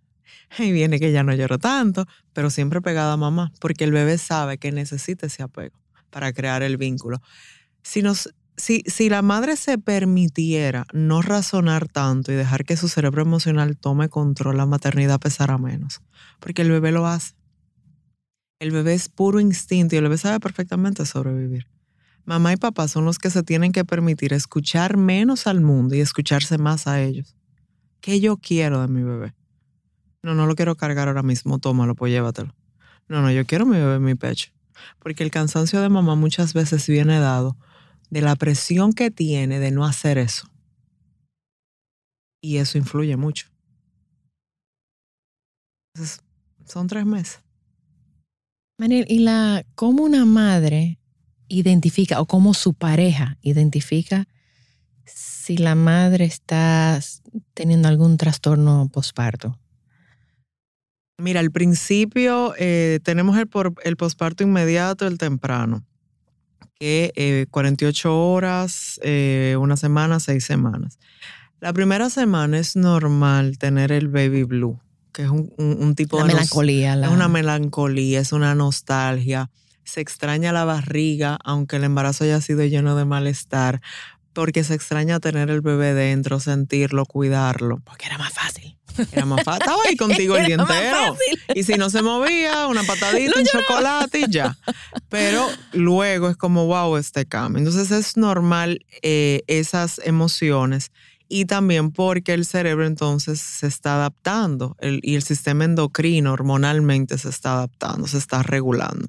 Ahí 0.58 0.72
viene 0.72 1.00
que 1.00 1.12
ya 1.12 1.24
no 1.24 1.34
lloro 1.34 1.60
tanto, 1.60 2.08
pero 2.34 2.50
siempre 2.50 2.82
pegada 2.82 3.14
a 3.14 3.18
mamá, 3.18 3.52
porque 3.60 3.84
el 3.84 3.92
bebé 3.92 4.18
sabe 4.18 4.58
que 4.58 4.72
necesita 4.72 5.28
ese 5.28 5.44
apego 5.44 5.78
para 6.10 6.34
crear 6.34 6.64
el 6.64 6.78
vínculo. 6.78 7.22
Si, 7.84 8.02
nos, 8.02 8.34
si, 8.56 8.82
si 8.88 9.10
la 9.10 9.22
madre 9.22 9.58
se 9.58 9.78
permitiera 9.78 10.86
no 10.94 11.22
razonar 11.22 11.88
tanto 11.88 12.32
y 12.32 12.36
dejar 12.36 12.64
que 12.66 12.78
su 12.78 12.88
cerebro 12.88 13.22
emocional 13.22 13.78
tome 13.78 14.10
control, 14.10 14.58
la 14.58 14.66
maternidad 14.66 15.20
pesará 15.20 15.58
menos, 15.58 16.02
porque 16.40 16.64
el 16.64 16.72
bebé 16.72 16.92
lo 16.92 17.06
hace. 17.06 17.37
El 18.60 18.72
bebé 18.72 18.96
es 18.96 19.08
puro 19.08 19.40
instinto 19.40 19.96
y 19.96 20.00
el 20.00 20.06
bebé 20.06 20.18
sabe 20.18 20.40
perfectamente 20.40 21.06
sobrevivir. 21.06 21.68
Mamá 22.26 22.54
y 22.54 22.58
papá 22.58 22.88
son 22.88 23.06
los 23.06 23.20
que 23.20 23.30
se 23.30 23.44
tienen 23.44 23.72
que 23.72 23.86
permitir 23.86 24.34
escuchar 24.34 24.98
menos 24.98 25.48
al 25.48 25.62
mundo 25.62 25.96
y 25.96 26.02
escucharse 26.02 26.58
más 26.58 26.88
a 26.88 27.02
ellos. 27.02 27.36
¿Qué 28.02 28.20
yo 28.20 28.38
quiero 28.38 28.82
de 28.82 28.88
mi 28.88 29.04
bebé? 29.04 29.34
No, 30.24 30.34
no 30.34 30.48
lo 30.48 30.56
quiero 30.56 30.76
cargar 30.76 31.08
ahora 31.08 31.24
mismo, 31.24 31.60
tómalo, 31.60 31.96
pues 31.96 32.12
llévatelo. 32.12 32.54
No, 33.08 33.22
no, 33.22 33.32
yo 33.32 33.46
quiero 33.46 33.66
mi 33.66 33.78
bebé 33.78 33.96
en 33.96 34.04
mi 34.04 34.16
pecho. 34.16 34.52
Porque 35.00 35.24
el 35.24 35.32
cansancio 35.32 35.80
de 35.82 35.90
mamá 35.90 36.16
muchas 36.16 36.54
veces 36.54 36.88
viene 36.88 37.20
dado 37.20 37.56
de 38.10 38.22
la 38.22 38.36
presión 38.36 38.94
que 38.94 39.12
tiene 39.12 39.60
de 39.60 39.72
no 39.72 39.86
hacer 39.86 40.18
eso. 40.18 40.50
Y 42.42 42.58
eso 42.58 42.78
influye 42.78 43.16
mucho. 43.18 43.48
Entonces, 45.94 46.22
son 46.66 46.88
tres 46.88 47.06
meses. 47.06 47.47
Manel, 48.80 49.06
¿y 49.10 49.20
la 49.20 49.66
cómo 49.74 50.04
una 50.04 50.24
madre 50.26 51.00
identifica 51.48 52.22
o 52.22 52.28
cómo 52.28 52.54
su 52.54 52.76
pareja 52.76 53.38
identifica 53.42 54.28
si 55.06 55.58
la 55.58 55.74
madre 55.74 56.26
está 56.26 57.00
teniendo 57.56 57.88
algún 57.88 58.18
trastorno 58.18 58.88
posparto? 58.94 59.58
Mira, 61.18 61.40
al 61.40 61.50
principio 61.50 62.54
eh, 62.60 63.00
tenemos 63.02 63.36
el, 63.40 63.48
por, 63.48 63.74
el 63.84 63.98
posparto 63.98 64.44
inmediato, 64.44 65.08
el 65.08 65.18
temprano, 65.18 65.84
que 66.76 67.12
eh, 67.16 67.48
48 67.50 68.16
horas, 68.16 69.00
eh, 69.02 69.56
una 69.60 69.78
semana, 69.78 70.20
seis 70.20 70.46
semanas. 70.46 71.00
La 71.60 71.74
primera 71.74 72.12
semana 72.12 72.60
es 72.60 72.76
normal 72.76 73.58
tener 73.58 73.92
el 73.92 74.10
baby 74.10 74.44
blue, 74.44 74.80
que 75.18 75.24
es 75.24 75.30
un, 75.32 75.52
un- 75.58 75.78
un 75.82 75.96
tipo 75.96 76.18
La 76.20 76.26
de 76.28 76.34
melancolía. 76.36 76.96
La, 76.96 77.08
Es 77.08 77.12
una 77.12 77.28
melancolía, 77.28 78.20
es 78.20 78.32
una 78.34 78.54
nostalgia. 78.54 79.50
se 79.84 80.00
extraña 80.02 80.52
la 80.54 80.64
barriga, 80.64 81.40
aunque 81.44 81.78
el 81.78 81.86
embarazo 81.86 82.24
haya 82.24 82.40
sido 82.40 82.64
lleno 82.66 82.96
de 82.96 83.06
malestar, 83.06 83.82
porque 84.34 84.64
se 84.64 84.76
extraña 84.76 85.20
tener 85.20 85.50
el 85.50 85.62
bebé 85.62 85.96
dentro, 85.96 86.40
sentirlo, 86.40 87.06
cuidarlo. 87.06 87.80
Porque 87.84 88.06
era 88.06 88.20
más 88.20 88.32
fácil. 88.34 88.78
Era 89.12 89.26
más 89.26 89.44
fácil. 89.44 89.62
Estaba 89.64 89.82
ahí 89.88 89.96
contigo 90.06 90.38
el 90.38 90.46
día 90.46 90.56
Era 90.56 90.66
más 90.66 90.76
entero. 90.78 90.98
fácil. 91.16 91.40
Y 91.56 91.64
si 91.64 91.74
no 91.76 91.90
se 91.90 92.04
movía, 92.04 92.68
una 92.68 92.84
patadita, 92.92 93.40
un 93.40 93.46
chocolate 93.46 94.20
y 94.20 94.26
ya. 94.30 94.56
Pero 95.10 95.48
luego 95.74 96.30
es 96.30 96.38
como, 96.38 96.68
wow, 96.68 96.98
este 96.98 97.26
cambio. 97.26 97.58
Entonces 97.60 97.90
es 97.90 98.18
normal 98.18 98.86
eh, 99.02 99.42
esas 99.48 100.00
emociones 100.04 100.92
y 101.30 101.46
también 101.46 101.92
porque 101.92 102.34
el 102.34 102.46
cerebro 102.46 102.86
entonces 102.86 103.40
se 103.42 103.68
está 103.68 103.96
adaptando 103.96 104.76
el- 104.80 105.00
y 105.04 105.16
el 105.16 105.24
sistema 105.24 105.66
endocrino 105.66 106.34
hormonalmente 106.34 107.18
se 107.18 107.30
está 107.30 107.54
adaptando, 107.54 108.08
se 108.08 108.18
está 108.18 108.44
regulando. 108.44 109.08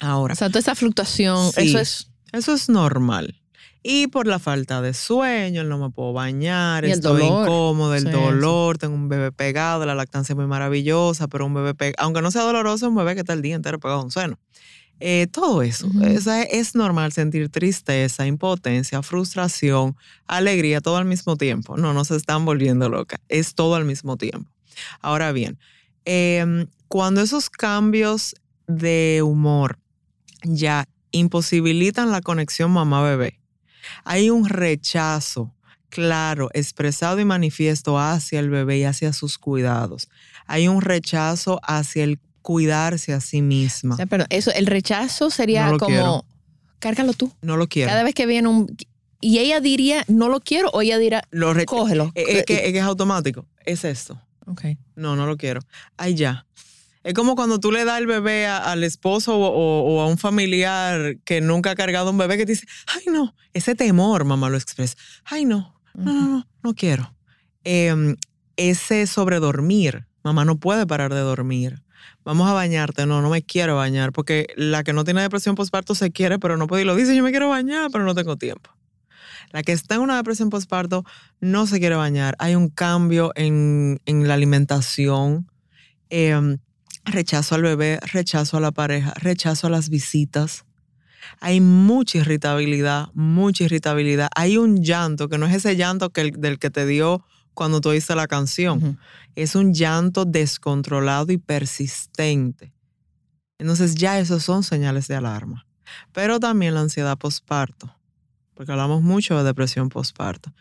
Ahora, 0.00 0.32
O 0.34 0.36
sea, 0.36 0.48
toda 0.48 0.60
esa 0.60 0.74
fluctuación, 0.74 1.52
Sí. 1.52 1.68
eso 1.68 1.78
es. 1.78 2.10
eso 2.32 2.52
es 2.54 2.68
normal. 2.68 3.40
Y 3.82 4.08
por 4.08 4.26
la 4.26 4.38
falta 4.38 4.82
de 4.82 4.92
sueño, 4.92 5.62
no 5.64 5.78
me 5.78 5.90
puedo 5.90 6.12
bañar, 6.12 6.84
el 6.84 6.92
estoy 6.92 7.20
dolor. 7.22 7.46
incómodo, 7.48 7.94
el 7.94 8.02
Sí, 8.04 8.10
dolor, 8.10 8.76
tengo 8.76 8.94
un 8.94 9.08
bebé 9.08 9.32
pegado, 9.32 9.86
la 9.86 9.94
lactancia 9.94 10.32
es 10.32 10.36
muy 10.36 10.46
maravillosa, 10.46 11.28
pero 11.28 11.46
un 11.46 11.54
bebé 11.54 11.74
pegado, 11.74 12.04
aunque 12.04 12.20
no 12.20 12.30
sea 12.30 12.42
doloroso, 12.42 12.88
un 12.88 12.96
bebé 12.96 13.14
que 13.14 13.20
está 13.20 13.32
el 13.32 13.42
día 13.42 13.54
entero 13.56 13.78
pegado 13.78 14.00
a 14.00 14.04
un. 14.04 14.10
Eh, 15.00 15.28
todo 15.30 15.62
eso, 15.62 15.86
Ujú. 15.86 16.04
Esa 16.04 16.42
es, 16.42 16.48
es 16.68 16.74
normal 16.74 17.12
sentir 17.12 17.48
tristeza, 17.50 18.26
impotencia, 18.26 19.02
frustración, 19.02 19.96
alegría, 20.26 20.80
todo 20.80 20.96
al 20.96 21.04
mismo 21.04 21.36
tiempo. 21.36 21.76
No, 21.76 21.92
no 21.92 22.04
se 22.04 22.16
están 22.16 22.44
volviendo 22.44 22.88
locas, 22.88 23.20
es 23.28 23.54
todo 23.54 23.74
al 23.76 23.84
mismo 23.84 24.16
tiempo. 24.16 24.50
Ahora 25.00 25.32
bien, 25.32 25.58
em, 26.04 26.66
cuando 26.88 27.20
esos 27.20 27.50
cambios 27.50 28.34
de 28.66 29.22
humor 29.22 29.78
ya 30.42 30.86
imposibilitan 31.10 32.10
la 32.10 32.20
conexión 32.20 32.70
mamá-bebé, 32.70 33.40
hay 34.04 34.30
un 34.30 34.48
rechazo 34.48 35.54
claro, 35.88 36.50
expresado 36.52 37.18
y 37.18 37.24
manifiesto 37.24 37.98
hacia 37.98 38.40
el 38.40 38.50
bebé 38.50 38.78
y 38.78 38.84
hacia 38.84 39.12
sus 39.12 39.38
cuidados. 39.38 40.08
Hay 40.46 40.68
un 40.68 40.82
rechazo 40.82 41.60
hacia 41.62 42.04
el 42.04 42.18
cuidarse 42.52 43.12
a 43.12 43.20
sí 43.20 43.42
misma. 43.42 43.92
O 43.92 43.96
sea, 43.98 44.06
pero 44.06 44.24
eso, 44.30 44.50
el 44.54 44.64
rechazo 44.64 45.28
sería 45.28 45.66
No 45.66 45.76
como, 45.76 45.88
quiero. 45.88 46.24
cárgalo 46.78 47.12
tú. 47.12 47.30
No 47.42 47.58
lo 47.58 47.66
quiero. 47.68 47.90
Cada 47.90 48.02
vez 48.02 48.14
que 48.14 48.24
viene 48.24 48.48
un... 48.48 48.74
Y 49.20 49.38
ella 49.38 49.60
diría, 49.60 50.02
no 50.08 50.30
lo 50.30 50.40
quiero, 50.40 50.70
o 50.70 50.80
ella 50.80 50.96
dirá, 50.96 51.24
Lo 51.30 51.52
cógelo. 51.66 52.10
Es, 52.14 52.26
es 52.38 52.44
que, 52.46 52.54
es 52.66 52.72
que 52.72 52.78
es 52.78 52.84
automático. 52.84 53.44
Es 53.66 53.84
esto. 53.84 54.18
Ok. 54.46 54.62
No, 54.96 55.14
no 55.14 55.26
lo 55.26 55.36
quiero. 55.36 55.60
Ay, 55.98 56.14
ya. 56.14 56.46
Es 57.04 57.12
como 57.12 57.36
cuando 57.36 57.60
tú 57.60 57.70
le 57.70 57.84
das 57.84 57.98
el 57.98 58.06
bebé 58.06 58.46
a- 58.46 58.72
al 58.72 58.82
esposo 58.82 59.36
o, 59.36 59.46
o- 59.48 59.82
o 59.96 60.00
a 60.00 60.06
un 60.06 60.16
familiar 60.16 61.18
que 61.26 61.42
nunca 61.42 61.72
ha 61.72 61.74
cargado 61.74 62.10
un 62.10 62.16
bebé 62.16 62.38
que 62.38 62.46
te 62.46 62.52
dice, 62.52 62.66
ay, 62.86 63.12
no, 63.12 63.34
ese 63.52 63.74
temor, 63.74 64.24
mamá 64.24 64.48
lo 64.48 64.56
expresa. 64.56 64.96
Ay, 65.26 65.44
no, 65.44 65.74
no, 65.94 66.12
no, 66.14 66.28
no, 66.28 66.48
no 66.62 66.74
quiero. 66.74 67.14
Em, 67.62 68.16
ese 68.56 69.06
sobredormir, 69.06 70.06
mamá 70.24 70.46
no 70.46 70.56
puede 70.58 70.86
parar 70.86 71.12
de 71.12 71.20
dormir. 71.20 71.82
Vamos 72.24 72.48
a 72.48 72.52
bañarte, 72.52 73.06
no, 73.06 73.22
no 73.22 73.30
me 73.30 73.42
quiero 73.42 73.76
bañar, 73.76 74.12
porque 74.12 74.46
la 74.56 74.84
que 74.84 74.92
no 74.92 75.04
tiene 75.04 75.22
depresión 75.22 75.54
postparto 75.54 75.94
se 75.94 76.10
quiere, 76.10 76.38
pero 76.38 76.56
no 76.56 76.66
puede 76.66 76.82
y 76.82 76.84
lo 76.84 76.94
dice, 76.96 77.16
yo 77.16 77.22
me 77.22 77.30
quiero 77.30 77.48
bañar, 77.48 77.90
pero 77.92 78.04
no 78.04 78.14
tengo 78.14 78.36
tiempo. 78.36 78.70
La 79.50 79.62
que 79.62 79.72
está 79.72 79.94
en 79.94 80.02
una 80.02 80.16
depresión 80.16 80.50
postparto 80.50 81.04
no 81.40 81.66
se 81.66 81.78
quiere 81.80 81.94
bañar. 81.96 82.34
Hay 82.38 82.54
un 82.54 82.68
cambio 82.68 83.32
en, 83.34 83.98
en 84.04 84.28
la 84.28 84.34
alimentación, 84.34 85.50
em, 86.10 86.58
rechazo 87.04 87.54
al 87.54 87.62
bebé, 87.62 87.98
rechazo 88.12 88.58
a 88.58 88.60
la 88.60 88.72
pareja, 88.72 89.14
rechazo 89.16 89.66
a 89.66 89.70
las 89.70 89.88
visitas. 89.88 90.64
Hay 91.40 91.60
mucha 91.60 92.18
irritabilidad, 92.18 93.08
mucha 93.14 93.64
irritabilidad. 93.64 94.28
Hay 94.34 94.56
un 94.58 94.82
llanto 94.82 95.28
que 95.28 95.38
no 95.38 95.46
es 95.46 95.54
ese 95.54 95.76
llanto 95.76 96.10
que 96.10 96.20
el- 96.22 96.32
del 96.32 96.58
que 96.58 96.70
te 96.70 96.84
dio 96.86 97.24
cuando 97.58 97.80
tú 97.80 97.88
oíste 97.88 98.14
la 98.14 98.28
canción. 98.28 99.00
Es 99.34 99.56
un 99.56 99.74
llanto 99.74 100.24
descontrolado 100.24 101.32
y 101.32 101.38
persistente. 101.38 102.72
Entonces 103.58 103.96
ya 103.96 104.20
esos 104.20 104.44
son 104.44 104.62
señales 104.62 105.08
de 105.08 105.16
alarma. 105.16 105.66
Pero 106.12 106.38
también 106.38 106.74
la 106.74 106.82
ansiedad 106.82 107.18
postparto, 107.18 107.92
porque 108.54 108.70
hablamos 108.70 109.02
mucho 109.02 109.36
de 109.36 109.42
depresión 109.42 109.88
postparto. 109.88 110.52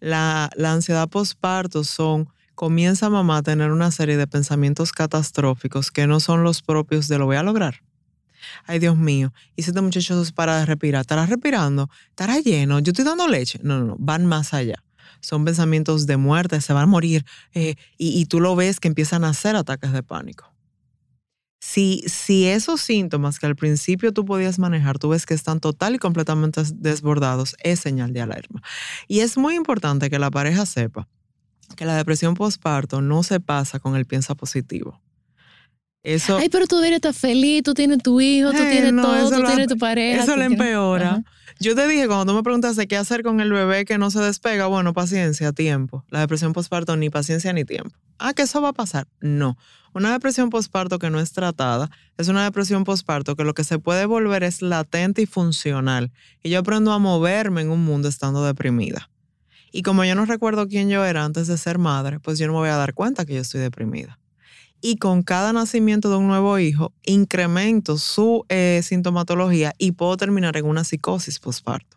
La, 0.00 0.48
la 0.56 0.72
ansiedad 0.72 1.10
postparto 1.10 1.84
son, 1.84 2.30
comienza 2.54 3.10
mamá 3.10 3.36
a 3.36 3.42
tener 3.42 3.70
una 3.70 3.90
serie 3.90 4.16
de 4.16 4.26
pensamientos 4.26 4.92
catastróficos 4.92 5.90
que 5.90 6.06
no 6.06 6.20
son 6.20 6.42
los 6.42 6.62
propios 6.62 7.06
de 7.06 7.18
lo 7.18 7.26
voy 7.26 7.36
a 7.36 7.42
lograr. 7.42 7.82
Ay, 8.64 8.78
Dios 8.78 8.96
mío, 8.96 9.34
y 9.56 9.62
si 9.62 9.70
este 9.70 9.82
muchacho 9.82 10.24
se 10.24 10.32
para 10.32 10.60
de 10.60 10.64
respirar, 10.64 11.02
¿estará 11.02 11.26
respirando? 11.26 11.90
¿Estará 12.08 12.38
lleno? 12.38 12.78
¿Yo 12.78 12.92
estoy 12.92 13.04
dando 13.04 13.28
leche? 13.28 13.58
No, 13.62 13.78
no, 13.78 13.84
no, 13.84 13.96
van 13.98 14.24
más 14.24 14.54
allá. 14.54 14.82
Son 15.20 15.44
pensamientos 15.44 16.06
de 16.06 16.16
muerte, 16.16 16.60
se 16.60 16.72
van 16.72 16.84
a 16.84 16.86
morir. 16.86 17.24
eh, 17.54 17.74
y, 17.98 18.20
y 18.20 18.26
tú 18.26 18.40
lo 18.40 18.56
ves 18.56 18.80
que 18.80 18.88
empiezan 18.88 19.24
a 19.24 19.30
hacer 19.30 19.56
ataques 19.56 19.92
de 19.92 20.02
pánico. 20.02 20.52
Si, 21.60 22.04
si 22.06 22.46
esos 22.46 22.80
síntomas 22.80 23.38
que 23.38 23.46
al 23.46 23.56
principio 23.56 24.12
tú 24.12 24.24
podías 24.24 24.58
manejar, 24.58 24.98
tú 24.98 25.08
ves 25.08 25.26
que 25.26 25.34
están 25.34 25.58
total 25.58 25.96
y 25.96 25.98
completamente 25.98 26.62
desbordados, 26.74 27.56
es 27.58 27.80
señal 27.80 28.12
de 28.12 28.20
alarma. 28.20 28.62
Y 29.08 29.20
es 29.20 29.36
muy 29.36 29.56
importante 29.56 30.08
que 30.08 30.18
la 30.18 30.30
pareja 30.30 30.64
sepa 30.64 31.08
que 31.74 31.84
la 31.84 31.96
depresión 31.96 32.34
postparto 32.34 33.00
no 33.00 33.22
se 33.24 33.40
pasa 33.40 33.80
con 33.80 33.96
el 33.96 34.06
piensa 34.06 34.34
positivo. 34.34 35.00
Eso, 36.06 36.38
Ay, 36.38 36.48
pero 36.50 36.68
tú 36.68 36.80
estar 36.80 37.12
feliz, 37.12 37.64
tú 37.64 37.74
tienes 37.74 37.98
tu 37.98 38.20
hijo, 38.20 38.52
tú 38.52 38.62
Eh, 38.62 38.70
tienes 38.70 38.92
no, 38.92 39.02
todo, 39.02 39.28
tú 39.28 39.42
lo- 39.42 39.48
tienes 39.48 39.66
tu 39.66 39.76
pareja. 39.76 40.22
eso 40.22 40.36
le 40.36 40.44
empeora. 40.44 41.24
Yo 41.58 41.74
te 41.74 41.88
dije, 41.88 42.06
cuando 42.06 42.26
tú 42.26 42.36
me 42.36 42.44
preguntaste 42.44 42.86
qué 42.86 42.96
hacer 42.96 43.24
con 43.24 43.40
el 43.40 43.50
bebé 43.52 43.84
que 43.84 43.98
no 43.98 44.12
se 44.12 44.20
despega, 44.20 44.66
bueno, 44.68 44.92
paciencia, 44.92 45.52
tiempo. 45.52 46.04
La 46.10 46.20
depresión 46.20 46.52
postparto, 46.52 46.96
ni 46.96 47.10
paciencia 47.10 47.52
ni 47.52 47.64
tiempo. 47.64 47.90
Ah, 48.20 48.34
que 48.34 48.42
eso 48.42 48.62
va 48.62 48.68
a 48.68 48.72
pasar. 48.72 49.08
No. 49.20 49.58
Una 49.94 50.12
depresión 50.12 50.48
postparto 50.50 51.00
que 51.00 51.10
no 51.10 51.18
es 51.18 51.32
tratada 51.32 51.90
es 52.18 52.28
una 52.28 52.44
depresión 52.44 52.84
postparto 52.84 53.34
que 53.34 53.42
lo 53.42 53.54
que 53.54 53.64
se 53.64 53.80
puede 53.80 54.06
volver 54.06 54.44
es 54.44 54.62
latente 54.62 55.22
y 55.22 55.26
funcional. 55.26 56.12
Y 56.42 56.50
yo 56.50 56.60
aprendo 56.60 56.92
a 56.92 57.00
moverme 57.00 57.62
en 57.62 57.70
un 57.70 57.84
mundo 57.84 58.06
estando 58.08 58.44
deprimida. 58.44 59.10
Y 59.72 59.82
como 59.82 60.04
yo 60.04 60.14
no 60.14 60.24
recuerdo 60.24 60.68
quién 60.68 60.88
yo 60.88 61.04
era 61.04 61.24
antes 61.24 61.48
de 61.48 61.58
ser 61.58 61.78
madre, 61.78 62.20
pues 62.20 62.38
yo 62.38 62.46
no 62.46 62.52
me 62.52 62.60
voy 62.60 62.68
a 62.68 62.76
dar 62.76 62.94
cuenta 62.94 63.24
que 63.24 63.34
yo 63.34 63.40
estoy 63.40 63.60
deprimida. 63.60 64.20
Y 64.80 64.96
con 64.96 65.22
cada 65.22 65.52
nacimiento 65.52 66.10
de 66.10 66.16
un 66.16 66.26
nuevo 66.26 66.58
hijo, 66.58 66.92
incremento 67.04 67.98
su 67.98 68.44
eh, 68.48 68.80
sintomatología 68.82 69.72
y 69.78 69.92
puedo 69.92 70.16
terminar 70.16 70.56
en 70.56 70.66
una 70.66 70.84
psicosis 70.84 71.38
postparto. 71.38 71.96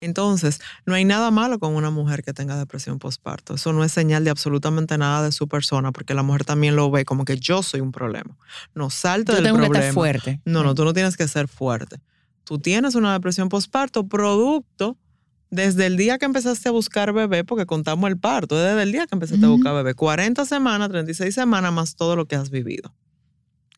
Entonces, 0.00 0.60
no 0.84 0.94
hay 0.94 1.04
nada 1.04 1.30
malo 1.30 1.60
con 1.60 1.76
una 1.76 1.90
mujer 1.90 2.24
que 2.24 2.32
tenga 2.32 2.56
depresión 2.56 2.98
postparto. 2.98 3.54
Eso 3.54 3.72
no 3.72 3.84
es 3.84 3.92
señal 3.92 4.24
de 4.24 4.30
absolutamente 4.30 4.98
nada 4.98 5.22
de 5.22 5.30
su 5.30 5.46
persona, 5.46 5.92
porque 5.92 6.12
la 6.12 6.24
mujer 6.24 6.44
también 6.44 6.74
lo 6.74 6.90
ve 6.90 7.04
como 7.04 7.24
que 7.24 7.38
yo 7.38 7.62
soy 7.62 7.80
un 7.80 7.92
problema. 7.92 8.36
No 8.74 8.90
salte 8.90 9.30
Yo 9.30 9.36
del 9.36 9.44
tengo 9.44 9.58
que 9.58 9.64
problema. 9.66 9.86
estar 9.86 9.94
fuerte. 9.94 10.40
No, 10.44 10.64
no, 10.64 10.74
tú 10.74 10.84
no 10.84 10.92
tienes 10.92 11.16
que 11.16 11.28
ser 11.28 11.46
fuerte. 11.46 12.00
Tú 12.42 12.58
tienes 12.58 12.96
una 12.96 13.12
depresión 13.12 13.48
postparto 13.48 14.08
producto 14.08 14.98
desde 15.52 15.84
el 15.84 15.98
día 15.98 16.16
que 16.16 16.24
empezaste 16.24 16.70
a 16.70 16.72
buscar 16.72 17.12
bebé, 17.12 17.44
porque 17.44 17.66
contamos 17.66 18.08
el 18.08 18.18
parto, 18.18 18.58
desde 18.58 18.82
el 18.82 18.90
día 18.90 19.06
que 19.06 19.14
empezaste 19.14 19.44
a 19.44 19.50
buscar 19.50 19.74
bebé. 19.74 19.94
40 19.94 20.46
semanas, 20.46 20.88
36 20.88 21.34
semanas 21.34 21.70
más 21.72 21.94
todo 21.94 22.16
lo 22.16 22.26
que 22.26 22.36
has 22.36 22.48
vivido. 22.48 22.94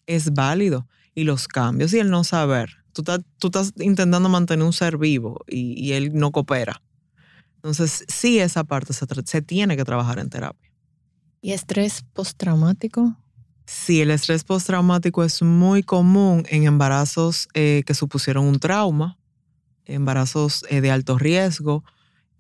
Es 0.07 0.33
válido. 0.33 0.87
Y 1.16 1.25
los 1.25 1.49
cambios 1.49 1.93
y 1.93 1.99
el 1.99 2.11
no 2.11 2.22
saber. 2.22 2.70
Tú 2.93 3.03
estás, 3.03 3.20
tú 3.39 3.49
estás 3.49 3.72
intentando 3.81 4.29
mantener 4.29 4.64
un 4.64 4.72
ser 4.72 4.99
vivo 4.99 5.45
y, 5.49 5.72
y 5.85 5.93
él 5.95 6.12
no 6.14 6.31
coopera. 6.31 6.81
Entonces, 7.57 8.05
sí, 8.07 8.39
esa 8.39 8.62
parte 8.62 8.93
se 8.93 9.43
tiene 9.43 9.77
que 9.77 9.85
trabajar 9.85 10.20
en 10.20 10.31
terapia. 10.31 10.70
¿Y 11.41 11.53
estrés 11.53 12.05
postraumático? 12.12 13.16
Sí, 13.66 14.01
el 14.01 14.12
estrés 14.12 14.45
postraumático 14.45 15.25
es 15.25 15.43
muy 15.43 15.83
común 15.83 16.45
en 16.51 16.64
embarazos 16.64 17.49
eh, 17.55 17.83
que 17.85 17.95
supusieron 17.95 18.45
un 18.45 18.61
trauma, 18.61 19.18
embarazos 19.87 20.64
eh, 20.68 20.80
de 20.80 20.91
alto 20.91 21.18
riesgo, 21.18 21.85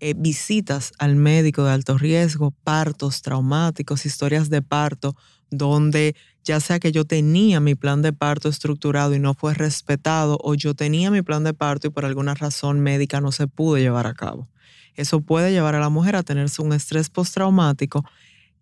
eh, 0.00 0.14
visitas 0.16 0.92
al 0.98 1.16
médico 1.16 1.64
de 1.64 1.72
alto 1.72 1.96
riesgo, 1.96 2.50
partos 2.64 3.22
traumáticos, 3.22 4.06
historias 4.06 4.50
de 4.50 4.60
parto, 4.62 5.16
donde 5.50 6.16
ya 6.42 6.60
sea 6.60 6.78
que 6.78 6.92
yo 6.92 7.04
tenía 7.04 7.60
mi 7.60 7.74
plan 7.74 8.02
de 8.02 8.12
parto 8.12 8.48
estructurado 8.48 9.14
y 9.14 9.18
no 9.18 9.34
fue 9.34 9.54
respetado, 9.54 10.38
o 10.42 10.54
yo 10.54 10.74
tenía 10.74 11.10
mi 11.10 11.22
plan 11.22 11.44
de 11.44 11.54
parto 11.54 11.86
y 11.86 11.90
por 11.90 12.04
alguna 12.04 12.34
razón 12.34 12.80
médica 12.80 13.20
no 13.20 13.32
se 13.32 13.46
pudo 13.46 13.78
llevar 13.78 14.06
a 14.06 14.14
cabo. 14.14 14.48
Eso 14.94 15.20
puede 15.20 15.52
llevar 15.52 15.74
a 15.74 15.80
la 15.80 15.88
mujer 15.88 16.16
a 16.16 16.22
tener 16.22 16.48
un 16.58 16.72
estrés 16.72 17.08
postraumático 17.08 18.04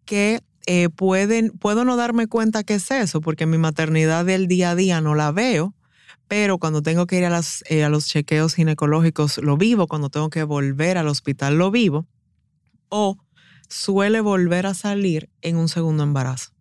que 0.05 0.43
eh, 0.67 0.89
pueden, 0.91 1.51
puedo 1.51 1.85
no 1.85 1.97
darme 1.97 2.29
cuenta 2.29 2.63
que 2.63 2.75
es 2.75 2.91
eso, 2.91 3.21
porque 3.21 3.47
mi 3.47 3.59
maternidad 3.59 4.25
del 4.25 4.47
día 4.47 4.71
a 4.71 4.75
día 4.75 5.01
no 5.01 5.15
la 5.15 5.33
veo, 5.33 5.75
pero 6.33 6.57
cuando 6.57 6.81
tengo 6.81 7.07
que 7.07 7.19
ir 7.19 7.25
eh, 7.25 7.85
a 7.85 7.91
los 7.91 8.07
chequeos 8.07 8.55
ginecológicos 8.55 9.37
lo 9.37 9.59
vivo, 9.59 9.87
cuando 9.87 10.09
tengo 10.09 10.31
que 10.31 10.45
volver 10.45 10.97
al 10.97 11.09
hospital 11.09 11.59
lo 11.59 11.71
vivo, 11.71 12.07
o 12.89 13.19
suele 13.69 14.23
volver 14.23 14.65
a 14.65 14.73
salir 14.73 15.29
en 15.43 15.59
un 15.59 15.69
segundo 15.69 16.05
embarazo. 16.05 16.53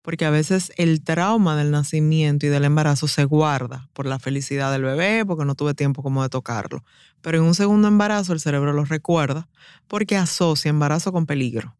porque 0.00 0.24
a 0.24 0.30
veces 0.30 0.72
el 0.76 1.04
trauma 1.04 1.54
del 1.54 1.70
nacimiento 1.70 2.46
y 2.46 2.48
del 2.48 2.64
embarazo 2.64 3.08
se 3.08 3.24
guarda 3.26 3.90
por 3.92 4.06
la 4.06 4.18
felicidad 4.18 4.72
del 4.72 4.84
bebé, 4.84 5.26
porque 5.26 5.44
no 5.44 5.54
tuve 5.54 5.74
tiempo 5.74 6.02
como 6.02 6.22
de 6.22 6.30
tocarlo. 6.30 6.82
Pero 7.20 7.36
en 7.36 7.44
un 7.44 7.54
segundo 7.54 7.88
embarazo 7.88 8.32
el 8.32 8.40
cerebro 8.40 8.72
lo 8.72 8.86
recuerda 8.86 9.50
porque 9.86 10.16
asocia 10.16 10.70
embarazo 10.70 11.12
con 11.12 11.26
peligro. 11.26 11.76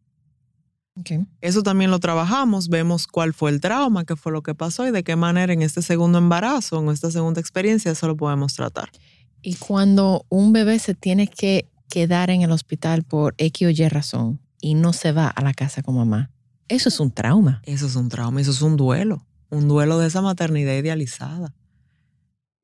Eso 1.39 1.63
también 1.63 1.89
lo 1.89 1.99
trabajamos, 1.99 2.67
vemos 2.67 3.07
cuál 3.07 3.33
fue 3.33 3.49
el 3.49 3.61
trauma, 3.61 4.05
qué 4.05 4.15
fue 4.15 4.31
lo 4.31 4.43
que 4.43 4.53
pasó 4.53 4.87
y 4.87 4.91
de 4.91 5.03
qué 5.03 5.15
manera 5.15 5.53
en 5.53 5.61
este 5.61 5.81
segundo 5.81 6.17
embarazo, 6.17 6.81
en 6.81 6.89
esta 6.89 7.11
segunda 7.11 7.39
experiencia, 7.39 7.91
eso 7.91 8.07
lo 8.07 8.17
podemos 8.17 8.53
tratar. 8.53 8.89
Y 9.41 9.55
cuando 9.55 10.25
un 10.29 10.53
bebé 10.53 10.79
se 10.79 10.93
tiene 10.93 11.27
que 11.27 11.69
quedar 11.89 12.29
en 12.29 12.41
el 12.41 12.51
hospital 12.51 13.03
por 13.03 13.35
X 13.37 13.67
o 13.67 13.69
Y 13.69 13.87
razón 13.87 14.39
y 14.59 14.75
no 14.75 14.93
se 14.93 15.11
va 15.11 15.27
a 15.27 15.41
la 15.41 15.53
casa 15.53 15.81
con 15.81 15.95
mamá, 15.95 16.29
eso 16.67 16.89
es 16.89 16.99
un 16.99 17.11
trauma. 17.11 17.61
Eso 17.65 17.85
es 17.85 17.95
un 17.95 18.09
trauma, 18.09 18.39
eso 18.39 18.51
es 18.51 18.61
un 18.61 18.77
duelo, 18.77 19.25
un 19.49 19.67
duelo 19.67 19.97
de 19.97 20.07
esa 20.07 20.21
maternidad 20.21 20.73
idealizada. 20.73 21.53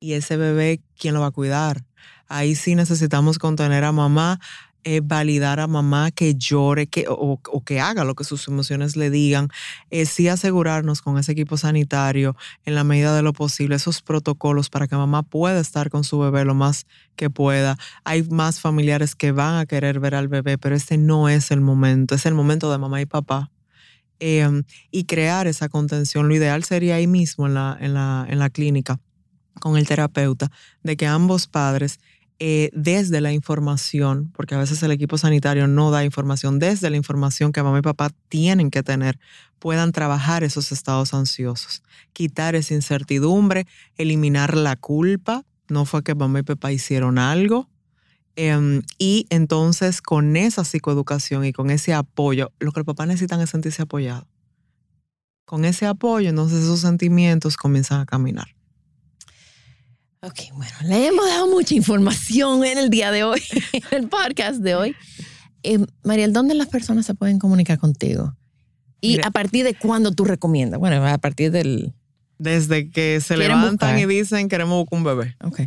Y 0.00 0.12
ese 0.12 0.36
bebé, 0.36 0.80
¿quién 0.96 1.14
lo 1.14 1.20
va 1.20 1.26
a 1.26 1.32
cuidar? 1.32 1.84
Ahí 2.28 2.54
sí 2.54 2.74
necesitamos 2.74 3.38
contener 3.38 3.84
a 3.84 3.92
mamá, 3.92 4.38
eh, 4.84 5.00
validar 5.02 5.60
a 5.60 5.66
mamá 5.66 6.10
que 6.10 6.34
llore 6.34 6.86
que, 6.86 7.04
o, 7.08 7.40
que 7.64 7.80
haga 7.80 8.04
lo 8.04 8.14
que 8.14 8.24
sus 8.24 8.48
emociones 8.48 8.96
le 8.96 9.10
digan. 9.10 9.48
Eh, 9.90 10.06
sí 10.06 10.28
asegurarnos 10.28 11.02
con 11.02 11.18
ese 11.18 11.32
equipo 11.32 11.56
sanitario, 11.56 12.36
en 12.64 12.74
la 12.74 12.84
medida 12.84 13.14
de 13.14 13.22
lo 13.22 13.32
posible, 13.32 13.76
esos 13.76 14.02
protocolos 14.02 14.70
para 14.70 14.86
que 14.88 14.96
mamá 14.96 15.22
pueda 15.22 15.60
estar 15.60 15.90
con 15.90 16.04
su 16.04 16.18
bebé 16.18 16.44
lo 16.44 16.54
más 16.54 16.86
que 17.16 17.30
pueda. 17.30 17.76
Hay 18.04 18.22
más 18.24 18.60
familiares 18.60 19.14
que 19.14 19.32
van 19.32 19.56
a 19.56 19.66
querer 19.66 20.00
ver 20.00 20.14
al 20.14 20.28
bebé, 20.28 20.58
pero 20.58 20.74
este 20.74 20.98
no 20.98 21.28
es 21.28 21.50
el 21.50 21.60
momento, 21.60 22.14
es 22.14 22.26
el 22.26 22.34
momento 22.34 22.70
de 22.70 22.78
mamá 22.78 23.00
y 23.00 23.06
papá 23.06 23.50
Em, 24.20 24.64
y 24.90 25.04
crear 25.04 25.46
esa 25.46 25.68
contención. 25.68 26.28
Lo 26.28 26.34
ideal 26.34 26.64
sería 26.64 26.96
ahí 26.96 27.06
mismo 27.06 27.46
en 27.46 27.54
la, 27.54 27.76
en 27.80 27.94
la, 27.94 28.26
en 28.28 28.38
la 28.38 28.50
clínica 28.50 28.98
con 29.60 29.76
el 29.76 29.86
terapeuta, 29.86 30.50
de 30.84 30.96
que 30.96 31.06
ambos 31.06 31.48
padres, 31.48 31.98
eh, 32.38 32.70
desde 32.72 33.20
la 33.20 33.32
información, 33.32 34.30
porque 34.34 34.54
a 34.54 34.58
veces 34.58 34.82
el 34.82 34.92
equipo 34.92 35.18
sanitario 35.18 35.66
no 35.66 35.90
da 35.90 36.04
información, 36.04 36.58
desde 36.58 36.90
la 36.90 36.96
información 36.96 37.52
que 37.52 37.62
mamá 37.62 37.78
y 37.78 37.82
papá 37.82 38.10
tienen 38.28 38.70
que 38.70 38.82
tener, 38.82 39.18
puedan 39.58 39.92
trabajar 39.92 40.44
esos 40.44 40.72
estados 40.72 41.14
ansiosos, 41.14 41.82
quitar 42.12 42.54
esa 42.54 42.74
incertidumbre, 42.74 43.66
eliminar 43.96 44.56
la 44.56 44.76
culpa. 44.76 45.44
No 45.68 45.84
fue 45.84 46.02
que 46.02 46.14
mamá 46.14 46.40
y 46.40 46.42
papá 46.44 46.72
hicieron 46.72 47.18
algo, 47.18 47.68
Em, 48.40 48.82
y 48.98 49.26
entonces 49.30 50.00
con 50.00 50.36
esa 50.36 50.62
psicoeducación 50.62 51.44
y 51.44 51.52
con 51.52 51.70
ese 51.70 51.92
apoyo, 51.92 52.52
lo 52.60 52.70
que 52.70 52.78
el 52.78 52.86
papá 52.86 53.04
necesitan 53.04 53.40
es 53.40 53.50
sentirse 53.50 53.82
apoyado. 53.82 54.28
Con 55.44 55.64
ese 55.64 55.86
apoyo, 55.86 56.28
entonces 56.30 56.60
esos 56.62 56.78
sentimientos 56.78 57.56
comienzan 57.56 58.00
a 58.00 58.06
caminar. 58.06 58.54
Ok, 60.20 60.40
bueno, 60.54 60.72
le 60.84 61.06
hemos 61.06 61.24
dado 61.26 61.46
mucha 61.46 61.74
información 61.74 62.64
en 62.64 62.76
el 62.76 62.90
día 62.90 63.12
de 63.12 63.22
hoy, 63.22 63.40
en 63.72 63.82
el 63.92 64.08
podcast 64.08 64.60
de 64.60 64.74
hoy. 64.74 64.96
Eh, 65.62 65.78
Mariel, 66.02 66.32
¿dónde 66.32 66.54
las 66.54 66.66
personas 66.66 67.06
se 67.06 67.14
pueden 67.14 67.38
comunicar 67.38 67.78
contigo? 67.78 68.34
¿Y 69.00 69.20
a 69.24 69.30
partir 69.30 69.64
de 69.64 69.74
cuándo 69.74 70.10
tú 70.10 70.24
recomiendas? 70.24 70.80
Bueno, 70.80 71.06
a 71.06 71.18
partir 71.18 71.52
del... 71.52 71.94
Desde 72.38 72.90
que 72.90 73.20
se 73.20 73.36
levantan 73.36 73.98
y 73.98 74.06
dicen 74.06 74.48
queremos 74.48 74.78
buscar 74.78 74.98
un 74.98 75.04
bebé. 75.04 75.36
Ok. 75.42 75.60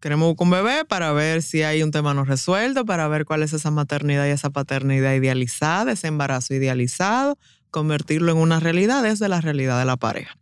Queremos 0.00 0.28
buscar 0.28 0.44
un 0.44 0.50
bebé 0.50 0.84
para 0.84 1.12
ver 1.12 1.42
si 1.42 1.62
hay 1.62 1.82
un 1.82 1.92
tema 1.92 2.12
no 2.12 2.24
resuelto, 2.24 2.84
para 2.84 3.08
ver 3.08 3.24
cuál 3.24 3.42
es 3.42 3.54
esa 3.54 3.70
maternidad 3.70 4.26
y 4.26 4.30
esa 4.30 4.50
paternidad 4.50 5.14
idealizada, 5.14 5.92
ese 5.92 6.08
embarazo 6.08 6.52
idealizado, 6.52 7.38
convertirlo 7.70 8.32
en 8.32 8.38
una 8.38 8.60
realidad 8.60 9.02
desde 9.02 9.28
la 9.28 9.40
realidad 9.40 9.78
de 9.78 9.86
la 9.86 9.96
pareja. 9.96 10.36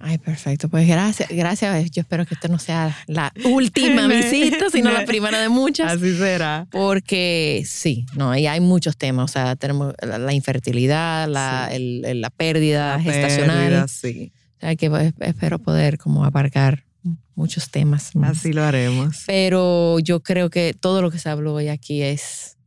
Ay, 0.03 0.17
perfecto. 0.17 0.69
Pues 0.69 0.87
gracias, 0.87 1.29
gracias. 1.29 1.91
Yo 1.91 2.01
espero 2.01 2.25
que 2.25 2.33
esto 2.33 2.47
no 2.47 2.59
sea 2.59 2.95
la 3.07 3.31
última 3.45 4.07
visita, 4.07 4.69
sino 4.71 4.91
la 4.91 5.05
primera 5.05 5.39
de 5.39 5.49
muchas. 5.49 5.91
Así 5.91 6.15
será. 6.17 6.67
Porque 6.71 7.63
sí, 7.65 8.05
no, 8.15 8.31
ahí 8.31 8.47
hay 8.47 8.59
muchos 8.59 8.97
temas. 8.97 9.29
O 9.29 9.33
sea, 9.33 9.55
tenemos 9.55 9.93
la, 10.01 10.33
infertilidad, 10.33 11.27
la, 11.27 11.69
la 11.77 12.29
pérdida 12.29 12.99
gestacional. 12.99 13.87
sí. 13.89 14.31
O 14.57 14.61
sea, 14.61 14.75
que 14.75 14.89
pues, 14.91 15.13
espero 15.21 15.57
poder 15.57 15.97
como 15.97 16.23
aparcar 16.23 16.83
muchos 17.35 17.71
temas. 17.71 18.11
Así 18.21 18.53
lo 18.53 18.63
haremos. 18.63 19.23
Pero 19.25 19.97
yo 19.99 20.21
creo 20.21 20.49
que 20.51 20.75
todo 20.79 21.01
lo 21.01 21.09
que 21.09 21.17
se 21.17 21.29
habló 21.29 21.55
hoy 21.55 21.67
aquí 21.67 22.03
es 22.03 22.57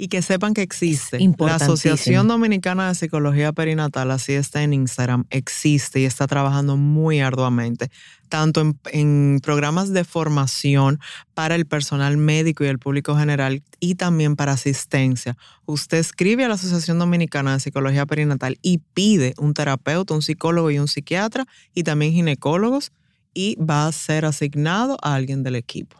y 0.00 0.08
que 0.08 0.22
sepan 0.22 0.54
que 0.54 0.62
existe. 0.62 1.18
La 1.38 1.56
Asociación 1.56 2.26
Dominicana 2.26 2.88
de 2.88 2.94
Psicología 2.94 3.52
Perinatal, 3.52 4.10
así 4.10 4.32
está 4.32 4.62
en 4.62 4.72
Instagram, 4.72 5.26
existe 5.28 6.00
y 6.00 6.06
está 6.06 6.26
trabajando 6.26 6.78
muy 6.78 7.20
arduamente, 7.20 7.90
tanto 8.30 8.62
en, 8.92 9.40
programas 9.42 9.92
de 9.92 10.04
formación 10.04 11.00
para 11.34 11.54
el 11.54 11.66
personal 11.66 12.16
médico 12.16 12.64
y 12.64 12.68
el 12.68 12.78
público 12.78 13.14
general 13.14 13.62
y 13.78 13.96
también 13.96 14.36
para 14.36 14.52
asistencia. 14.52 15.36
Usted 15.66 15.98
escribe 15.98 16.46
a 16.46 16.48
la 16.48 16.54
Asociación 16.54 16.98
Dominicana 16.98 17.52
de 17.52 17.60
Psicología 17.60 18.06
Perinatal 18.06 18.58
y 18.62 18.78
pide 18.94 19.34
un 19.36 19.52
terapeuta, 19.52 20.14
un 20.14 20.22
psicólogo 20.22 20.70
y 20.70 20.78
un 20.78 20.88
psiquiatra 20.88 21.46
y 21.74 21.82
también 21.82 22.12
ginecólogos 22.12 22.90
y 23.34 23.56
va 23.56 23.86
a 23.86 23.92
ser 23.92 24.24
asignado 24.24 24.96
a 25.02 25.14
alguien 25.14 25.42
del 25.42 25.56
equipo 25.56 25.99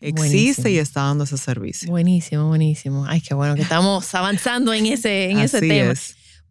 existe 0.00 0.70
y 0.70 0.78
está 0.78 1.02
dando 1.02 1.24
ese 1.24 1.38
servicio. 1.38 1.90
Buenísimo, 1.90 2.48
buenísimo. 2.48 3.04
Ay, 3.06 3.20
qué 3.20 3.34
bueno 3.34 3.54
que 3.54 3.62
estamos 3.62 4.14
avanzando 4.14 4.72
en 4.72 4.86
ese, 4.86 5.30
en 5.30 5.38
ese 5.38 5.60
tema. 5.60 5.94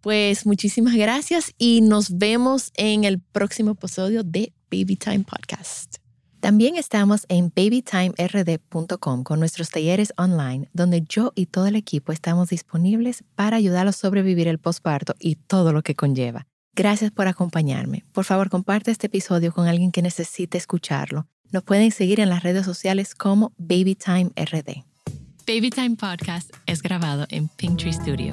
Pues 0.02 0.46
muchísimas 0.46 0.96
gracias 0.96 1.54
y 1.58 1.82
nos 1.82 2.18
vemos 2.18 2.72
en 2.78 3.04
el 3.04 3.20
próximo 3.20 3.72
episodio 3.72 4.24
de 4.24 4.54
Baby 4.72 4.96
Time 4.96 5.26
Podcast. 5.26 5.96
También 6.40 6.78
estamos 6.78 7.26
en 7.28 7.52
babytimerd.com 7.54 9.24
con 9.24 9.40
nuestros 9.42 9.70
talleres 9.70 10.14
online, 10.16 10.70
donde 10.72 11.02
yo 11.02 11.34
y 11.36 11.48
todo 11.48 11.68
el 11.68 11.76
equipo 11.76 12.14
estamos 12.14 12.48
disponibles 12.50 13.26
para 13.36 13.58
ayudarlos 13.58 13.98
a 13.98 14.00
sobrevivir 14.00 14.48
el 14.48 14.58
posparto 14.58 15.16
y 15.20 15.36
todo 15.36 15.74
lo 15.74 15.82
que 15.82 15.96
conlleva. 15.96 16.48
Gracias 16.76 17.12
por 17.12 17.28
acompañarme. 17.28 18.06
Por 18.14 18.24
favor, 18.24 18.50
comparte 18.50 18.92
este 18.92 19.08
episodio 19.08 19.52
con 19.52 19.68
alguien 19.68 19.92
que 19.92 20.02
necesite 20.02 20.58
escucharlo 20.58 21.28
nos 21.52 21.64
pueden 21.64 21.92
seguir 21.92 22.20
en 22.20 22.30
las 22.30 22.44
redes 22.44 22.66
sociales 22.66 23.16
como 23.16 23.52
BabyTime 23.58 24.32
RD. 24.36 24.84
Babytime 25.48 25.96
Podcast 25.96 26.52
es 26.68 26.82
grabado 26.84 27.26
en 27.30 27.48
Pinktree 27.48 27.94
Studio. 27.94 28.32